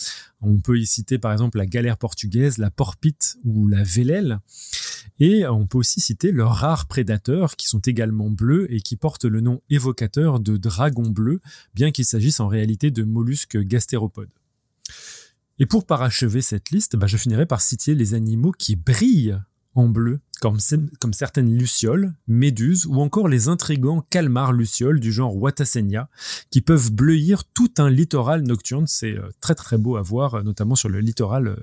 [0.42, 4.40] On peut y citer par exemple la galère portugaise, la porpite ou la vélèle.
[5.20, 9.26] Et on peut aussi citer leurs rares prédateurs qui sont également bleus et qui portent
[9.26, 11.42] le nom évocateur de dragon bleu,
[11.74, 14.32] bien qu'il s'agisse en réalité de mollusques gastéropodes.
[15.60, 19.40] Et pour parachever cette liste, bah, je finirai par citer les animaux qui brillent
[19.76, 26.10] en bleu, comme, certaines lucioles, méduses ou encore les intrigants calmars lucioles du genre Watasenia,
[26.50, 28.88] qui peuvent bleuir tout un littoral nocturne.
[28.88, 31.56] C'est euh, très très beau à voir, euh, notamment sur le littoral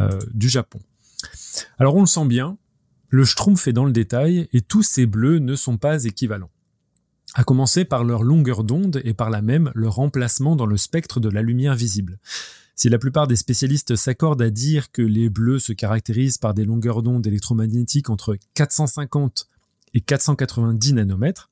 [0.00, 0.78] euh, du Japon.
[1.78, 2.58] Alors on le sent bien,
[3.08, 6.50] le schtroumpf est dans le détail et tous ces bleus ne sont pas équivalents.
[7.34, 11.20] À commencer par leur longueur d'onde et par là même leur emplacement dans le spectre
[11.20, 12.18] de la lumière visible.
[12.78, 16.64] Si la plupart des spécialistes s'accordent à dire que les bleus se caractérisent par des
[16.64, 19.48] longueurs d'onde électromagnétiques entre 450
[19.94, 21.50] et 490 nanomètres,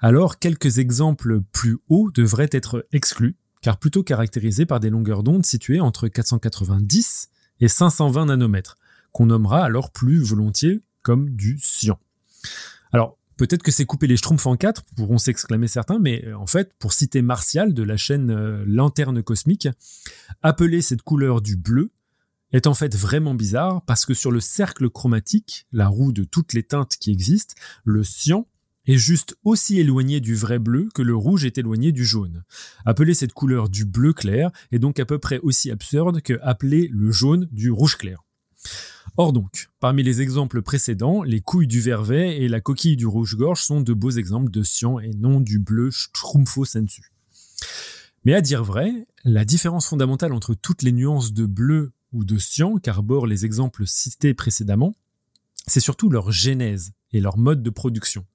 [0.00, 5.46] alors quelques exemples plus hauts devraient être exclus, car plutôt caractérisés par des longueurs d'onde
[5.46, 7.30] situées entre 490
[7.60, 8.76] et 520 nanomètres,
[9.12, 11.98] qu'on nommera alors plus volontiers comme du cyan.
[12.92, 16.46] Alors, Peut-être que c'est couper les schtroumpfs en quatre, pourront s'exclamer certains, mais euh, en
[16.46, 19.66] fait, pour citer Martial de la chaîne euh, Lanterne Cosmique,
[20.42, 21.90] appeler cette couleur du bleu
[22.52, 26.52] est en fait vraiment bizarre parce que sur le cercle chromatique, la roue de toutes
[26.52, 28.46] les teintes qui existent, le cyan
[28.86, 32.44] est juste aussi éloigné du vrai bleu que le rouge est éloigné du jaune.
[32.84, 36.90] Appeler cette couleur du bleu clair est donc à peu près aussi absurde que appeler
[36.92, 38.22] le jaune du rouge clair.
[39.16, 43.62] Or donc, parmi les exemples précédents, les couilles du vervet et la coquille du rouge-gorge
[43.62, 47.12] sont de beaux exemples de cyan et non du bleu Schtroumpfo sensu.
[48.24, 52.38] Mais à dire vrai, la différence fondamentale entre toutes les nuances de bleu ou de
[52.38, 54.96] cyan qu'arborent les exemples cités précédemment,
[55.66, 58.26] c'est surtout leur genèse et leur mode de production.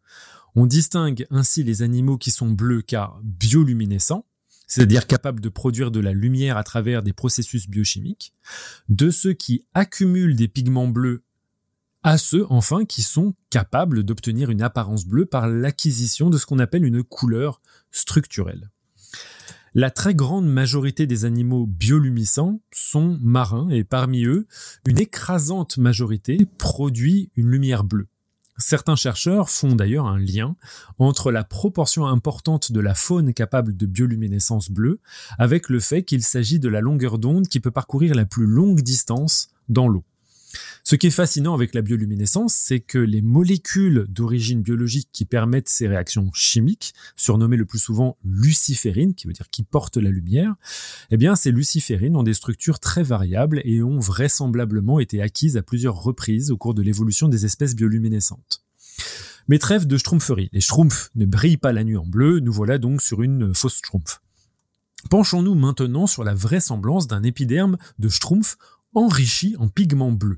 [0.55, 4.25] On distingue ainsi les animaux qui sont bleus car bioluminescents,
[4.67, 8.33] c'est-à-dire capables de produire de la lumière à travers des processus biochimiques,
[8.89, 11.23] de ceux qui accumulent des pigments bleus
[12.05, 16.59] à ceux enfin qui sont capables d'obtenir une apparence bleue par l'acquisition de ce qu'on
[16.59, 18.69] appelle une couleur structurelle.
[19.73, 24.47] La très grande majorité des animaux bioluminescents sont marins et parmi eux,
[24.85, 28.07] une écrasante majorité produit une lumière bleue.
[28.57, 30.55] Certains chercheurs font d'ailleurs un lien
[30.97, 34.99] entre la proportion importante de la faune capable de bioluminescence bleue
[35.37, 38.79] avec le fait qu'il s'agit de la longueur d'onde qui peut parcourir la plus longue
[38.79, 40.05] distance dans l'eau.
[40.87, 45.67] Ce qui est fascinant avec la bioluminescence, c'est que les molécules d'origine biologique qui permettent
[45.67, 50.53] ces réactions chimiques, surnommées le plus souvent luciférines, qui veut dire qui portent la lumière,
[51.09, 55.63] eh bien ces luciférines ont des structures très variables et ont vraisemblablement été acquises à
[55.63, 58.63] plusieurs reprises au cours de l'évolution des espèces bioluminescentes.
[59.47, 60.49] Mais trêve de schtroumpferie.
[60.53, 63.77] Les schtroumpfs ne brillent pas la nuit en bleu, nous voilà donc sur une fausse
[63.77, 64.21] schtroumpf.
[65.09, 68.57] Penchons-nous maintenant sur la vraisemblance d'un épiderme de schtroumpf
[68.93, 70.37] enrichi en pigments bleus.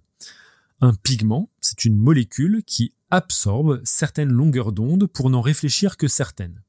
[0.80, 6.61] Un pigment, c'est une molécule qui absorbe certaines longueurs d'onde pour n'en réfléchir que certaines.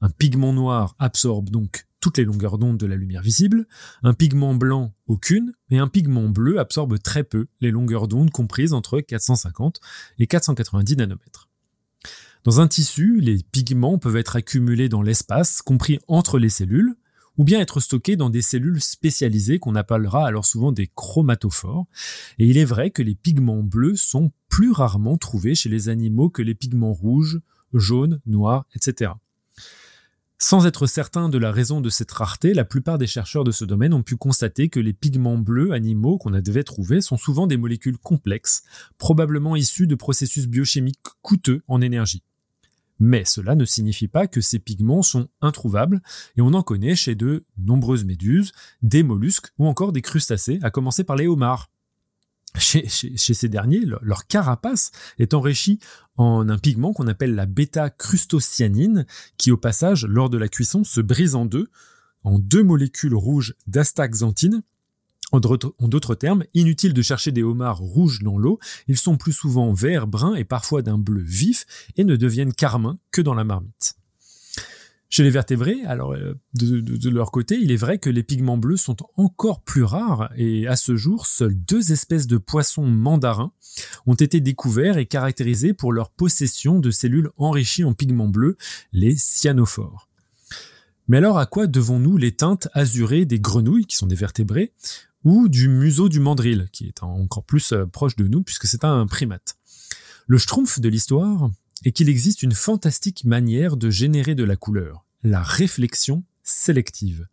[0.00, 3.66] Un pigment noir absorbe donc toutes les longueurs d'onde de la lumière visible,
[4.04, 8.72] un pigment blanc aucune, et un pigment bleu absorbe très peu les longueurs d'onde comprises
[8.72, 9.80] entre 450
[10.20, 11.48] et 490 nanomètres.
[12.44, 16.94] Dans un tissu, les pigments peuvent être accumulés dans l'espace, compris entre les cellules,
[17.40, 21.86] ou bien être stockés dans des cellules spécialisées qu'on appellera alors souvent des chromatophores.
[22.38, 26.28] Et il est vrai que les pigments bleus sont plus rarement trouvés chez les animaux
[26.28, 27.40] que les pigments rouges,
[27.72, 29.12] jaunes, noirs, etc.
[30.36, 33.64] Sans être certain de la raison de cette rareté, la plupart des chercheurs de ce
[33.64, 37.56] domaine ont pu constater que les pigments bleus animaux qu'on devait trouver sont souvent des
[37.56, 38.64] molécules complexes,
[38.98, 42.22] probablement issues de processus biochimiques coûteux en énergie.
[43.00, 46.02] Mais cela ne signifie pas que ces pigments sont introuvables,
[46.36, 50.70] et on en connaît chez de nombreuses méduses, des mollusques ou encore des crustacés, à
[50.70, 51.70] commencer par les homards.
[52.58, 55.78] Chez, ces derniers, leur carapace est enrichie
[56.16, 59.06] en un pigment qu'on appelle la bêta-crustocyanine,
[59.38, 61.70] qui au passage, lors de la cuisson, se brise en deux,
[62.22, 64.62] en deux molécules rouges d'astaxanthine,
[65.32, 68.58] en d'autres termes, inutile de chercher des homards rouges dans l'eau,
[68.88, 71.66] ils sont plus souvent verts, bruns et parfois d'un bleu vif
[71.96, 73.94] et ne deviennent carmins que dans la marmite.
[75.12, 78.76] Chez les vertébrés, alors euh, de, leur côté, il est vrai que les pigments bleus
[78.76, 83.52] sont encore plus rares et à ce jour, seules deux espèces de poissons mandarins
[84.06, 88.56] ont été découverts et caractérisés pour leur possession de cellules enrichies en pigments bleus,
[88.92, 90.08] les cyanophores.
[91.08, 94.72] Mais alors à quoi devons-nous les teintes azurées des grenouilles, qui sont des vertébrés,
[95.24, 98.84] ou du museau du mandrill, qui est encore plus euh, proche de nous puisque c'est
[98.84, 99.56] un primate.
[100.26, 101.50] Le schtroumpf de l'histoire
[101.84, 107.26] est qu'il existe une fantastique manière de générer de la couleur, la réflexion sélective.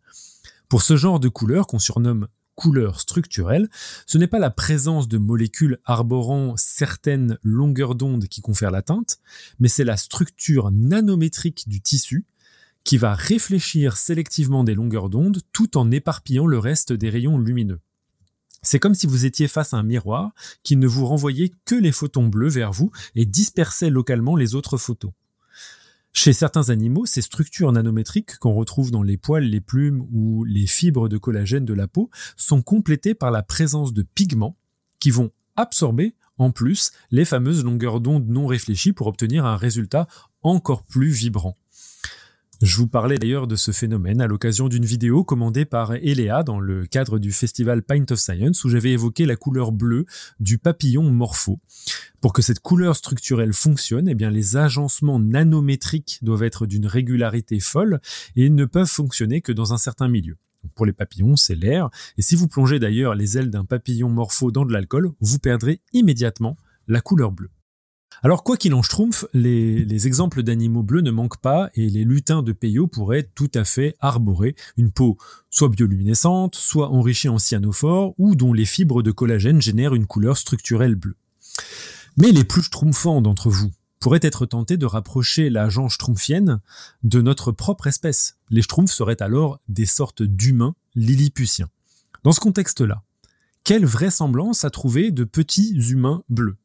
[0.68, 3.68] Pour ce genre de couleur qu'on surnomme couleur structurelle,
[4.04, 9.20] ce n'est pas la présence de molécules arborant certaines longueurs d'onde qui confère la teinte,
[9.60, 12.26] mais c'est la structure nanométrique du tissu
[12.88, 17.80] qui va réfléchir sélectivement des longueurs d'onde tout en éparpillant le reste des rayons lumineux.
[18.62, 20.32] C'est comme si vous étiez face à un miroir
[20.62, 24.78] qui ne vous renvoyait que les photons bleus vers vous et dispersait localement les autres
[24.78, 25.12] photons.
[26.14, 30.66] Chez certains animaux, ces structures nanométriques qu'on retrouve dans les poils, les plumes ou les
[30.66, 32.08] fibres de collagène de la peau
[32.38, 34.56] sont complétées par la présence de pigments
[34.98, 40.06] qui vont absorber en plus les fameuses longueurs d'onde non réfléchies pour obtenir un résultat
[40.40, 41.54] encore plus vibrant.
[42.60, 46.58] Je vous parlais d'ailleurs de ce phénomène à l'occasion d'une vidéo commandée par Eléa dans
[46.58, 50.06] le cadre du festival Pint of Science où j'avais évoqué la couleur bleue
[50.40, 51.60] du papillon morpho.
[52.20, 57.60] Pour que cette couleur structurelle fonctionne, eh bien les agencements nanométriques doivent être d'une régularité
[57.60, 58.00] folle
[58.34, 60.36] et ne peuvent fonctionner que dans un certain milieu.
[60.74, 61.90] Pour les papillons, c'est l'air.
[62.16, 65.80] Et si vous plongez d'ailleurs les ailes d'un papillon morpho dans de l'alcool, vous perdrez
[65.92, 66.56] immédiatement
[66.88, 67.50] la couleur bleue.
[68.22, 72.04] Alors quoi qu'il en schtroumpf, les, les exemples d'animaux bleus ne manquent pas et les
[72.04, 75.16] lutins de Peyo pourraient tout à fait arborer une peau
[75.50, 80.36] soit bioluminescente, soit enrichie en cyanophore ou dont les fibres de collagène génèrent une couleur
[80.36, 81.16] structurelle bleue.
[82.16, 86.60] Mais les plus schtroumpfants d'entre vous pourraient être tentés de rapprocher la genre schtroumpfienne
[87.04, 88.36] de notre propre espèce.
[88.50, 91.68] Les schtroumpfs seraient alors des sortes d'humains lilliputiens.
[92.24, 93.02] Dans ce contexte-là,
[93.64, 96.56] quelle vraisemblance à trouver de petits humains bleus?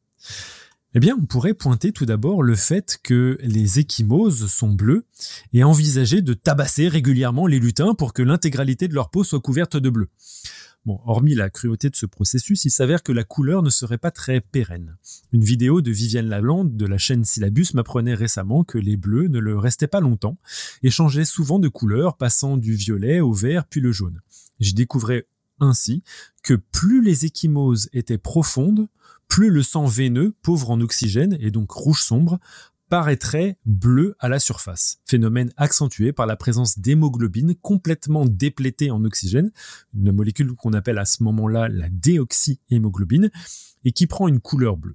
[0.96, 5.04] Eh bien, on pourrait pointer tout d'abord le fait que les échymoses sont bleues
[5.52, 9.76] et envisager de tabasser régulièrement les lutins pour que l'intégralité de leur peau soit couverte
[9.76, 10.08] de bleu.
[10.84, 14.12] Bon, hormis la cruauté de ce processus, il s'avère que la couleur ne serait pas
[14.12, 14.96] très pérenne.
[15.32, 19.40] Une vidéo de Viviane Lalande de la chaîne Syllabus m'apprenait récemment que les bleus ne
[19.40, 20.38] le restaient pas longtemps
[20.84, 24.20] et changeaient souvent de couleur, passant du violet au vert puis le jaune.
[24.60, 25.26] J'y découvrais
[25.58, 26.04] ainsi
[26.44, 28.86] que plus les échymoses étaient profondes,
[29.34, 32.38] plus le sang veineux, pauvre en oxygène et donc rouge sombre,
[32.88, 34.98] paraîtrait bleu à la surface.
[35.06, 39.50] Phénomène accentué par la présence d'hémoglobine complètement déplétée en oxygène,
[39.92, 43.32] une molécule qu'on appelle à ce moment-là la déoxyhémoglobine,
[43.84, 44.94] et qui prend une couleur bleue.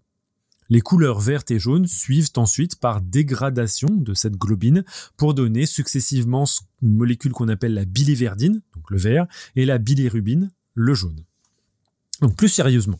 [0.69, 4.85] Les couleurs vertes et jaunes suivent ensuite par dégradation de cette globine
[5.17, 6.45] pour donner successivement
[6.81, 9.27] une molécule qu'on appelle la biliverdine, donc le vert,
[9.57, 11.25] et la bilirubine, le jaune.
[12.21, 12.99] Donc plus sérieusement,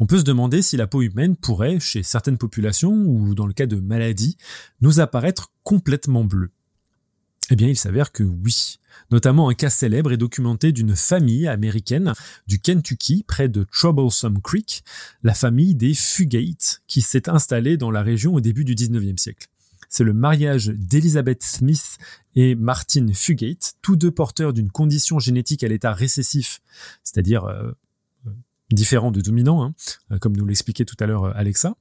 [0.00, 3.52] on peut se demander si la peau humaine pourrait, chez certaines populations ou dans le
[3.52, 4.36] cas de maladies,
[4.80, 6.50] nous apparaître complètement bleue.
[7.50, 8.78] Eh bien, il s'avère que oui.
[9.10, 12.14] Notamment un cas célèbre est documenté d'une famille américaine
[12.46, 14.82] du Kentucky, près de Troublesome Creek,
[15.22, 19.48] la famille des Fugate, qui s'est installée dans la région au début du 19e siècle.
[19.88, 21.98] C'est le mariage d'Elizabeth Smith
[22.34, 26.62] et Martin Fugate, tous deux porteurs d'une condition génétique à l'état récessif,
[27.04, 27.72] c'est-à-dire euh,
[28.74, 29.74] différent de dominant, hein,
[30.10, 31.74] euh, comme nous l'expliquait tout à l'heure euh, Alexa.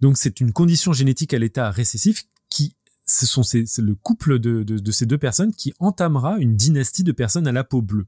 [0.00, 2.76] Donc c'est une condition génétique à l'état récessif qui
[3.08, 7.12] ce sont c'est le couple de, de, ces deux personnes qui entamera une dynastie de
[7.12, 8.06] personnes à la peau bleue.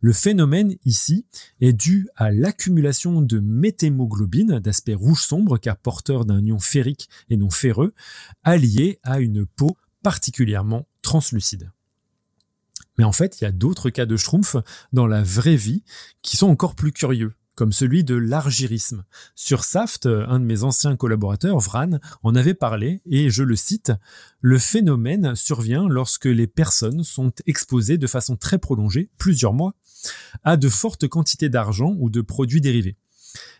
[0.00, 1.26] Le phénomène ici
[1.60, 7.36] est dû à l'accumulation de méthémoglobine d'aspect rouge sombre car porteur d'un ion ferrique et
[7.36, 7.94] non ferreux,
[8.44, 11.72] allié à une peau particulièrement translucide.
[12.96, 14.56] Mais en fait, il y a d'autres cas de schtroumpf
[14.92, 15.82] dans la vraie vie
[16.22, 19.02] qui sont encore plus curieux comme celui de l'argyrisme.
[19.34, 23.90] Sur Saft, un de mes anciens collaborateurs, Vran, en avait parlé et je le cite,
[24.40, 29.74] le phénomène survient lorsque les personnes sont exposées de façon très prolongée, plusieurs mois,
[30.44, 32.96] à de fortes quantités d'argent ou de produits dérivés.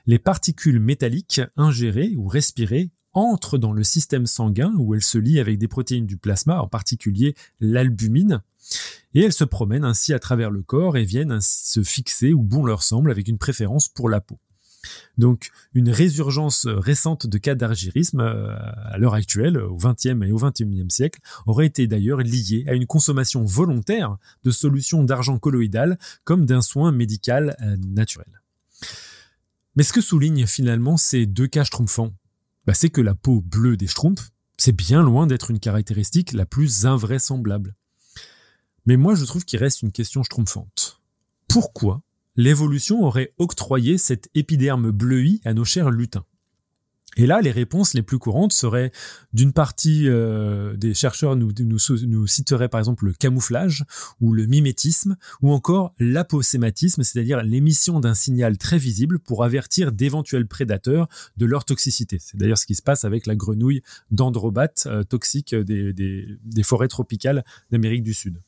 [0.07, 5.41] Les particules métalliques ingérées ou respirées entrent dans le système sanguin où elles se lient
[5.41, 8.43] avec des protéines du plasma, en particulier l'albumine,
[9.15, 12.43] et elles se promènent ainsi à travers le corps et viennent ainsi se fixer où
[12.43, 14.39] bon leur semble avec une préférence pour la peau.
[15.17, 18.55] Donc une résurgence récente de cas d'argyrisme euh,
[18.85, 22.87] à l'heure actuelle, au XXe et au XXIe siècle, aurait été d'ailleurs liée à une
[22.87, 28.41] consommation volontaire de solutions d'argent colloïdal comme d'un soin médical euh, naturel.
[29.75, 32.13] Mais ce que soulignent finalement ces deux cas schtroumpfants,
[32.69, 36.45] bah, c'est que la peau bleue des schtroumpfs, c'est bien loin d'être une caractéristique la
[36.45, 37.75] plus invraisemblable.
[38.85, 41.01] Mais moi, je trouve qu'il reste une question schtroumpfante.
[41.49, 42.03] Pourquoi
[42.37, 46.27] l'évolution aurait octroyé cette épiderme bleui à nos chers lutins?
[47.17, 48.93] Et là, les réponses les plus courantes seraient
[49.33, 53.85] d'une partie euh, des chercheurs nous, nous, citeraient par exemple le camouflage
[54.21, 60.47] ou le mimétisme ou encore l'aposématisme, c'est-à-dire l'émission d'un signal très visible pour avertir d'éventuels
[60.47, 62.19] prédateurs de leur toxicité.
[62.21, 67.45] C'est d'ailleurs ce qui se passe avec la grenouille dendrobate euh, toxique des forêts tropicales
[67.71, 68.41] d'Amérique du Sud.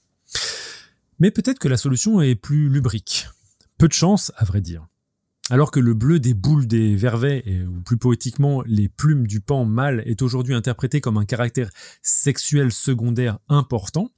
[1.18, 3.28] Mais peut-être que la solution est plus lubrique.
[3.78, 4.86] Peu de chance, à vrai dire.
[5.50, 9.64] Alors que le bleu des boules des vervets, ou plus poétiquement les plumes du pan
[9.64, 11.70] mâle, est aujourd'hui interprété comme un caractère
[12.02, 14.12] sexuel secondaire important,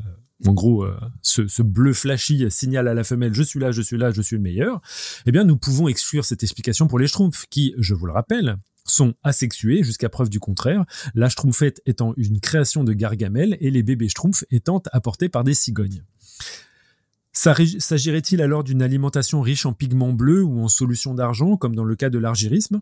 [0.00, 3.82] euh, en gros, euh, ce, bleu flashy signale à la femelle je suis là, je
[3.82, 4.80] suis là, je suis le meilleur,
[5.26, 8.56] eh bien nous pouvons exclure cette explication pour les schtroumpfs qui, je vous le rappelle,
[8.84, 13.82] sont asexués jusqu'à preuve du contraire, la schtroumpfette étant une création de Gargamel et les
[13.82, 16.02] bébés schtroumpfs étant apportés par des cigognes.
[17.32, 21.96] S'agirait-il alors d'une alimentation riche en pigments bleus ou en solutions d'argent, comme dans le
[21.96, 22.80] cas de l'argyrisme?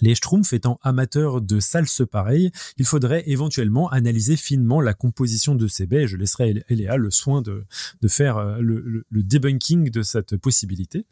[0.00, 5.68] Les Schtroumpfs étant amateurs de salse pareilles, il faudrait éventuellement analyser finement la composition de
[5.68, 6.06] ces baies.
[6.06, 7.64] Je laisserai Eléa le soin de,
[8.08, 11.06] faire euh, le, le, debunking de cette possibilité.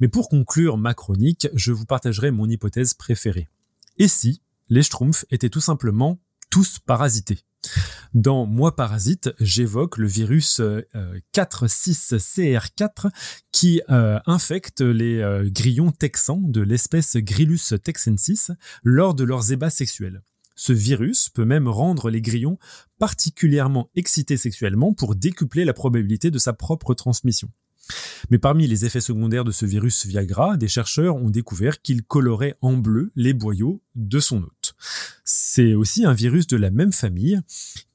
[0.00, 3.48] Mais pour conclure ma chronique, je vous partagerai mon hypothèse préférée.
[3.98, 6.18] Et si les Schtroumpfs étaient tout simplement
[6.50, 7.38] tous parasités
[8.14, 10.60] dans Moi parasite, j'évoque le virus
[11.34, 13.10] 46CR4 euh,
[13.52, 18.50] qui euh, infecte les euh, grillons texans de l'espèce Grillus texensis
[18.82, 20.22] lors de leurs ébats sexuels.
[20.56, 22.58] Ce virus peut même rendre les grillons
[22.98, 27.50] particulièrement excités sexuellement pour décupler la probabilité de sa propre transmission.
[28.30, 32.56] Mais parmi les effets secondaires de ce virus Viagra, des chercheurs ont découvert qu'il colorait
[32.60, 34.74] en bleu les boyaux de son hôte.
[35.24, 37.40] C'est aussi un virus de la même famille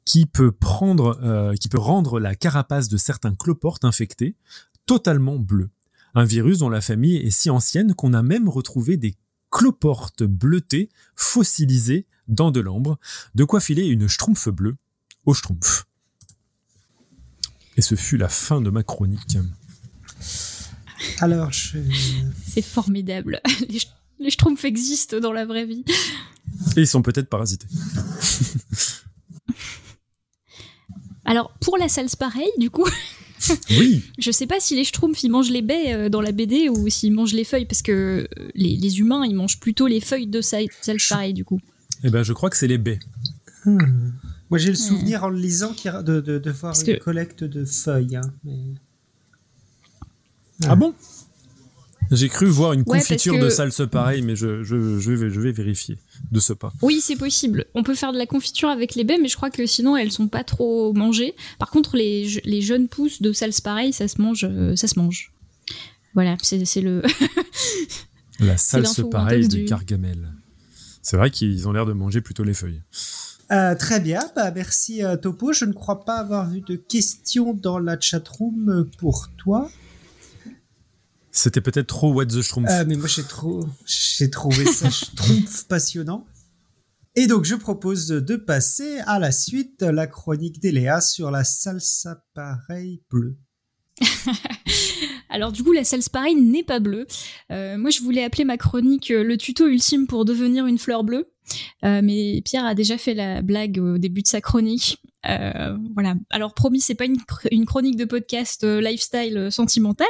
[0.06, 4.36] qui peut euh, rendre la carapace de certains cloportes infectés
[4.86, 5.70] totalement bleue.
[6.14, 9.16] Un virus dont la famille est si ancienne qu'on a même retrouvé des
[9.56, 13.00] cloporte bleutée, fossilisée, dans de l'ambre,
[13.36, 14.76] de quoi filer une schtroumpf bleue
[15.26, 15.86] au schtroumpf.
[17.78, 19.38] Et ce fut la fin de ma chronique.
[21.20, 21.78] Alors, je...
[22.48, 23.42] C'est formidable.
[23.70, 23.88] Les, sch-
[24.20, 25.84] les schtroumpfs existent dans la vraie vie.
[26.78, 27.68] Et ils sont peut-être parasités.
[31.26, 32.88] Alors, pour la salse pareil, du coup,
[33.72, 36.70] Oui, je sais pas si les schtroumpfs ils mangent les baies euh, dans la BD
[36.70, 40.02] ou s'ils mangent les feuilles, parce que euh, les, les humains ils mangent plutôt les
[40.02, 41.60] feuilles de sa- salse pareil, du coup.
[42.04, 43.00] eh ben, je crois que c'est les baies.
[43.66, 44.12] Hmm.
[44.52, 46.84] Moi, j'ai le souvenir en le lisant qu'il y a- de, de, de voir Parce
[46.88, 48.16] une que- collecte de feuilles.
[48.16, 48.76] hein, mais-
[50.68, 50.94] Ah bon?
[52.12, 55.30] J'ai cru voir une Ouais, confiture que- de salse pareil, mais je, je, je, vais,
[55.32, 55.98] je vais vérifier
[56.32, 56.72] de ce pas.
[56.84, 57.66] Oui, c'est possible.
[57.74, 60.12] On peut faire de la confiture avec les baies, mais je crois que sinon elles
[60.12, 61.34] sont pas trop mangées.
[61.58, 64.44] Par contre, les, les jeunes pousses de salse pareil, ça se mange.
[64.48, 65.32] euh, ça se mange.
[66.14, 67.02] Voilà, c'est c'est le.
[68.40, 70.32] La salse l'info pareil intox de du- Gargamel.
[71.02, 72.82] C'est vrai qu'ils ont l'air de manger plutôt les feuilles.
[73.52, 75.54] Euh, très bien, bah, merci euh, Topo.
[75.54, 79.70] Je ne crois pas avoir vu de questions dans la chatroom pour toi.
[81.36, 82.70] C'était peut-être trop What the Schtroumpf.
[82.72, 86.26] Euh, mais moi, j'ai trop, j'ai trouvé ça schtroumpf passionnant.
[87.16, 91.44] Et donc, je propose de passer à la suite de la chronique d'Eléa sur la
[91.44, 93.38] salsa pareil bleue.
[95.30, 97.08] Alors du coup, la salse pareil n'est pas bleue.
[97.52, 101.04] Euh, moi, je voulais appeler ma chronique euh, le tuto ultime pour devenir une fleur
[101.04, 101.32] bleue.
[101.84, 104.98] Euh, mais Pierre a déjà fait la blague au début de sa chronique.
[105.96, 106.14] Voilà.
[106.30, 110.08] Alors promis, c'est pas une, chr- une chronique de podcast lifestyle sentimental,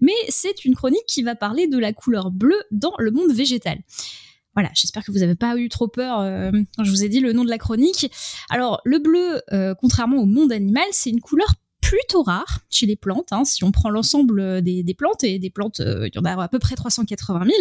[0.00, 3.78] mais c'est une chronique qui va parler de la couleur bleue dans le monde végétal.
[4.54, 6.20] Voilà, j'espère que vous n'avez pas eu trop peur
[6.74, 8.10] quand je vous ai dit le nom de la chronique.
[8.48, 9.42] Alors, le bleu,
[9.78, 11.54] contrairement au monde animal, c'est une couleur
[11.86, 13.32] plutôt rare chez les plantes.
[13.32, 13.44] hein.
[13.44, 16.42] Si on prend l'ensemble euh, des, plantes, et des plantes, euh, il y en a
[16.42, 17.56] à peu près 380 000.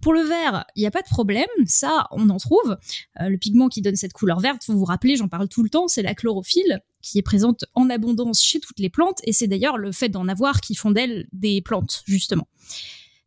[0.00, 2.76] Pour le vert, il n'y a pas de problème, ça, on en trouve.
[3.20, 5.70] Euh, le pigment qui donne cette couleur verte, vous vous rappelez, j'en parle tout le
[5.70, 9.48] temps, c'est la chlorophylle qui est présente en abondance chez toutes les plantes, et c'est
[9.48, 12.46] d'ailleurs le fait d'en avoir qui font d'elles des plantes, justement.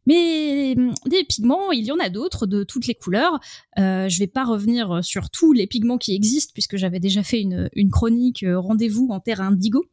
[0.05, 3.41] Mais hum, des pigments, il y en a d'autres de toutes les couleurs.
[3.75, 7.69] Je vais pas revenir sur tous les pigments qui existent puisque j'avais déjà fait une,
[7.91, 9.83] chronique rendez-vous en terre indigo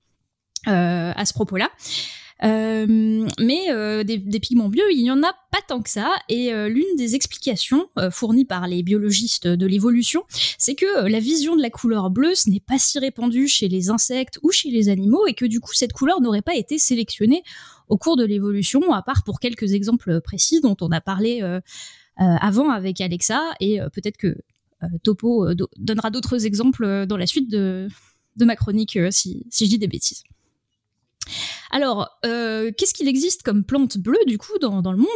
[0.67, 1.71] à ce propos-là.
[2.43, 6.13] Euh, mais euh, des, des pigments bleus, il n'y en a pas tant que ça.
[6.29, 10.25] Et euh, l'une des explications euh, fournies par les biologistes de l'évolution,
[10.59, 13.69] c'est que euh, la vision de la couleur bleue, ce n'est pas si répandu chez
[13.69, 16.77] les insectes ou chez les animaux, et que du coup cette couleur n'aurait pas été
[16.79, 17.45] sélectionnée
[17.89, 21.61] au cours de l'évolution, à part pour quelques exemples précis dont on a parlé euh,
[22.21, 24.37] euh, avant avec Alexa, et euh, peut-être que
[24.83, 27.89] euh, Topo euh, do- donnera d'autres exemples euh, dans la suite de,
[28.37, 30.25] de ma chronique euh, si, si je dis des bêtises.
[31.71, 35.09] Alors, euh, qu'est-ce qu'il existe comme plante bleue du coup dans, le monde?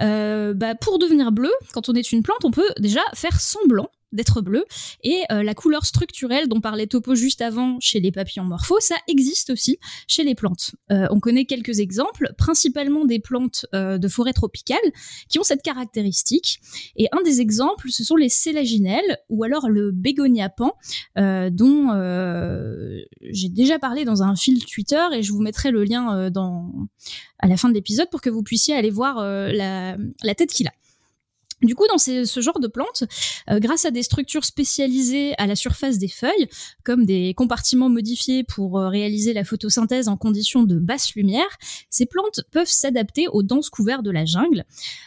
[0.00, 3.90] Euh, bah, Pour devenir bleu, quand on est une plante, on peut déjà faire semblant
[4.16, 4.64] d'être bleu.
[5.04, 8.96] Et euh, la couleur structurelle dont parlait Topo juste avant chez les papillons morphos, ça
[9.06, 10.74] existe aussi chez les plantes.
[10.90, 14.78] Euh, on connaît quelques exemples, principalement des plantes euh, de forêt tropicale
[15.28, 16.60] qui ont cette caractéristique.
[16.96, 20.74] Et un des exemples, ce sont les sélaginelles ou alors le bégonia pan,
[21.16, 21.90] dont
[23.22, 26.72] j'ai déjà parlé dans un fil Twitter et je vous mettrai le lien dans,
[27.38, 30.72] à la fin de l'épisode pour que vous puissiez aller voir la tête qu'il a.
[31.62, 33.04] Du coup, dans ce genre de plantes,
[33.50, 36.48] euh, grâce à des structures spécialisées à la surface des feuilles,
[36.84, 41.48] comme des compartiments modifiés pour euh, réaliser la photosynthèse en conditions de basse lumière,
[41.88, 44.64] ces plantes peuvent s'adapter aux denses couverts de la jungle.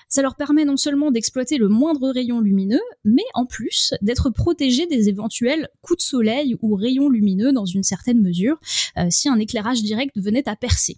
[0.08, 4.88] Ça leur permet non seulement d'exploiter le moindre rayon lumineux, mais en plus d'être protégées
[4.88, 8.60] des éventuels coups de soleil ou rayons lumineux dans une certaine mesure,
[8.97, 10.97] euh, si un éclairage direct venait à percer.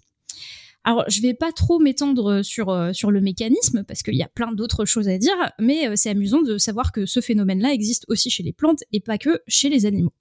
[0.84, 4.28] Alors, je vais pas trop m'étendre sur, euh, sur le mécanisme parce qu'il y a
[4.28, 8.04] plein d'autres choses à dire, mais euh, c'est amusant de savoir que ce phénomène-là existe
[8.08, 10.12] aussi chez les plantes et pas que chez les animaux.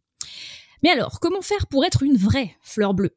[0.83, 3.15] Mais alors, comment faire pour être une vraie fleur bleue?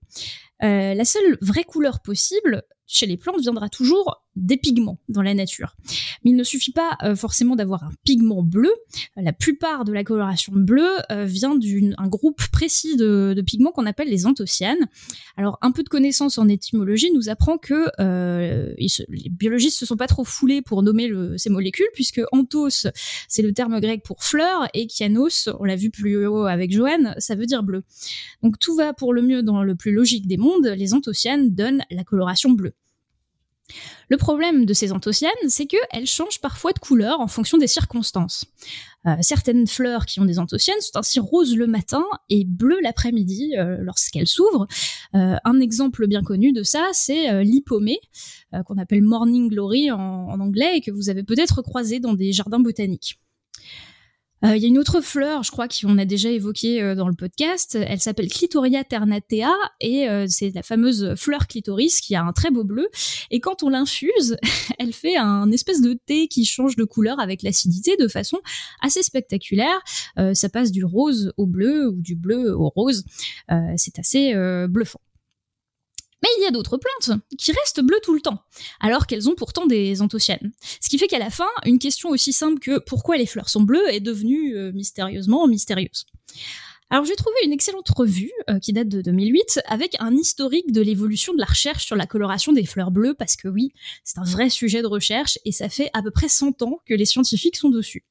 [0.62, 5.34] Euh, La seule vraie couleur possible chez les plantes viendra toujours des pigments dans la
[5.34, 5.76] nature.
[6.24, 8.72] Mais il ne suffit pas euh, forcément d'avoir un pigment bleu.
[9.16, 13.86] La plupart de la coloration bleue euh, vient d'un groupe précis de, de pigments qu'on
[13.86, 14.88] appelle les anthocyanes.
[15.36, 19.96] Alors, un peu de connaissance en étymologie nous apprend que euh, les biologistes se sont
[19.96, 22.86] pas trop foulés pour nommer le- ces molécules, puisque anthos,
[23.28, 27.14] c'est le terme grec pour fleur, et kyanos, on l'a vu plus haut avec Joanne,
[27.18, 27.82] ça veut dire bleu.
[28.42, 31.82] Donc tout va pour le mieux dans le plus logique des mondes, les anthocyanes donnent
[31.90, 32.74] la coloration bleue.
[34.08, 38.44] Le problème de ces anthocyanes, c'est qu'elles changent parfois de couleur en fonction des circonstances.
[39.06, 43.54] Euh, certaines fleurs qui ont des anthocyanes sont ainsi roses le matin et bleues l'après-midi
[43.56, 44.66] euh, lorsqu'elles s'ouvrent.
[45.14, 48.00] Euh, un exemple bien connu de ça, c'est l'hypomée,
[48.66, 52.32] qu'on appelle morning glory en, en, anglais et que vous avez peut-être croisé dans des
[52.32, 53.18] jardins botaniques.
[54.44, 57.08] Euh, il y a une autre fleur, je crois qu'on a déjà évoqué euh, dans
[57.08, 57.76] le podcast.
[57.80, 62.50] Elle s'appelle Clitoria ternatea et euh, c'est la fameuse fleur clitoris qui a un très
[62.50, 62.88] beau bleu.
[63.30, 64.36] Et quand on l'infuse,
[64.78, 68.38] elle fait un espèce de thé qui change de couleur avec l'acidité de façon
[68.82, 69.80] assez spectaculaire.
[70.34, 73.04] ça passe du rose au bleu ou du bleu au rose.
[73.76, 74.34] c'est assez
[74.68, 75.00] bluffant.
[76.24, 78.38] Mais il y a d'autres plantes qui restent bleues tout le temps,
[78.80, 80.52] alors qu'elles ont pourtant des anthocyanes.
[80.80, 83.60] Ce qui fait qu'à la fin, une question aussi simple que pourquoi les fleurs sont
[83.60, 86.06] bleues est devenue euh, mystérieusement mystérieuse.
[86.88, 90.80] Alors j'ai trouvé une excellente revue euh, qui date de 2008 avec un historique de
[90.80, 94.24] l'évolution de la recherche sur la coloration des fleurs bleues parce que oui, c'est un
[94.24, 97.56] vrai sujet de recherche et ça fait à peu près 100 ans que les scientifiques
[97.56, 98.02] sont dessus.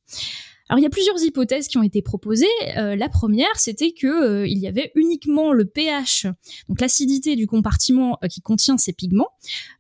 [0.74, 2.48] Alors il y a plusieurs hypothèses qui ont été proposées.
[2.78, 6.26] Euh, la première, c'était que euh, il y avait uniquement le pH,
[6.68, 9.30] donc l'acidité du compartiment euh, qui contient ces pigments.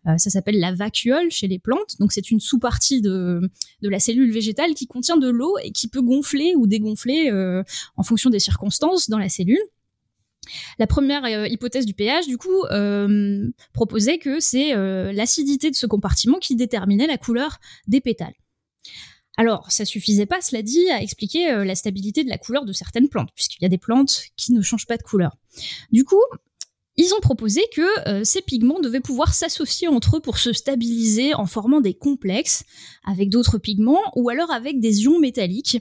[0.05, 1.95] ça s'appelle la vacuole chez les plantes.
[1.99, 3.41] Donc c'est une sous-partie de,
[3.81, 7.31] de la cellule végétale qui contient de l'eau et qui peut gonfler ou dégonfler
[7.97, 9.63] en fonction des circonstances dans la cellule.
[10.77, 12.65] La première hypothèse du pH, du coup,
[13.73, 14.75] proposait que c'est
[15.11, 18.35] l'acidité de ce compartiment qui déterminait la couleur des pétales.
[19.38, 22.73] Alors, ça suffisait pas, cela dit, à expliquer euh, la stabilité de la couleur de
[22.73, 25.36] certaines plantes, puisqu'il y a des plantes qui ne changent pas de couleur.
[25.91, 26.21] Du coup,
[26.97, 31.34] ils ont proposé que euh, ces pigments devaient pouvoir s'associer entre eux pour se stabiliser
[31.34, 32.63] en formant des complexes
[33.03, 35.79] avec d'autres pigments ou alors avec des ions métalliques,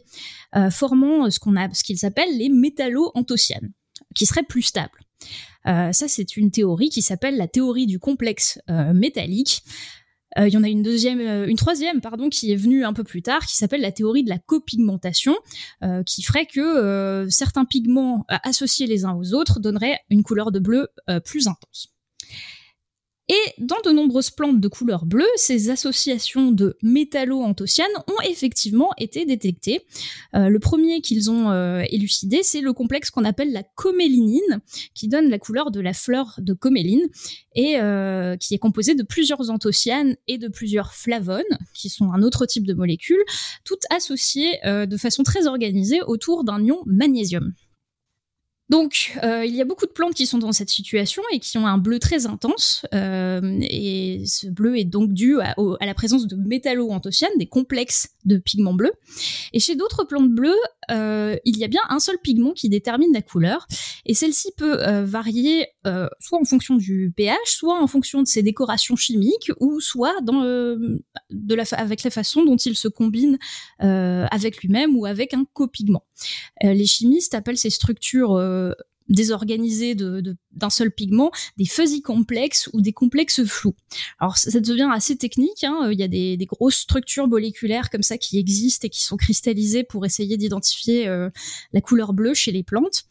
[0.56, 3.70] euh, formant ce qu'ils appellent les métallo-anthocyanes,
[4.14, 5.00] qui seraient plus stables.
[5.66, 8.58] ça, c'est une théorie qui s'appelle la théorie du complexe
[8.94, 9.62] métallique.
[10.38, 12.92] Euh, il y en a une deuxième, euh, une troisième, pardon, qui est venue un
[12.92, 15.36] peu plus tard, qui s'appelle la théorie de la copigmentation,
[15.82, 20.58] euh, qui ferait que certains pigments associés les uns aux autres donneraient une couleur de
[20.58, 20.88] bleu
[21.24, 21.91] plus intense.
[23.28, 29.24] Et dans de nombreuses plantes de couleur bleue, ces associations de métallo-anthocyanes ont effectivement été
[29.24, 29.86] détectées.
[30.34, 34.60] Euh, le premier qu'ils ont euh, élucidé, c'est le complexe qu'on appelle la comélinine,
[34.94, 37.06] qui donne la couleur de la fleur de coméline,
[37.54, 41.42] et euh, qui est composé de plusieurs anthocyanes et de plusieurs flavones,
[41.74, 43.22] qui sont un autre type de molécules,
[43.64, 47.54] toutes associées de façon très organisée autour d'un ion magnésium.
[48.68, 51.58] Donc, euh, il y a beaucoup de plantes qui sont dans cette situation et qui
[51.58, 52.86] ont un bleu très intense.
[52.94, 58.38] Euh, et ce bleu est donc dû à, la présence de métallo-anthocyanes, des complexes de
[58.38, 58.92] pigments bleus.
[59.52, 60.56] Et chez d'autres plantes bleues,
[60.90, 63.66] euh, il y a bien un seul pigment qui détermine la couleur.
[64.04, 65.68] Et celle-ci peut varier
[66.18, 70.42] soit en fonction du pH, soit en fonction de ses décorations chimiques, ou soit dans,
[70.42, 73.38] de la avec la façon dont il se combine
[73.78, 76.04] avec lui-même ou avec un copigment.
[76.62, 78.72] les chimistes appellent ces structures euh,
[79.12, 83.74] désorganisés d'un seul pigment, des fuzzy complexes ou des complexes flous.
[84.18, 85.88] Alors ça, devient assez technique, hein.
[85.92, 89.84] il y a des, grosses structures moléculaires comme ça qui existent et qui sont cristallisées
[89.84, 91.30] pour essayer d'identifier euh,
[91.72, 93.04] la couleur bleue chez les plantes.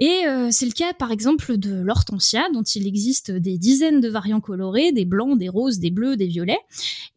[0.00, 4.08] Et euh, c'est le cas par exemple de l'hortensia, dont il existe des dizaines de
[4.08, 6.58] variants colorés, des blancs, des roses, des bleus, des violets.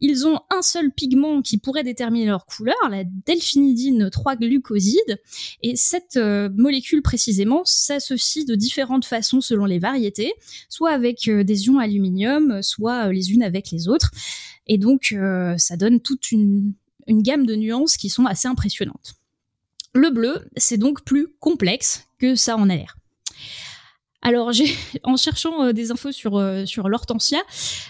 [0.02, 5.18] Ils ont un seul pigment qui pourrait déterminer leur couleur, la delphinidine 3-glucoside,
[5.62, 10.34] et cette euh, molécule précisément s'associe de différentes façons selon les variétés,
[10.68, 14.12] soit avec euh, des ions aluminium, soit les unes avec les autres.
[14.68, 15.14] Et donc
[15.58, 16.74] ça donne toute une
[17.10, 19.16] gamme de nuances qui sont assez impressionnantes.
[19.94, 22.98] Le bleu, c'est donc plus complexe que ça en a l'air.
[24.24, 24.52] Alors,
[25.04, 27.39] en cherchant euh, des infos sur euh, sur l'hortensia,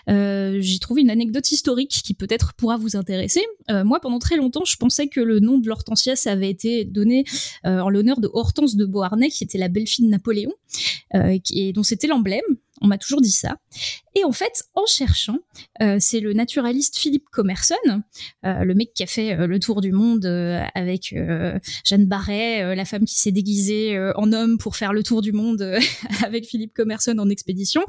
[0.09, 3.41] euh, j'ai trouvé une anecdote historique qui peut-être pourra vous intéresser.
[3.69, 7.23] moi, pendant très longtemps, je pensais que le nom de l'hortensia, ça avait été donné
[7.63, 10.51] en l'honneur de Hortense de Beauharnais, qui était la belle-fille de Napoléon,
[11.13, 12.41] et dont c'était l'emblème.
[12.81, 13.57] On m'a toujours dit ça.
[14.15, 15.37] Et en fait, en cherchant,
[15.81, 17.75] euh, c'est le naturaliste Philippe Commerson,
[18.45, 20.25] euh, le mec qui a fait euh, le tour du monde
[20.75, 21.15] avec
[21.85, 25.61] Jeanne Barret, la femme qui s'est déguisée en homme pour faire le tour du monde
[26.23, 27.83] avec Philippe Commerson en expédition.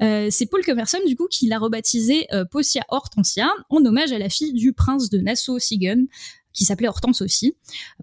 [0.00, 4.52] c'est Paul Commerson, du coup, qui l'a rebaptisé Possia Hortensia, en hommage à la fille
[4.52, 6.06] du prince de Nassau-Siegen,
[6.52, 7.54] qui s'appelait Hortense aussi,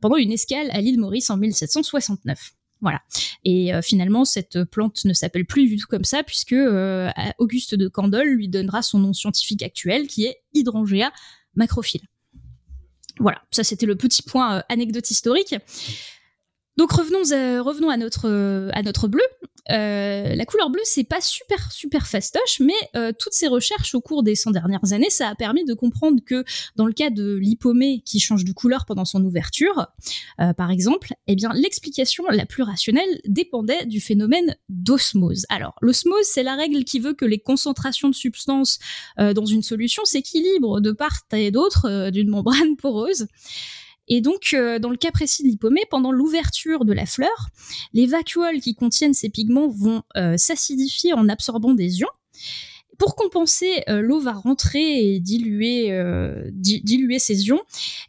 [0.02, 2.54] pendant une escale à l'île Maurice en 1769.
[2.82, 3.02] Voilà.
[3.44, 7.76] Et euh, finalement, cette plante ne s'appelle plus du tout comme ça, puisque euh, Auguste
[7.76, 11.12] de Candolle lui donnera son nom scientifique actuel, qui est Hydrangea
[11.56, 12.08] macrophylle.
[13.20, 15.56] Voilà, ça c'était le petit point euh, anecdote historique.
[16.78, 17.20] Donc revenons
[17.62, 19.24] revenons à notre à notre bleu.
[19.72, 24.02] Euh, la couleur bleue, c'est pas super super fastoche, mais euh, toutes ces recherches au
[24.02, 26.44] cours des 100 dernières années, ça a permis de comprendre que
[26.76, 29.88] dans le cas de l'hypomée qui change de couleur pendant son ouverture,
[30.42, 35.46] euh, par exemple, eh bien l'explication la plus rationnelle dépendait du phénomène d'osmose.
[35.50, 38.80] Alors l'osmose, c'est la règle qui veut que les concentrations de substances
[39.18, 43.28] dans une solution s'équilibrent de part et d'autre d'une membrane poreuse.
[44.10, 47.50] Et donc, euh, dans le cas précis de l'hypomée, pendant l'ouverture de la fleur,
[47.94, 52.10] les vacuoles qui contiennent ces pigments vont euh, s'acidifier en absorbant des ions.
[52.98, 55.88] Pour compenser, euh, l'eau va rentrer et diluer,
[57.20, 57.62] ces ions,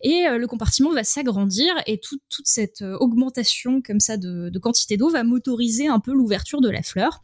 [0.03, 5.23] et le compartiment va s'agrandir, et toute cette augmentation comme ça de, quantité d'eau va
[5.23, 7.23] motoriser un peu l'ouverture de la fleur.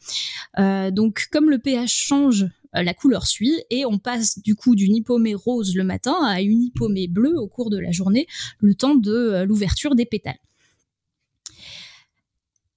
[0.92, 2.46] donc, comme le pH change
[2.82, 6.62] la couleur suit et on passe du coup d'une hypomée rose le matin à une
[6.62, 8.26] hypomée bleue au cours de la journée,
[8.58, 10.38] le temps de euh, l'ouverture des pétales.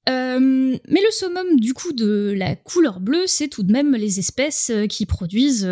[0.07, 0.39] Euh,
[0.87, 4.71] mais le summum du coup de la couleur bleue, c'est tout de même les espèces
[4.89, 5.69] qui produisent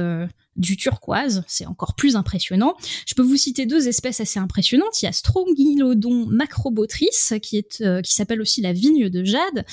[0.57, 1.43] du turquoise.
[1.47, 2.75] C'est encore plus impressionnant.
[3.07, 5.01] Je peux vous citer deux espèces assez impressionnantes.
[5.01, 7.09] Il y a Strongylodon macrobotris,
[7.41, 7.63] qui
[8.03, 9.65] s'appelle aussi la vigne de jade,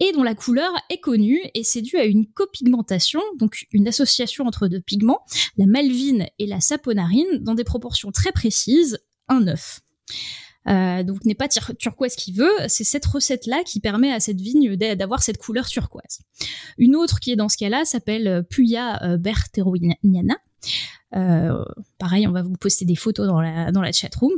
[0.00, 4.46] et dont la couleur est connue et c'est dû à une copigmentation, donc une association
[4.46, 5.20] entre deux pigments,
[5.56, 8.98] la malvine et la saponarine, dans des proportions très précises,
[9.28, 9.80] 1-9.
[10.68, 14.76] Euh, donc n'est pas turquoise qui veut, c'est cette recette-là qui permet à cette vigne
[14.76, 16.20] d'avoir cette couleur turquoise.
[16.76, 20.36] Une autre qui est dans ce cas-là s'appelle Puya euh, berteroniana.
[21.16, 21.64] Euh,
[21.98, 24.32] pareil, on va vous poster des photos dans la, dans la chatroom,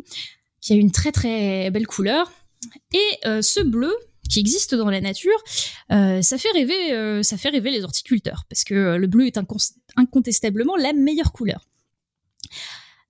[0.61, 2.31] qui a une très très belle couleur.
[2.93, 3.93] Et euh, ce bleu,
[4.31, 5.36] qui existe dans la nature,
[5.93, 9.27] euh, ça fait rêver, euh, ça fait rêver les horticulteurs parce que euh, le bleu
[9.27, 9.39] est
[9.97, 11.66] incontestablement la meilleure couleur.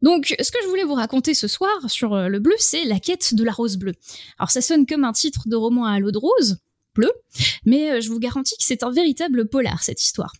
[0.03, 3.35] Donc, ce que je voulais vous raconter ce soir sur le bleu, c'est la quête
[3.35, 3.93] de la rose bleue.
[4.39, 6.57] Alors, ça sonne comme un titre de roman à l'eau de rose,
[6.95, 7.13] bleu,
[7.67, 10.33] mais je vous garantis que c'est un véritable polar cette histoire.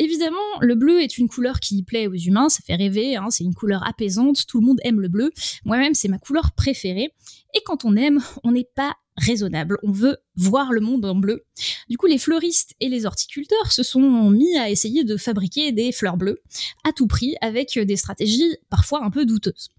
[0.00, 3.44] évidemment, le bleu est une couleur qui plaît aux humains, ça fait rêver, hein, c'est
[3.44, 5.30] une couleur apaisante, tout le monde aime le bleu.
[5.64, 7.14] Moi-même, c'est ma couleur préférée.
[7.54, 9.78] Et quand on aime, on n'est pas raisonnable.
[9.82, 11.44] On veut voir le monde en bleu.
[11.88, 15.92] Du coup, les fleuristes et les horticulteurs se sont mis à essayer de fabriquer des
[15.92, 16.42] fleurs bleues
[16.84, 19.70] à tout prix avec des stratégies parfois un peu douteuses.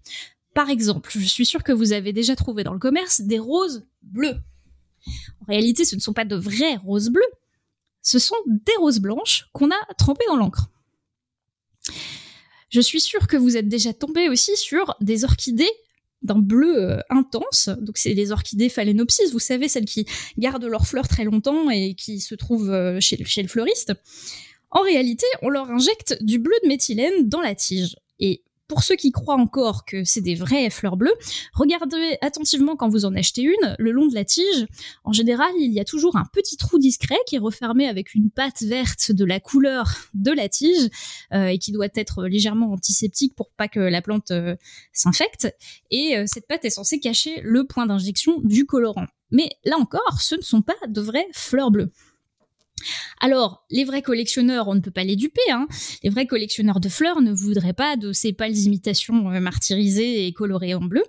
[0.54, 3.84] Par exemple, je suis sûre que vous avez déjà trouvé dans le commerce des roses
[4.02, 4.36] bleues.
[5.42, 7.22] En réalité, ce ne sont pas de vraies roses bleues,
[8.02, 10.70] ce sont des roses blanches qu'on a trempées dans l'encre.
[12.68, 15.70] Je suis sûre que vous êtes déjà tombé aussi sur des orchidées
[16.24, 17.68] d'un bleu euh, intense.
[17.80, 20.06] Donc c'est les orchidées phalaenopsis, vous savez, celles qui
[20.38, 23.92] gardent leurs fleurs très longtemps et qui se trouvent euh, chez, chez le fleuriste.
[24.70, 27.96] En réalité, on leur injecte du bleu de méthylène dans la tige.
[28.18, 31.14] Et pour ceux qui croient encore que c'est des vraies fleurs bleues,
[31.52, 34.66] regardez attentivement quand vous en achetez une, le long de la tige.
[35.04, 38.30] En général, il y a toujours un petit trou discret qui est refermé avec une
[38.30, 40.88] pâte verte de la couleur de la tige
[41.32, 44.56] euh, et qui doit être légèrement antiseptique pour pas que la plante euh,
[44.92, 45.54] s'infecte.
[45.90, 49.06] Et euh, cette pâte est censée cacher le point d'injection du colorant.
[49.30, 51.90] Mais là encore, ce ne sont pas de vraies fleurs bleues.
[53.20, 55.50] Alors, les vrais collectionneurs, on ne peut pas les duper.
[55.50, 55.66] Hein.
[56.02, 60.32] Les vrais collectionneurs de fleurs ne voudraient pas de ces pâles imitations euh, martyrisées et
[60.32, 61.02] colorées en bleu,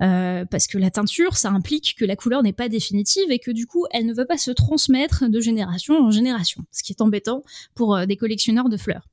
[0.00, 3.50] euh, parce que la teinture, ça implique que la couleur n'est pas définitive et que
[3.50, 7.02] du coup, elle ne veut pas se transmettre de génération en génération, ce qui est
[7.02, 7.42] embêtant
[7.74, 9.06] pour euh, des collectionneurs de fleurs.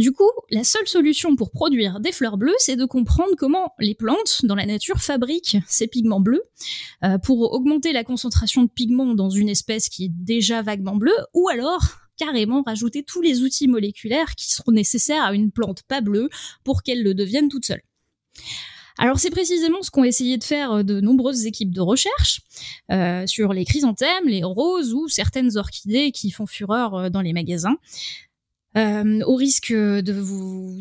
[0.00, 3.94] Du coup, la seule solution pour produire des fleurs bleues, c'est de comprendre comment les
[3.94, 6.42] plantes dans la nature fabriquent ces pigments bleus
[7.04, 11.18] euh, pour augmenter la concentration de pigments dans une espèce qui est déjà vaguement bleue,
[11.34, 11.82] ou alors
[12.16, 16.30] carrément rajouter tous les outils moléculaires qui seront nécessaires à une plante pas bleue
[16.64, 17.82] pour qu'elle le devienne toute seule.
[18.96, 22.40] Alors c'est précisément ce qu'ont essayé de faire de nombreuses équipes de recherche
[22.90, 27.34] euh, sur les chrysanthèmes, les roses ou certaines orchidées qui font fureur euh, dans les
[27.34, 27.76] magasins.
[28.76, 30.78] Euh, au risque de vous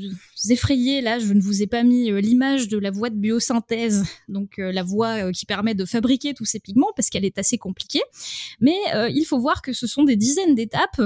[0.49, 4.03] effrayer, là, je ne vous ai pas mis euh, l'image de la voie de biosynthèse,
[4.27, 7.57] donc euh, la voie qui permet de fabriquer tous ces pigments, parce qu'elle est assez
[7.57, 8.01] compliquée.
[8.61, 8.77] Mais
[9.11, 11.01] il faut voir que ce sont des dizaines d'étapes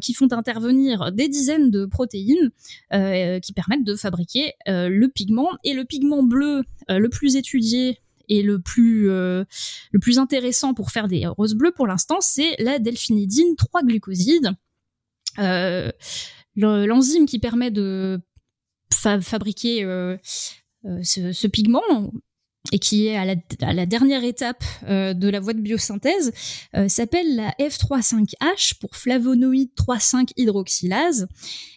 [0.00, 2.50] qui font intervenir des dizaines de protéines
[2.90, 5.48] qui permettent de fabriquer le pigment.
[5.64, 9.46] Et le pigment bleu le plus étudié et le plus le
[10.00, 14.52] plus intéressant pour faire des roses bleues pour l'instant, c'est la delphinidine 3-glucoside euh,
[16.56, 18.20] l'enzyme qui permet de
[19.20, 20.16] fabriquer euh,
[20.84, 21.82] euh, ce, pigment
[22.72, 26.32] et qui est à la, dernière étape de la voie de biosynthèse,
[26.88, 31.28] s'appelle la F35H pour flavonoïde 3,5 hydroxylase.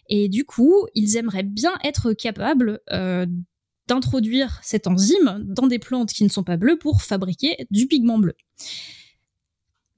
[0.07, 2.79] Et du coup, ils aimeraient bien être capables
[3.87, 8.17] d'introduire cette enzyme dans des plantes qui ne sont pas bleues pour fabriquer du pigment
[8.17, 8.33] bleu.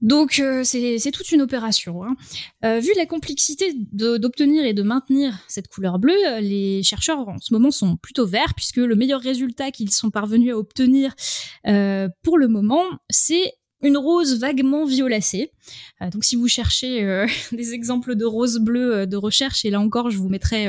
[0.02, 2.04] Donc euh, c'est toute une opération.
[2.04, 2.16] Hein.
[2.64, 7.38] Euh, vu la complexité d'obtenir et de maintenir cette couleur bleue, euh, les chercheurs en
[7.38, 11.14] ce moment sont plutôt verts puisque le meilleur résultat qu'ils sont parvenus à obtenir
[12.22, 13.54] pour le moment, c'est
[13.84, 15.52] une rose vaguement violacée.
[16.12, 20.18] donc si vous cherchez des exemples de roses bleues de recherche, et là encore je
[20.18, 20.66] vous mettrai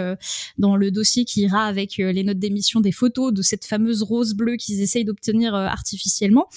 [0.58, 4.34] dans le dossier qui ira avec les notes d'émission des photos de cette fameuse rose
[4.34, 6.48] bleue qu'ils essayent d'obtenir artificiellement.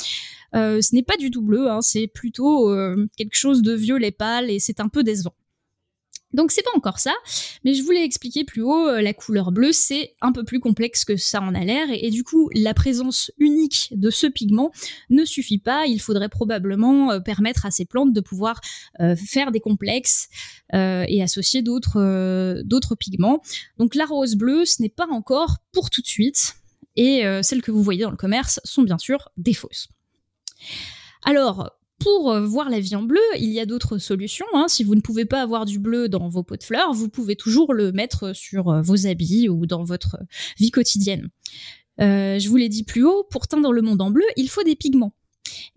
[0.57, 4.11] Euh, ce n'est pas du tout bleu, hein, c'est plutôt euh, quelque chose de violet
[4.11, 5.35] pâle et c'est un peu décevant.
[6.33, 7.15] Donc c'est pas encore ça,
[7.65, 11.05] mais je voulais expliquer plus haut, euh, la couleur bleue c'est un peu plus complexe
[11.05, 14.71] que ça en a l'air, et, du coup la présence unique de ce pigment
[15.09, 18.61] ne suffit pas, il faudrait probablement permettre à ces plantes de pouvoir
[18.99, 20.29] faire des complexes
[20.75, 23.41] et associer d'autres pigments.
[23.79, 26.57] Donc la rose bleue ce n'est pas encore pour tout de suite,
[26.97, 29.89] et celles que vous voyez dans le commerce sont bien sûr des fausses.
[31.25, 34.47] Alors, pour euh, voir la vie en bleu, il y a d'autres solutions.
[34.53, 34.67] Hein.
[34.69, 37.37] Si vous ne pouvez pas avoir du bleu dans vos pots de fleurs, vous pouvez
[37.37, 40.19] toujours le mettre sur euh, vos habits ou dans votre
[40.59, 41.29] vie quotidienne.
[42.01, 44.63] Euh, je vous l'ai dit plus haut, pour teindre le monde en bleu, il faut
[44.63, 45.15] des pigments.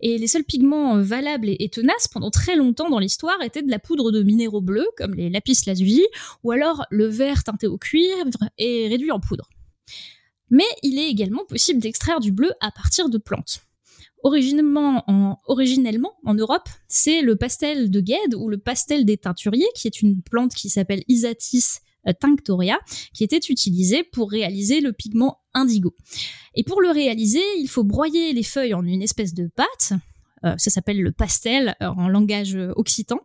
[0.00, 3.78] Et les seuls pigments valables et tenaces pendant très longtemps dans l'histoire étaient de la
[3.78, 6.04] poudre de minéraux bleus, comme les lapis lazuli,
[6.42, 9.48] ou alors le verre teinté au cuivre et réduit en poudre.
[10.50, 13.60] Mais il est également possible d'extraire du bleu à partir de plantes
[14.22, 19.68] originellement en, originellement en Europe, c'est le pastel de Gued ou le pastel des teinturiers,
[19.74, 22.78] qui est une plante qui s'appelle Isatis euh, tinctoria,
[23.12, 25.94] qui était utilisé pour réaliser le pigment indigo.
[26.54, 29.92] Et pour le réaliser, il faut broyer les feuilles en une espèce de pâte,
[30.44, 33.20] euh, ça s'appelle le pastel euh, en langage occitan,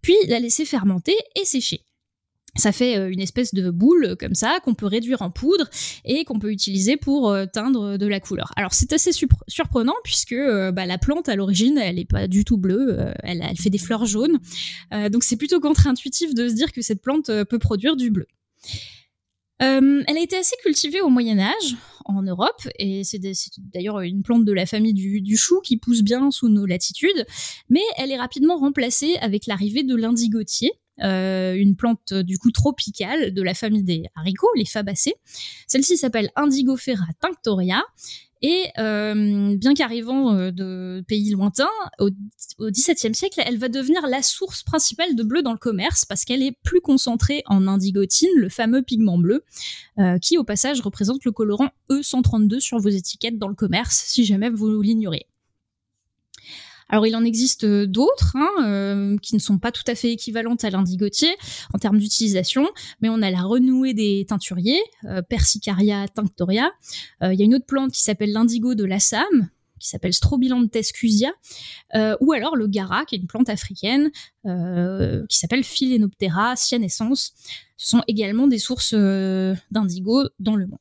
[0.00, 1.84] puis la laisser fermenter et sécher
[2.56, 5.68] ça fait euh, une espèce de boule comme ça qu'on peut réduire en poudre
[6.04, 8.52] et qu'on peut utiliser pour euh, teindre de la couleur.
[8.56, 9.12] Alors c'est assez
[9.48, 13.44] surprenant puisque euh, bah, la plante à l'origine elle n'est pas du tout bleue, elle,
[13.48, 14.38] elle, fait des fleurs jaunes,
[15.10, 18.26] donc c'est plutôt contre-intuitif de se dire que cette plante peut produire du bleu.
[19.58, 23.20] elle a été assez cultivée au Moyen Âge en Europe et c'est
[23.58, 27.26] d'ailleurs une plante de la famille du, du, chou qui pousse bien sous nos latitudes,
[27.68, 30.72] mais elle est rapidement remplacée avec l'arrivée de l'indigotier
[31.02, 35.14] euh, une plante du coup tropicale de la famille des haricots, les fabacées.
[35.66, 37.82] Celle-ci s'appelle Indigofera tinctoria.
[38.42, 41.68] Et euh, bien qu'arrivant euh, de pays lointains,
[41.98, 42.08] au,
[42.58, 46.42] XVIIe siècle, elle va devenir la source principale de bleu dans le commerce parce qu'elle
[46.42, 49.44] est plus concentrée en indigotine, le fameux pigment bleu,
[50.22, 54.48] qui au passage représente le colorant E132 sur vos étiquettes dans le commerce, si jamais
[54.48, 55.26] vous l'ignorez.
[56.90, 60.12] Alors il en existe euh, d'autres hein, euh, qui ne sont pas tout à fait
[60.12, 61.30] équivalentes à l'indigotier
[61.72, 62.68] en termes d'utilisation,
[63.00, 66.70] mais on a la renouée des teinturiers, euh, Persicaria tinctoria.
[67.22, 69.48] Il y a une autre plante qui s'appelle l'indigo de l'Assam,
[69.78, 71.30] qui s'appelle Strobilanthes cusia,
[72.20, 74.10] ou alors le gara, qui est une plante africaine,
[74.44, 77.32] qui s'appelle Phillenoptera cyanescens.
[77.76, 80.78] Ce sont également des sources d'indigo dans le monde.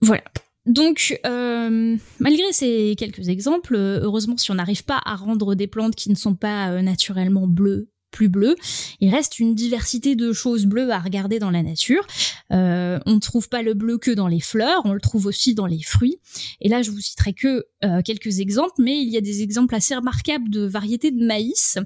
[0.00, 0.24] Voilà.
[0.66, 5.94] Donc, euh, malgré ces quelques exemples, heureusement, si on n'arrive pas à rendre des plantes
[5.94, 8.56] qui ne sont pas euh, naturellement bleues plus bleues,
[9.00, 12.04] il reste une diversité de choses bleues à regarder dans la nature.
[12.50, 15.54] Euh, on ne trouve pas le bleu que dans les fleurs, on le trouve aussi
[15.54, 16.16] dans les fruits.
[16.62, 17.66] Et là, je vous citerai que
[18.04, 21.78] quelques exemples, mais il y a des exemples assez remarquables de variétés de maïs.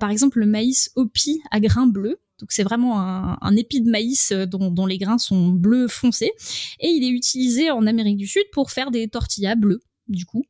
[0.00, 4.30] par exemple, le maïs opi à grains bleus, donc c'est vraiment un, épi de maïs
[4.32, 6.30] euh, dont, les grains sont bleus foncés.
[6.80, 10.44] Et il est utilisé en Amérique du Sud pour faire des tortillas bleues, du coup.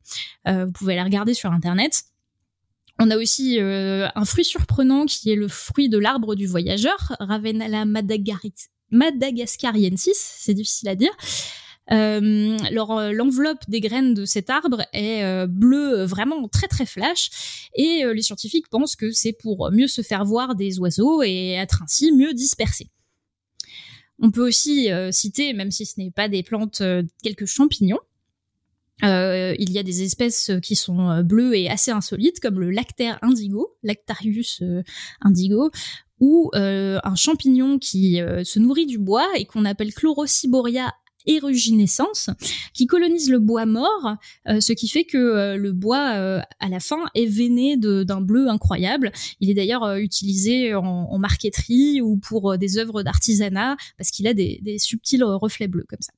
[0.47, 2.03] Euh, vous pouvez aller regarder sur Internet.
[2.99, 7.17] On a aussi euh, un fruit surprenant qui est le fruit de l'arbre du voyageur,
[7.21, 7.85] Ravenala
[8.91, 11.13] madagascariensis, c'est difficile à dire.
[11.91, 17.69] Euh, euh, l'enveloppe des graines de cet arbre est euh, bleue, vraiment très très flash,
[17.75, 21.83] et les scientifiques pensent que c'est pour mieux se faire voir des oiseaux et être
[21.83, 22.91] ainsi mieux dispersés.
[24.21, 26.83] On peut aussi citer, même si ce n'est pas des plantes,
[27.23, 28.01] quelques champignons.
[29.03, 33.77] il y a des espèces qui sont bleues et assez insolites, comme le lactaire indigo,
[33.85, 34.63] Lactarius
[35.21, 35.71] indigo,
[36.19, 40.93] ou un champignon qui se nourrit du bois et qu'on appelle Chlorociboria
[41.29, 42.31] éruginescence
[42.75, 44.17] qui colonise le bois mort,
[44.49, 48.21] euh, ce qui fait que euh, le bois euh, à la fin est veiné d'un
[48.21, 49.13] bleu incroyable.
[49.41, 54.77] Il est d'ailleurs utilisé en, marqueterie ou pour des œuvres d'artisanat parce qu'il a des,
[54.79, 56.13] subtils reflets bleus comme ça.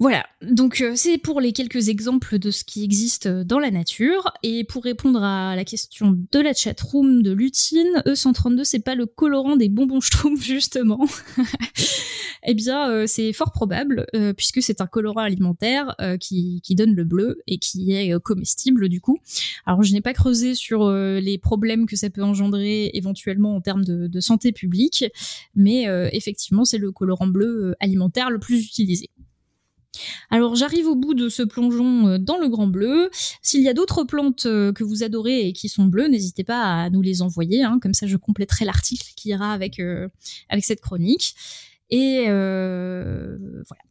[0.00, 4.32] Voilà, donc euh, c'est pour les quelques exemples de ce qui existe dans la nature.
[4.42, 9.06] Et pour répondre à la question de la chatroom de Lutine, E132, c'est pas le
[9.06, 11.06] colorant des bonbons Schtroumpf, justement.
[12.42, 16.96] eh bien, euh, c'est fort probable, euh, puisque c'est un colorant alimentaire qui, qui, donne
[16.96, 19.20] le bleu et qui est comestible, du coup.
[19.64, 23.84] Alors, je n'ai pas creusé sur les problèmes que ça peut engendrer éventuellement en termes
[23.84, 25.04] de santé publique,
[25.54, 29.10] mais effectivement, c'est le colorant bleu alimentaire le plus utilisé.
[30.30, 33.10] Alors j'arrive au bout de ce plongeon euh, dans le grand bleu.
[33.42, 36.84] S'il y a d'autres plantes euh, que vous adorez et qui sont bleues, n'hésitez pas
[36.84, 37.62] à nous les envoyer.
[37.62, 37.78] Hein.
[37.80, 40.08] comme ça, je compléterai l'article qui ira avec euh,
[40.48, 41.34] avec cette chronique.
[41.90, 43.82] Et voilà.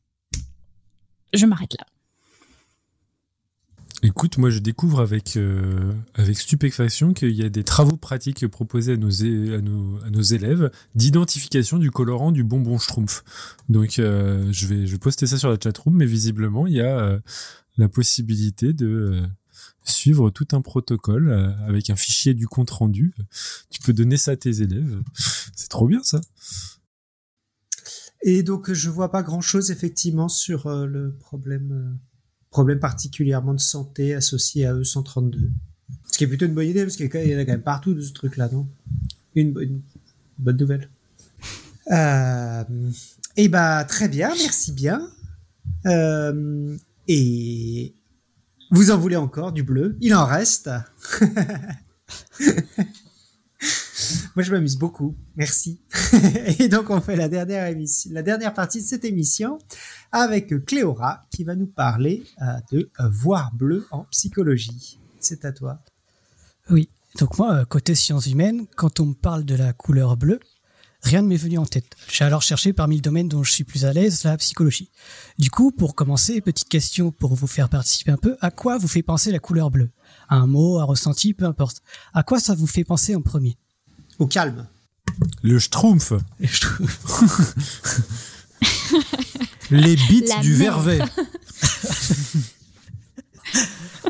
[1.34, 1.86] Je m'arrête là.
[4.06, 8.94] Écoute, moi je découvre avec, euh, avec stupéfaction qu'il y a des travaux pratiques proposés
[8.94, 13.24] à nos, à nos, à nos élèves d'identification du colorant du bonbon Schtroumpf.
[13.70, 16.82] Donc euh, je, vais, je vais poster ça sur la chatroom, mais visiblement il y
[16.82, 17.20] a euh,
[17.78, 19.24] la possibilité de
[19.86, 21.32] suivre tout un protocole
[21.66, 23.14] avec un fichier du compte rendu.
[23.70, 25.02] Tu peux donner ça à tes élèves.
[25.56, 26.20] C'est trop bien ça.
[28.22, 31.98] Et donc je vois pas grand chose effectivement sur le problème
[32.54, 35.50] problème particulièrement de santé associé à E132.
[36.12, 37.96] Ce qui est plutôt une bonne idée, parce qu'il y en a quand même partout
[37.96, 38.68] de ce truc-là, non?
[39.34, 39.82] Une,
[40.38, 40.88] bonne nouvelle.
[41.92, 42.64] Euh,
[43.36, 45.10] et eh bah très bien, merci bien.
[45.88, 46.78] Euh,
[47.08, 47.96] et
[48.70, 49.98] vous en voulez encore du bleu?
[50.00, 50.70] Il en reste.
[54.36, 55.16] Moi, je m'amuse beaucoup.
[55.36, 55.82] Merci.
[56.60, 59.58] et donc, on fait la dernière partie de cette émission
[60.12, 65.00] avec Cléora qui va nous parler euh, de voir bleu en psychologie.
[65.20, 65.80] C'est à toi.
[66.70, 66.90] Oui.
[67.20, 70.40] Donc moi, euh, côté sciences humaines, quand on me parle de la couleur bleue,
[71.04, 71.96] rien ne m'est venu en tête.
[72.10, 74.90] J'ai alors cherché parmi le domaine dont je suis plus à l'aise, la psychologie.
[75.38, 78.88] Du coup, pour commencer, petite question pour vous faire participer un peu, à quoi vous
[78.88, 79.92] fait penser la couleur bleue?
[80.30, 81.82] Un mot, un ressenti, peu importe.
[82.14, 83.58] À quoi ça vous fait penser en premier?
[84.20, 84.68] Au calme.
[85.42, 86.14] Le schtroumpf.
[89.72, 91.00] Les bites du vervet.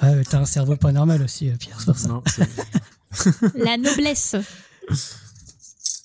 [0.02, 1.78] ah, t'as un cerveau pas normal aussi, euh, Pierre.
[3.56, 4.36] La noblesse.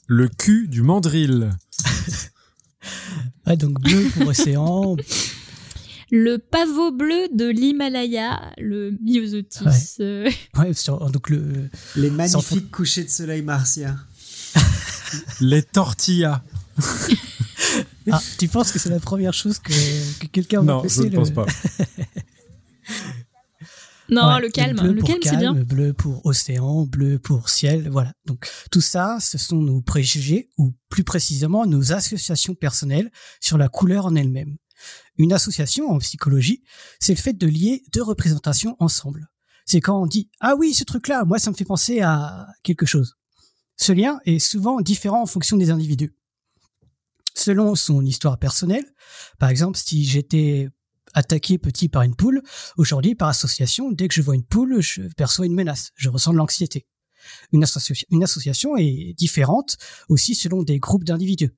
[0.06, 1.50] Le cul du mandril.
[3.46, 4.96] ah, donc bleu pour océan,
[6.10, 9.64] le pavot bleu de l'Himalaya, le myosotis.
[9.98, 10.04] Ouais.
[10.04, 10.30] Euh.
[11.12, 13.98] donc le, Les magnifiques couchers de soleil martiens.
[15.40, 16.42] Les tortillas.
[18.10, 19.72] ah, tu penses que c'est la première chose que,
[20.26, 21.46] quelqu'un va Non, je ne pense pas.
[24.10, 25.52] Non, le calme, le, calme, c'est bien.
[25.52, 28.12] Bleu pour océan, bleu pour ciel, voilà.
[28.24, 33.10] Donc tout ça, ce sont nos préjugés ou plus précisément nos associations personnelles
[33.40, 34.56] sur la couleur en elle-même.
[35.18, 36.62] Une association en psychologie,
[37.00, 39.28] c'est le fait de lier deux représentations ensemble.
[39.66, 42.86] C'est quand on dit ah oui ce truc-là, moi ça me fait penser à quelque
[42.86, 43.16] chose.
[43.76, 46.14] Ce lien est souvent différent en fonction des individus.
[47.34, 48.86] Selon son histoire personnelle,
[49.38, 50.68] par exemple si j'étais
[51.14, 52.42] attaqué petit par une poule,
[52.76, 56.32] aujourd'hui par association, dès que je vois une poule, je perçois une menace, je ressens
[56.32, 56.86] de l'anxiété.
[57.52, 57.64] Une,
[58.10, 59.76] une association est différente
[60.08, 61.54] aussi selon des groupes d'individus,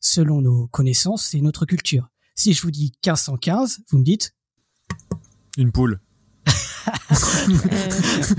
[0.00, 2.10] selon nos connaissances et notre culture.
[2.40, 4.34] Si je vous dis 1515, vous me dites
[5.58, 6.00] Une poule.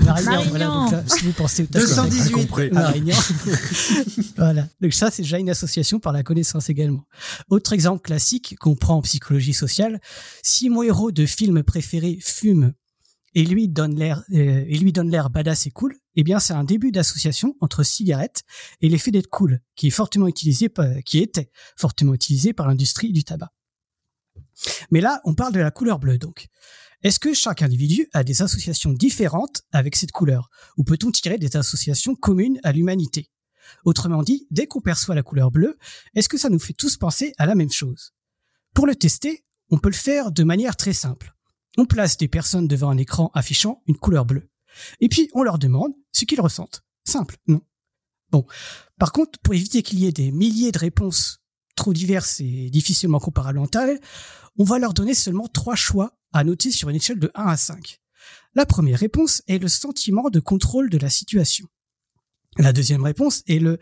[0.00, 3.16] Marignan, voilà, donc si vous pensez 218 Marignan.
[4.36, 4.66] voilà.
[4.80, 7.04] Donc ça, c'est déjà une association par la connaissance également.
[7.48, 10.00] Autre exemple classique qu'on prend en psychologie sociale,
[10.42, 12.72] si mon héros de film préféré fume
[13.36, 16.54] et lui donne l'air euh, et lui donne l'air badass et cool, eh bien c'est
[16.54, 18.42] un début d'association entre cigarette
[18.80, 20.68] et l'effet d'être cool, qui est fortement utilisé
[21.04, 23.52] qui était fortement utilisé par l'industrie du tabac.
[24.90, 26.48] Mais là, on parle de la couleur bleue, donc.
[27.02, 30.50] Est-ce que chaque individu a des associations différentes avec cette couleur?
[30.76, 33.28] Ou peut-on tirer des associations communes à l'humanité?
[33.84, 35.78] Autrement dit, dès qu'on perçoit la couleur bleue,
[36.14, 38.12] est-ce que ça nous fait tous penser à la même chose?
[38.74, 41.34] Pour le tester, on peut le faire de manière très simple.
[41.76, 44.48] On place des personnes devant un écran affichant une couleur bleue.
[45.00, 46.84] Et puis on leur demande ce qu'ils ressentent.
[47.04, 47.62] Simple, non?
[48.30, 48.46] Bon.
[48.98, 51.41] Par contre, pour éviter qu'il y ait des milliers de réponses
[51.74, 54.00] trop diverses et difficilement comparables entre elles,
[54.58, 57.56] on va leur donner seulement trois choix à noter sur une échelle de 1 à
[57.56, 58.00] 5.
[58.54, 61.66] La première réponse est le sentiment de contrôle de la situation.
[62.58, 63.78] La deuxième réponse est le,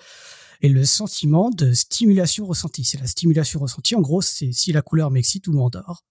[0.62, 2.84] est le sentiment de stimulation ressentie.
[2.84, 6.04] C'est la stimulation ressentie, en gros, c'est si la couleur m'excite ou m'endort.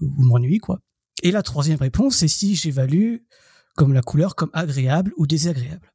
[0.00, 0.80] Ou m'ennuie, quoi.
[1.22, 3.18] Et la troisième réponse, c'est si j'évalue
[3.74, 5.92] comme la couleur comme agréable ou désagréable.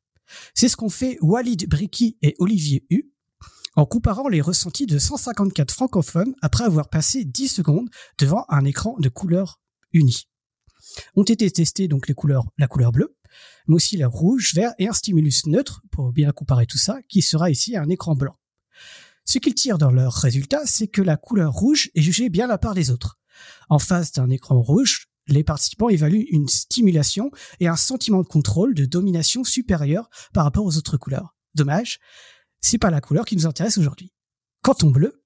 [0.53, 3.11] C'est ce qu'ont fait Walid Briki et Olivier Hu
[3.77, 8.97] en comparant les ressentis de 154 francophones après avoir passé 10 secondes devant un écran
[8.99, 9.61] de couleur
[9.93, 10.27] unie.
[11.15, 13.15] Ont été testées donc les couleurs, la couleur bleue,
[13.67, 17.21] mais aussi la rouge, vert et un stimulus neutre, pour bien comparer tout ça, qui
[17.21, 18.35] sera ici un écran blanc.
[19.25, 22.57] Ce qu'ils tirent dans leurs résultats, c'est que la couleur rouge est jugée bien à
[22.57, 23.19] part des autres.
[23.69, 27.29] En face d'un écran rouge, les participants évaluent une stimulation
[27.59, 31.35] et un sentiment de contrôle, de domination supérieur par rapport aux autres couleurs.
[31.53, 31.99] Dommage,
[32.61, 34.11] c'est pas la couleur qui nous intéresse aujourd'hui.
[34.67, 35.23] Au bleu,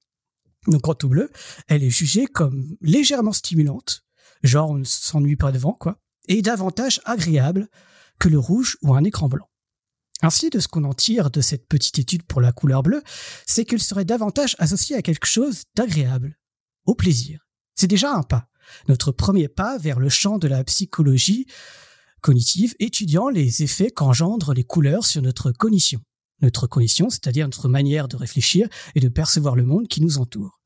[0.68, 1.32] donc au bleu,
[1.68, 4.03] elle est jugée comme légèrement stimulante,
[4.44, 7.68] genre on ne s'ennuie pas devant quoi, et davantage agréable
[8.20, 9.49] que le rouge ou un écran blanc.
[10.22, 13.02] Ainsi, de ce qu'on en tire de cette petite étude pour la couleur bleue,
[13.48, 16.38] c'est qu'elle serait davantage associée à quelque chose d'agréable,
[16.86, 17.48] au plaisir.
[17.74, 18.48] C'est déjà un pas,
[18.88, 21.48] notre premier pas vers le champ de la psychologie
[22.22, 26.02] cognitive, étudiant les effets qu'engendrent les couleurs sur notre cognition.
[26.41, 30.61] Notre cognition, c'est-à-dire notre manière de réfléchir et de percevoir le monde qui nous entoure.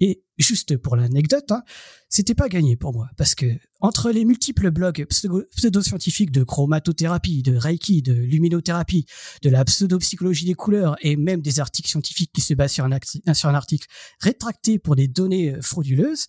[0.00, 1.62] Et juste pour l'anecdote, hein,
[2.08, 3.46] c'était pas gagné pour moi parce que
[3.80, 9.06] entre les multiples blogs pseudo-scientifiques de chromatothérapie, de reiki, de luminothérapie,
[9.42, 13.34] de la pseudo-psychologie des couleurs et même des articles scientifiques qui se basent sur un,
[13.34, 13.86] sur un article
[14.20, 16.26] rétracté pour des données euh, frauduleuses,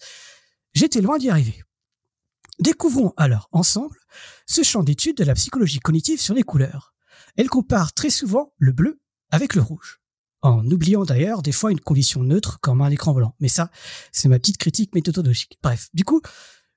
[0.74, 1.62] j'étais loin d'y arriver.
[2.60, 3.98] Découvrons alors ensemble
[4.46, 6.94] ce champ d'étude de la psychologie cognitive sur les couleurs.
[7.38, 10.02] Elle compare très souvent le bleu avec le rouge
[10.42, 13.36] en oubliant d'ailleurs des fois une condition neutre comme un écran blanc.
[13.40, 13.72] Mais ça,
[14.12, 15.58] c'est ma petite critique méthodologique.
[15.62, 16.22] Bref, du coup,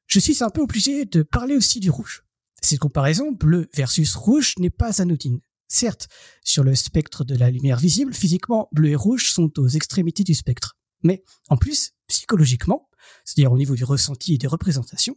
[0.06, 2.24] je suis un peu obligé de parler aussi du rouge.
[2.60, 5.40] Cette comparaison bleu versus rouge n'est pas anodine.
[5.68, 6.08] Certes,
[6.42, 10.34] sur le spectre de la lumière visible, physiquement, bleu et rouge sont aux extrémités du
[10.34, 10.76] spectre.
[11.02, 12.88] Mais en plus, psychologiquement,
[13.24, 15.16] c'est-à-dire au niveau du ressenti et des représentations,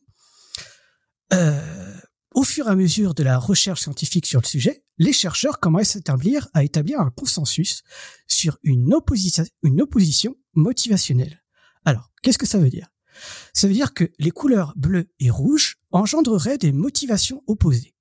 [1.33, 1.96] euh,
[2.37, 5.95] au fur et à mesure de la recherche scientifique sur le sujet, les chercheurs commencent
[6.53, 7.81] à établir, un consensus
[8.27, 11.43] sur une, opposition, une opposition motivationnelle.
[11.83, 12.89] Alors, qu'est-ce que ça veut dire?
[13.53, 17.95] Ça veut dire que les couleurs bleues et rouges engendreraient des motivations opposées.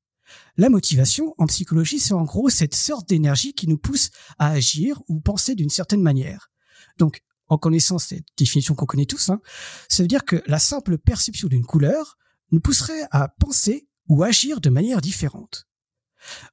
[0.58, 5.00] La motivation, en psychologie, c'est en gros cette sorte d'énergie qui nous pousse à agir
[5.08, 6.50] ou penser d'une certaine manière.
[6.98, 9.40] Donc, en connaissant cette définition qu'on connaît tous, hein,
[9.88, 12.18] ça veut dire que la simple perception d'une couleur
[12.52, 15.66] nous pousserait à penser ou agir de manière différente.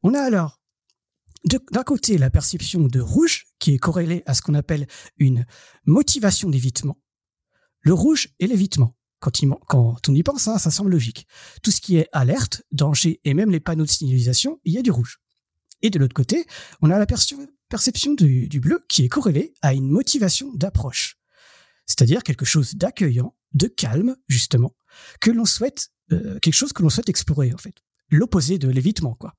[0.03, 0.59] On a alors
[1.45, 5.45] d'un côté la perception de rouge qui est corrélée à ce qu'on appelle une
[5.85, 6.97] motivation d'évitement.
[7.81, 8.95] Le rouge et l'évitement.
[9.19, 11.27] Quand, on y pense, hein, ça semble logique.
[11.61, 14.81] Tout ce qui est alerte, danger et même les panneaux de signalisation, il y a
[14.81, 15.19] du rouge.
[15.81, 16.45] Et de l'autre côté,
[16.81, 21.17] on a la perception du bleu qui est corrélée à une motivation d'approche.
[21.85, 24.75] C'est-à-dire quelque chose d'accueillant, de calme, justement,
[25.19, 27.75] que l'on souhaite euh, quelque chose que l'on souhaite explorer en fait,
[28.09, 29.35] l'opposé de l'évitement quoi.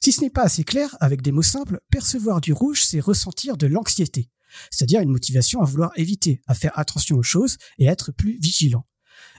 [0.00, 3.56] Si ce n'est pas assez clair, avec des mots simples, percevoir du rouge, c'est ressentir
[3.56, 4.30] de l'anxiété,
[4.70, 8.38] c'est-à-dire une motivation à vouloir éviter, à faire attention aux choses et à être plus
[8.38, 8.86] vigilant.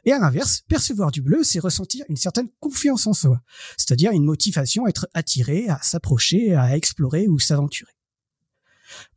[0.04, 3.42] Et à l'inverse, percevoir du bleu, c'est ressentir une certaine confiance en soi,
[3.78, 7.94] c'est-à-dire une motivation à être attiré, à s'approcher, à explorer ou s'aventurer.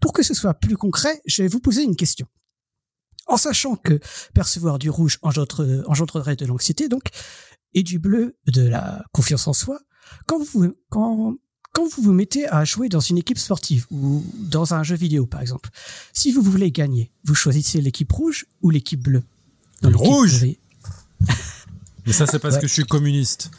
[0.01, 2.29] Pour que ce soit plus concret, je vais vous poser une question
[3.27, 4.01] en sachant que
[4.35, 7.05] percevoir du rouge engendrerait de l'anxiété, donc,
[7.75, 9.81] et du bleu de la confiance en soi,
[10.27, 11.37] quand vous, quand,
[11.73, 15.27] quand vous vous mettez à jouer dans une équipe sportive ou dans un jeu vidéo,
[15.27, 15.71] par exemple,
[16.13, 19.23] si vous voulez gagner, vous choisissez l'équipe rouge ou l'équipe bleue?
[19.83, 20.45] Le rouge
[22.07, 23.51] Mais ça, c'est parce que je suis communiste.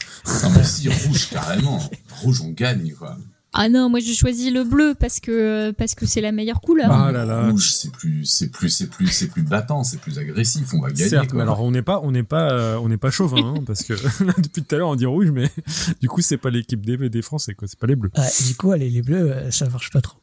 [0.44, 1.80] Non, mais si, rouge, carrément.
[2.22, 3.18] Rouge, on gagne, quoi.
[3.56, 6.92] Ah non, moi j'ai choisi le bleu parce que parce que c'est la meilleure couleur.
[6.92, 7.50] Ah là là.
[7.50, 10.90] Rouge, c'est plus c'est plus c'est plus c'est plus battant, c'est plus agressif, on va
[10.90, 11.10] gagner.
[11.10, 13.64] Certes, mais alors on n'est pas on n'est pas euh, on n'est pas chauvin hein,
[13.68, 13.94] parce que
[14.42, 15.52] depuis tout à l'heure on dit rouge, mais
[16.02, 18.12] du coup c'est pas l'équipe des, des Français quoi, c'est pas les bleus.
[18.48, 20.18] du coup allez les bleus euh, ça marche pas trop.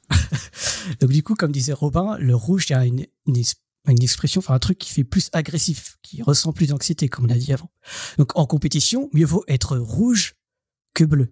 [1.01, 3.43] Donc du coup comme disait Robin, le rouge il y a une, une,
[3.86, 7.31] une expression, enfin un truc qui fait plus agressif, qui ressent plus d'anxiété comme on
[7.31, 7.70] a dit avant.
[8.19, 10.35] Donc en compétition, mieux vaut être rouge
[10.94, 11.28] que bleu.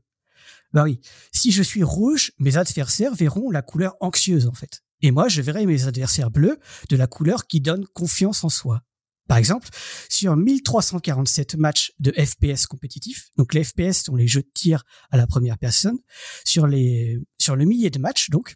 [0.73, 1.01] Bah oui,
[1.33, 4.83] si je suis rouge, mes adversaires verront la couleur anxieuse en fait.
[5.01, 6.59] Et moi, je verrai mes adversaires bleus
[6.89, 8.83] de la couleur qui donne confiance en soi.
[9.29, 9.69] Par exemple,
[10.09, 15.19] sur 1347 matchs de FPS compétitifs, donc les FPS sont les jeux de tir à
[15.19, 15.99] la première personne,
[16.45, 18.55] sur les sur le millier de matchs donc,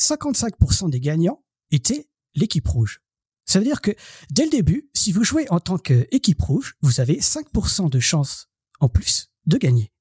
[0.00, 3.00] 55% des gagnants étaient l'équipe rouge.
[3.44, 3.92] Ça veut dire que
[4.30, 8.48] dès le début, si vous jouez en tant qu'équipe rouge, vous avez 5% de chance
[8.80, 9.92] en plus de gagner.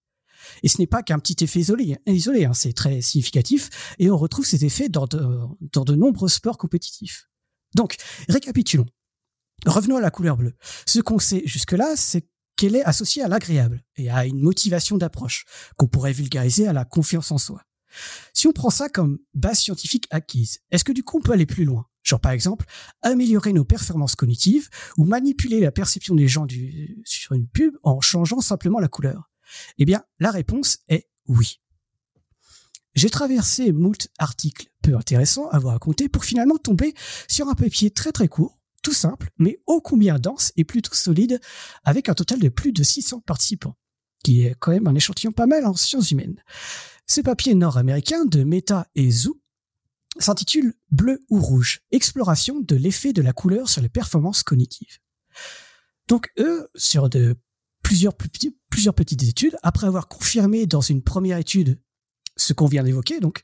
[0.63, 4.17] Et ce n'est pas qu'un petit effet isolé, isolé hein, c'est très significatif, et on
[4.17, 5.39] retrouve ces effets dans de,
[5.73, 7.27] dans de nombreux sports compétitifs.
[7.75, 7.95] Donc,
[8.29, 8.85] récapitulons.
[9.65, 10.55] Revenons à la couleur bleue.
[10.85, 15.45] Ce qu'on sait jusque-là, c'est qu'elle est associée à l'agréable et à une motivation d'approche,
[15.77, 17.61] qu'on pourrait vulgariser à la confiance en soi.
[18.33, 21.45] Si on prend ça comme base scientifique acquise, est-ce que du coup on peut aller
[21.45, 21.85] plus loin?
[22.03, 22.65] Genre par exemple,
[23.01, 26.45] améliorer nos performances cognitives ou manipuler la perception des gens
[27.03, 29.31] sur une pub en changeant simplement la couleur
[29.77, 31.59] Eh bien, la réponse est oui.
[32.95, 36.93] J'ai traversé moult articles peu intéressants à vous raconter pour finalement tomber
[37.27, 41.41] sur un papier très très court, tout simple, mais ô combien dense et plutôt solide,
[41.83, 43.75] avec un total de plus de 600 participants,
[44.23, 46.41] qui est quand même un échantillon pas mal en sciences humaines.
[47.05, 49.41] Ce papier nord-américain de Meta et Zou
[50.17, 54.99] s'intitule Bleu ou rouge, exploration de l'effet de la couleur sur les performances cognitives.
[56.07, 57.35] Donc eux, sur de
[57.85, 58.15] plusieurs,
[58.71, 61.79] plusieurs petites études, après avoir confirmé dans une première étude
[62.35, 63.41] ce qu'on vient d'évoquer, donc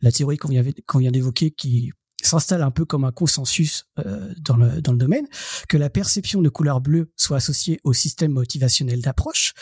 [0.00, 1.92] la théorie qu'on vient, d'évoquer qui
[2.22, 5.26] s'installe un peu comme un consensus euh, dans, le, dans le domaine,
[5.68, 9.52] que la perception de couleur bleue soit associée au système motivationnel d'approche,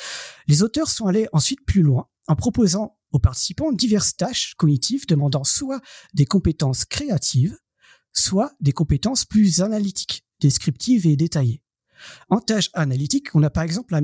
[0.47, 5.43] les auteurs sont allés ensuite plus loin en proposant aux participants diverses tâches cognitives demandant
[5.43, 5.81] soit
[6.15, 7.59] des compétences créatives,
[8.13, 11.62] soit des compétences plus analytiques, descriptives et détaillées.
[12.29, 14.01] En tâche analytique, on a par exemple la,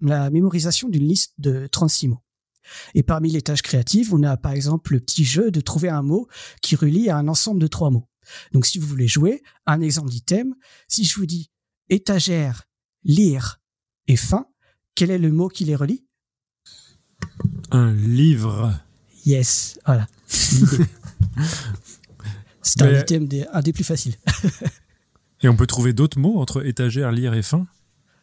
[0.00, 2.22] la mémorisation d'une liste de 36 mots.
[2.94, 6.02] Et parmi les tâches créatives, on a par exemple le petit jeu de trouver un
[6.02, 6.28] mot
[6.60, 8.08] qui relie à un ensemble de trois mots.
[8.52, 10.54] Donc si vous voulez jouer, un exemple d'item,
[10.88, 11.50] si je vous dis
[11.88, 12.68] étagère,
[13.04, 13.60] lire
[14.06, 14.46] et fin,
[14.94, 16.06] quel est le mot qui les relie?
[17.70, 18.78] Un livre.
[19.24, 20.06] Yes, voilà.
[22.62, 24.16] C'est un item des, un des plus faciles.
[25.42, 27.66] et on peut trouver d'autres mots entre étagère, lire et fin?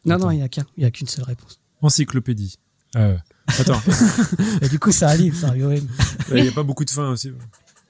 [0.06, 0.66] Non, non, il n'y a qu'un.
[0.78, 1.60] Il n'y a qu'une seule réponse.
[1.82, 2.58] Encyclopédie.
[2.96, 3.18] Euh,
[3.48, 3.82] attends.
[4.62, 5.88] et du coup, ça arrive, ça arrive.
[6.30, 7.32] Il n'y a pas beaucoup de fin aussi.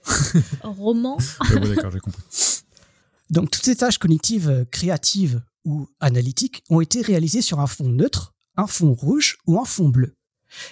[0.63, 1.17] Roman.
[1.49, 2.21] D'accord, j'ai compris.
[3.29, 8.33] Donc, toutes ces tâches cognitives, créatives ou analytiques ont été réalisées sur un fond neutre,
[8.57, 10.15] un fond rouge ou un fond bleu.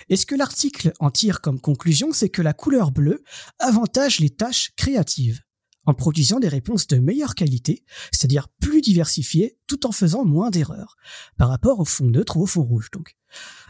[0.09, 3.23] Et ce que l'article en tire comme conclusion, c'est que la couleur bleue
[3.59, 5.41] avantage les tâches créatives?
[5.88, 10.97] En produisant des réponses de meilleure qualité, c'est-à-dire plus diversifiées, tout en faisant moins d'erreurs,
[11.38, 13.15] par rapport au fond neutre ou au fond rouge donc.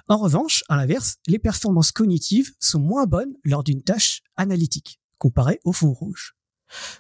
[0.10, 5.60] En revanche, à l'inverse, les performances cognitives sont moins bonnes lors d'une tâche analytique, comparée
[5.64, 6.36] au fond rouge.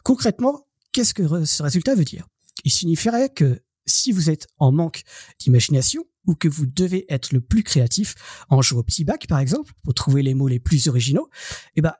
[0.03, 2.27] Concrètement, qu'est-ce que ce résultat veut dire?
[2.63, 5.03] Il signifierait que si vous êtes en manque
[5.39, 8.13] d'imagination, ou que vous devez être le plus créatif
[8.49, 11.29] en jouant au petit bac, par exemple, pour trouver les mots les plus originaux,
[11.75, 11.93] eh ben,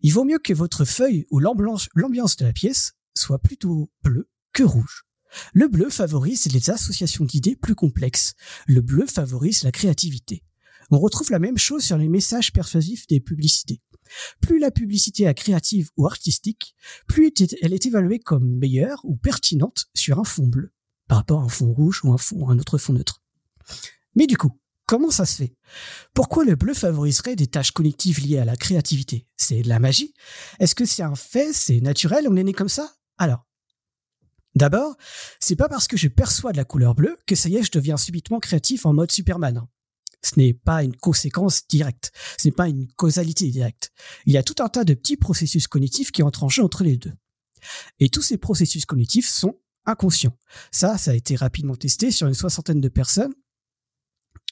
[0.00, 1.88] il vaut mieux que votre feuille ou l'ambiance
[2.36, 5.04] de la pièce soit plutôt bleue que rouge.
[5.54, 8.34] Le bleu favorise les associations d'idées plus complexes.
[8.66, 10.42] Le bleu favorise la créativité.
[10.90, 13.80] On retrouve la même chose sur les messages persuasifs des publicités.
[14.40, 16.74] Plus la publicité est créative ou artistique,
[17.06, 17.32] plus
[17.62, 20.72] elle est évaluée comme meilleure ou pertinente sur un fond bleu,
[21.08, 22.18] par rapport à un fond rouge ou un,
[22.48, 23.22] un autre fond neutre.
[24.14, 25.54] Mais du coup, comment ça se fait?
[26.14, 29.26] Pourquoi le bleu favoriserait des tâches cognitives liées à la créativité?
[29.36, 30.14] C'est de la magie?
[30.58, 31.52] Est-ce que c'est un fait?
[31.52, 32.26] C'est naturel?
[32.28, 32.92] On est né comme ça?
[33.18, 33.46] Alors,
[34.54, 34.96] D'abord,
[35.40, 37.70] c'est pas parce que je perçois de la couleur bleue que ça y est, je
[37.70, 39.66] deviens subitement créatif en mode Superman.
[40.22, 43.90] Ce n'est pas une conséquence directe, ce n'est pas une causalité directe.
[44.26, 46.84] Il y a tout un tas de petits processus cognitifs qui entrent en jeu entre
[46.84, 47.12] les deux.
[47.98, 50.36] Et tous ces processus cognitifs sont inconscients.
[50.70, 53.34] Ça, ça a été rapidement testé sur une soixantaine de personnes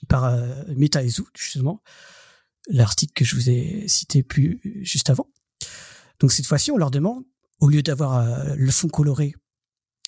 [0.09, 0.47] par euh,
[0.77, 1.01] Meta
[1.35, 1.82] justement,
[2.68, 5.28] l'article que je vous ai cité plus juste avant.
[6.18, 7.24] Donc cette fois-ci, on leur demande,
[7.60, 9.35] au lieu d'avoir euh, le fond coloré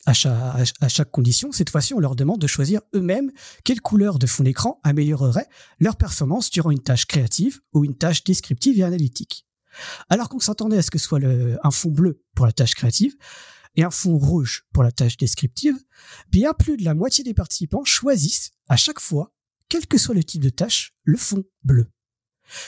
[0.05, 3.31] à chaque, condition, cette fois-ci, on leur demande de choisir eux-mêmes
[3.63, 5.47] quelle couleur de fond d'écran améliorerait
[5.79, 9.47] leur performance durant une tâche créative ou une tâche descriptive et analytique.
[10.09, 13.15] Alors qu'on s'attendait à ce que ce soit un fond bleu pour la tâche créative
[13.77, 15.77] et un fond rouge pour la tâche descriptive,
[16.31, 19.33] bien plus de la moitié des participants choisissent à chaque fois,
[19.69, 21.87] quel que soit le type de tâche, le fond bleu.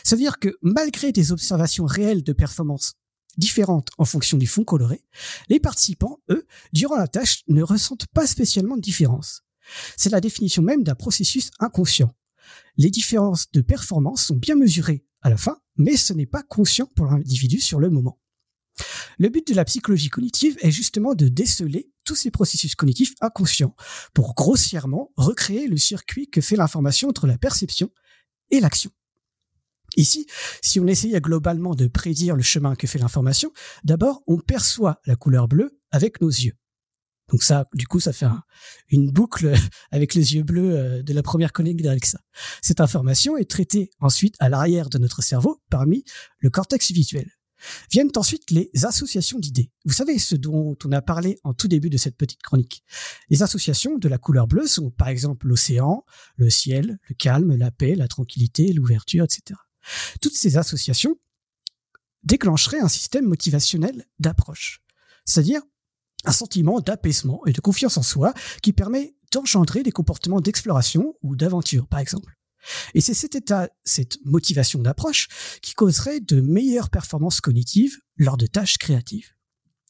[0.02, 2.94] Ça veut dire que malgré des observations réelles de performance
[3.36, 5.02] différentes en fonction du fond coloré,
[5.48, 9.42] les participants, eux, durant la tâche, ne ressentent pas spécialement de différence.
[9.96, 12.14] C'est la définition même d'un processus inconscient.
[12.76, 16.86] Les différences de performance sont bien mesurées à la fin, mais ce n'est pas conscient
[16.94, 18.20] pour l'individu sur le moment.
[19.18, 23.74] Le but de la psychologie cognitive est justement de déceler tous ces processus cognitifs inconscients
[24.12, 27.90] pour grossièrement recréer le circuit que fait l'information entre la perception
[28.50, 28.90] et l'action.
[29.96, 30.26] Ici,
[30.60, 33.52] si on essayait globalement de prédire le chemin que fait l'information,
[33.84, 36.54] d'abord, on perçoit la couleur bleue avec nos yeux.
[37.30, 38.26] Donc ça, du coup, ça fait
[38.88, 39.54] une boucle
[39.90, 42.18] avec les yeux bleus euh, de la première connecte d'Alexa.
[42.60, 46.04] Cette information est traitée ensuite à l'arrière de notre cerveau parmi
[46.38, 47.30] le cortex visuel.
[47.90, 49.70] Viennent ensuite les associations d'idées.
[49.84, 52.84] Vous savez, ce dont on a parlé en tout début de cette petite chronique.
[53.30, 56.04] Les associations de la couleur bleue sont par exemple l'océan,
[56.36, 59.58] le ciel, le calme, la paix, la tranquillité, l'ouverture, etc.
[60.20, 61.16] Toutes ces associations
[62.22, 64.82] déclencherait un système motivationnel d'approche,
[65.24, 65.60] c'est-à-dire
[66.24, 68.32] un sentiment d'apaisement et de confiance en soi
[68.62, 72.34] qui permet d'engendrer des comportements d'exploration ou d'aventure, par exemple.
[72.94, 75.28] Et c'est cet état, cette motivation d'approche
[75.62, 79.30] qui causerait de meilleures performances cognitives lors de tâches créatives.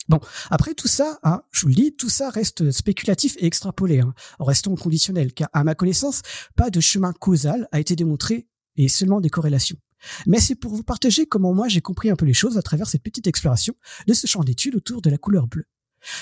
[0.09, 0.21] Bon,
[0.51, 4.15] après tout ça, hein, je vous le dis, tout ça reste spéculatif et extrapolé, hein,
[4.39, 6.21] en restant conditionnel, car à ma connaissance,
[6.57, 8.47] pas de chemin causal a été démontré
[8.77, 9.79] et seulement des corrélations.
[10.27, 12.87] Mais c'est pour vous partager comment moi j'ai compris un peu les choses à travers
[12.87, 13.75] cette petite exploration
[14.07, 15.65] de ce champ d'études autour de la couleur bleue.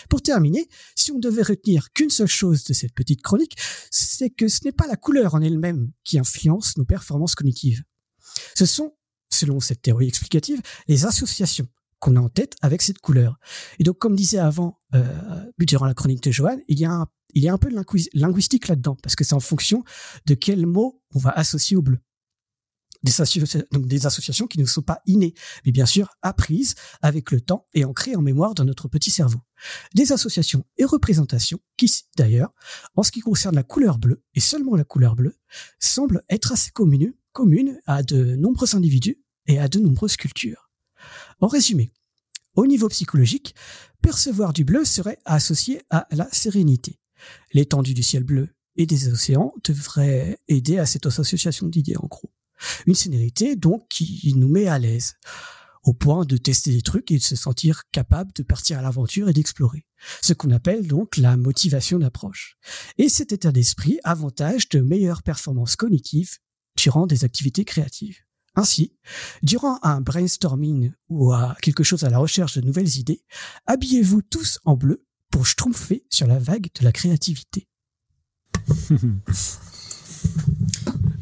[0.09, 3.57] Pour terminer, si on devait retenir qu'une seule chose de cette petite chronique,
[3.91, 7.83] c'est que ce n'est pas la couleur en elle-même qui influence nos performances cognitives.
[8.57, 8.95] Ce sont,
[9.31, 11.69] selon cette théorie explicative, les associations
[11.99, 13.39] qu'on a en tête avec cette couleur.
[13.79, 15.05] Et donc, comme disait avant, euh,
[15.59, 18.19] durant la chronique de Johan, il y a un, il y a un peu de
[18.19, 19.85] linguistique là-dedans, parce que c'est en fonction
[20.27, 21.99] de quel mot on va associer au bleu.
[23.03, 25.35] Des, associations qui ne sont pas innées,
[25.65, 29.41] mais bien sûr apprises avec le temps et ancrées en mémoire dans notre petit cerveau.
[29.95, 32.53] Des associations et représentations qui, d'ailleurs,
[32.95, 35.37] en ce qui concerne la couleur bleue, et seulement la couleur bleue,
[35.81, 40.71] semblent être assez communes à de nombreux individus et à de nombreuses cultures.
[41.41, 41.93] En résumé,
[42.55, 43.55] au niveau psychologique,
[44.03, 47.01] percevoir du bleu serait associé à la sérénité.
[47.53, 52.31] L'étendue du ciel bleu et des océans devrait aider à cette association d'idées en gros.
[52.87, 55.15] Une sérénité donc qui nous met à l'aise,
[55.85, 59.29] au point de tester des trucs et de se sentir capable de partir à l'aventure
[59.29, 59.87] et d'explorer.
[60.21, 62.57] Ce qu'on appelle donc la motivation d'approche.
[62.99, 66.39] Et cet état d'esprit avantage de meilleures performances cognitives
[66.77, 68.19] durant des activités créatives.
[68.55, 68.93] Ainsi,
[69.43, 73.25] durant un brainstorming ou à quelque chose à la recherche de nouvelles idées,
[73.67, 77.67] habillez-vous tous en bleu pour schtroumpfer sur la vague de la créativité.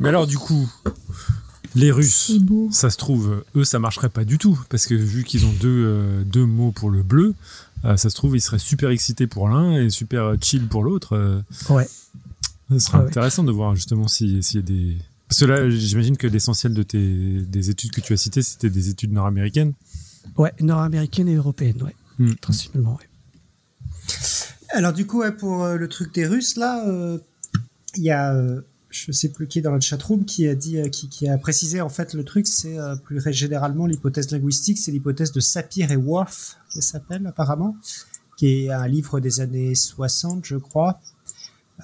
[0.00, 0.68] Mais alors du coup,
[1.74, 2.32] les Russes,
[2.70, 5.84] ça se trouve, eux, ça marcherait pas du tout, parce que vu qu'ils ont deux,
[5.86, 7.34] euh, deux mots pour le bleu,
[7.84, 11.16] euh, ça se trouve, ils seraient super excités pour l'un et super chill pour l'autre.
[11.16, 11.40] Euh.
[11.70, 11.88] ouais.
[12.70, 14.96] Ce serait intéressant de voir justement s'il y a des,
[15.30, 18.68] parce que là, j'imagine que l'essentiel de tes des études que tu as citées, c'était
[18.68, 19.74] des études nord-américaines.
[20.36, 21.94] Ouais, nord-américaines et européennes, ouais.
[22.18, 22.34] Hmm.
[22.34, 23.08] Principalement, ouais.
[24.70, 27.18] Alors du coup, pour euh, le truc des Russes, là, euh,
[27.94, 28.60] il y a, euh,
[28.90, 31.80] je sais plus qui est dans le chatroom, qui a dit, qui, qui, a précisé
[31.80, 36.56] en fait le truc, c'est plus généralement l'hypothèse linguistique, c'est l'hypothèse de Sapir et Worf,
[36.72, 37.76] qui s'appelle apparemment,
[38.36, 41.00] qui est un livre des années 60, je crois,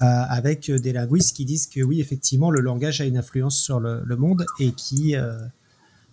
[0.01, 3.79] euh, avec des linguistes qui disent que oui, effectivement, le langage a une influence sur
[3.79, 5.39] le, le monde et qui, euh,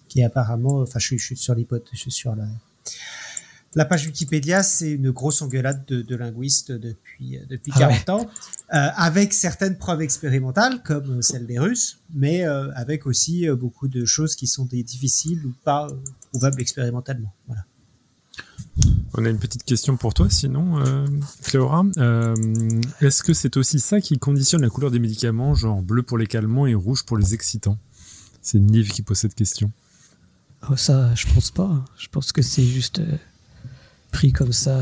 [0.09, 2.47] qui apparemment, enfin, je je suis sur l'hypothèse, sur la,
[3.75, 8.31] la page Wikipédia, c'est une grosse engueulade de, de linguistes depuis, depuis 40 ah ans,
[8.73, 13.89] euh, avec certaines preuves expérimentales, comme celle des Russes, mais euh, avec aussi euh, beaucoup
[13.89, 15.89] de choses qui sont des difficiles ou pas
[16.31, 17.33] prouvables expérimentalement.
[17.47, 17.65] Voilà.
[19.17, 21.07] On a une petite question pour toi, sinon, euh,
[21.45, 21.85] Cléora.
[21.99, 22.35] Euh,
[23.01, 26.27] est-ce que c'est aussi ça qui conditionne la couleur des médicaments, genre bleu pour les
[26.27, 27.79] calmants et rouge pour les excitants?
[28.43, 29.71] C'est Nive qui pose cette question.
[30.69, 31.85] Oh, ça, je pense pas.
[31.97, 33.17] Je pense que c'est juste euh,
[34.15, 34.79] pris comme ça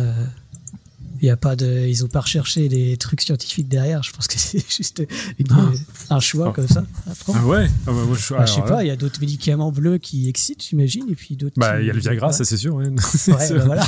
[1.22, 4.02] il y a pas de, ils ont pas recherché des trucs scientifiques derrière.
[4.02, 5.04] Je pense que c'est juste
[5.50, 5.70] ah.
[6.10, 6.52] un choix ah.
[6.52, 6.84] comme ça.
[7.32, 7.68] Ah ouais.
[7.86, 8.82] Ah bah moi, je, bah, je sais pas.
[8.82, 11.54] Il y a d'autres médicaments bleus qui excitent, j'imagine, et puis d'autres.
[11.56, 12.74] Bah il y a le Viagra, ça c'est sûr.
[12.74, 12.94] Ouais, ouais
[13.28, 13.86] bah, voilà.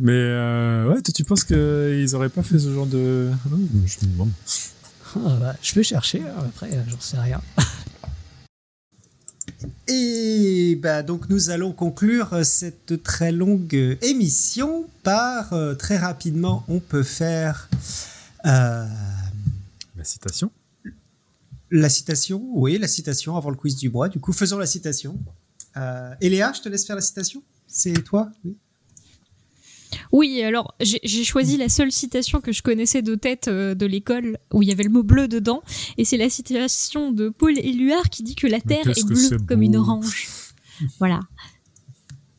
[0.00, 3.30] Mais euh, ouais, tu penses qu'ils auraient pas fait ce genre de.
[3.86, 3.96] Je,
[5.14, 6.20] bah, je peux chercher.
[6.20, 7.40] Hein, après, j'en sais rien.
[9.88, 16.78] Et bah donc nous allons conclure cette très longue émission par euh, très rapidement on
[16.78, 17.68] peut faire
[18.46, 18.86] euh,
[19.96, 20.50] la citation.
[21.70, 24.08] La citation, oui, la citation avant le quiz du mois.
[24.08, 25.18] Du coup, faisons la citation.
[25.76, 27.42] Euh, Eléa, je te laisse faire la citation.
[27.66, 28.56] C'est toi, oui.
[30.12, 34.38] Oui, alors j'ai choisi la seule citation que je connaissais de tête euh, de l'école
[34.52, 35.62] où il y avait le mot bleu dedans,
[35.96, 39.62] et c'est la citation de Paul Éluard qui dit que la Terre est bleue comme
[39.62, 40.28] une orange.
[40.98, 41.20] voilà.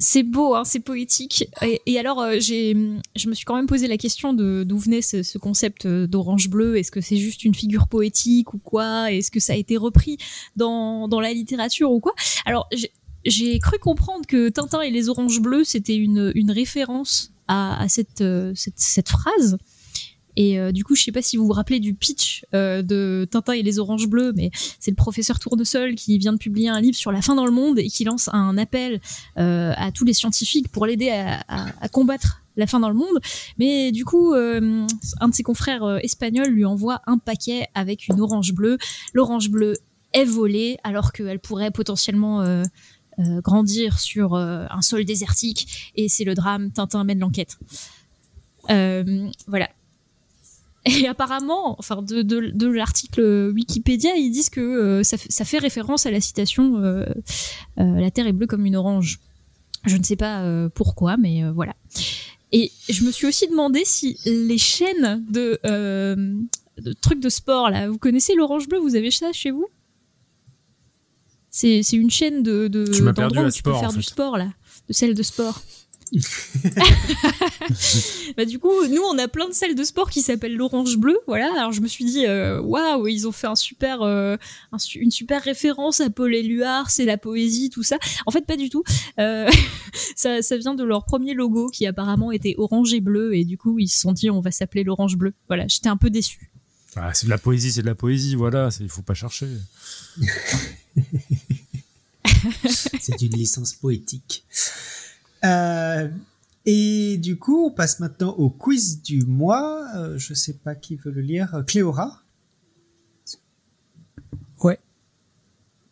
[0.01, 1.49] C'est beau, hein, c'est poétique.
[1.85, 2.73] Et, alors, euh, j'ai,
[3.17, 6.49] je me suis quand même posé la question de d'où venait ce, concept euh, d'orange
[6.49, 6.77] bleu.
[6.77, 9.11] Est-ce que c'est juste une figure poétique ou quoi?
[9.11, 10.17] Est-ce que ça a été repris
[10.55, 12.13] dans, dans la littérature ou quoi?
[12.45, 12.69] Alors,
[13.25, 17.85] j'ai cru comprendre que Tintin et les oranges bleues, c'était une, référence à,
[18.21, 19.57] euh, cette, phrase.
[20.35, 23.27] Et euh, du coup, je sais pas si vous vous rappelez du pitch euh, de
[23.29, 26.79] Tintin et les oranges bleues, mais c'est le professeur Tournesol qui vient de publier un
[26.79, 29.01] livre sur la fin dans le monde et qui lance un appel
[29.35, 33.19] à tous les scientifiques pour l'aider à, combattre la fin dans le monde.
[33.57, 38.53] Mais du coup, un de ses confrères espagnols lui envoie un paquet avec une orange
[38.53, 38.77] bleue.
[39.13, 39.73] L'orange bleue
[40.13, 42.63] est volée alors qu'elle pourrait potentiellement
[43.19, 46.71] euh, grandir sur euh, un sol désertique et c'est le drame.
[46.71, 47.57] Tintin mène l'enquête.
[48.69, 49.69] Euh, voilà.
[50.85, 56.81] Et apparemment, enfin de, l'article Wikipédia, ils disent que ça, fait- référence à la citation
[57.75, 59.19] La Terre est bleue comme une orange.
[59.85, 61.75] Je ne sais pas pourquoi, mais voilà.
[62.53, 67.89] Et je me suis aussi demandé si les chaînes de, de trucs de sport, là,
[67.89, 69.67] vous connaissez l'orange bleu Vous avez ça chez vous?
[71.51, 73.79] C'est c'est une chaîne de, de Tu m'as perdu d'endroits à où tu peux sport,
[73.79, 74.49] faire en du sport, là,
[74.87, 75.61] de celles de sport.
[78.37, 81.17] bah du coup, nous on a plein de salles de sport qui s'appellent l'Orange Bleu,
[81.27, 81.51] voilà.
[81.55, 84.35] Alors je me suis dit, euh, waouh, ils ont fait un super, euh,
[84.71, 87.97] un une super référence à Paul Éluard, c'est la poésie, tout ça.
[88.25, 88.83] En fait, pas du tout.
[89.19, 89.49] Euh,
[90.15, 93.57] ça, ça vient de leur premier logo qui apparemment était orange et bleu, et du
[93.57, 95.33] coup ils se sont dit, on va s'appeler l'Orange Bleu.
[95.47, 96.51] Voilà, j'étais un peu déçue.
[96.95, 99.47] Ah, c'est de la poésie, c'est de la poésie, voilà, il faut pas chercher.
[102.99, 104.45] C'est une licence poétique.
[105.43, 106.09] Euh,
[106.65, 109.87] et du coup, on passe maintenant au quiz du mois.
[109.95, 111.63] Euh, je sais pas qui veut le lire.
[111.65, 112.21] Cléora.
[114.61, 114.79] Ouais.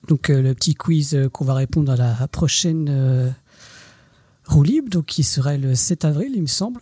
[0.07, 3.33] Donc euh, le petit quiz euh, qu'on va répondre à la prochaine
[4.45, 6.81] roue libre, donc qui serait le 7 avril, il me semble.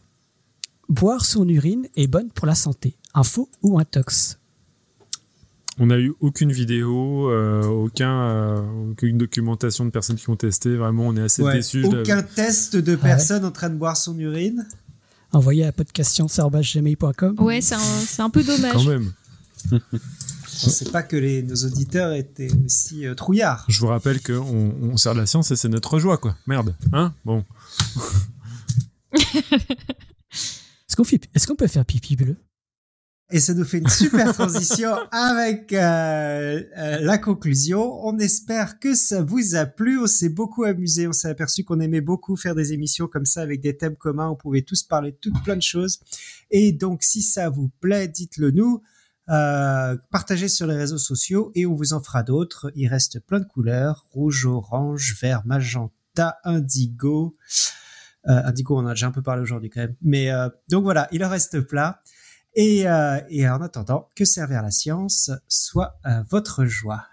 [0.90, 2.98] Boire son urine est bonne pour la santé.
[3.14, 4.38] Info ou intox
[5.78, 10.76] On n'a eu aucune vidéo, euh, aucun, euh, aucune documentation de personnes qui ont testé.
[10.78, 11.82] Vraiment, on est assez Ouais, déçus.
[11.84, 14.66] de- Aucun test de personne en train de boire son urine.
[15.34, 17.36] Envoyé à podcastscience.gmail.com.
[17.40, 18.72] Ouais, c'est un, c'est un peu dommage.
[18.74, 19.12] Quand même.
[20.58, 23.66] Je sais pas que les, nos auditeurs étaient aussi euh, trouillards.
[23.68, 26.38] Je vous rappelle qu'on on sert de la science et c'est notre joie, quoi.
[26.48, 26.74] Merde.
[26.94, 27.14] Hein?
[27.26, 27.44] Bon.
[29.14, 32.38] Est-ce qu'on fait- est-ce qu'on peut faire pipi bleu?
[33.32, 38.06] Et ça nous fait une super transition avec euh, euh, la conclusion.
[38.06, 40.00] On espère que ça vous a plu.
[40.00, 41.08] On s'est beaucoup amusé.
[41.08, 44.30] On s'est aperçu qu'on aimait beaucoup faire des émissions comme ça avec des thèmes communs.
[44.30, 46.00] On pouvait tous parler de toutes plein de choses.
[46.52, 48.84] Et donc, si ça vous plaît, dites-le nous.
[49.30, 52.72] Euh, partagez sur les réseaux sociaux et on vous en fera d'autres.
[52.76, 57.36] Il reste plein de couleurs rouge, orange, vert, magenta, indigo.
[58.28, 59.96] Euh, indigo, on a déjà un peu parlé aujourd'hui quand même.
[60.04, 60.30] Mais
[60.70, 61.96] donc voilà, il en reste plein.
[62.56, 67.06] Et, euh, et en attendant, que servir la science soit euh, votre joie.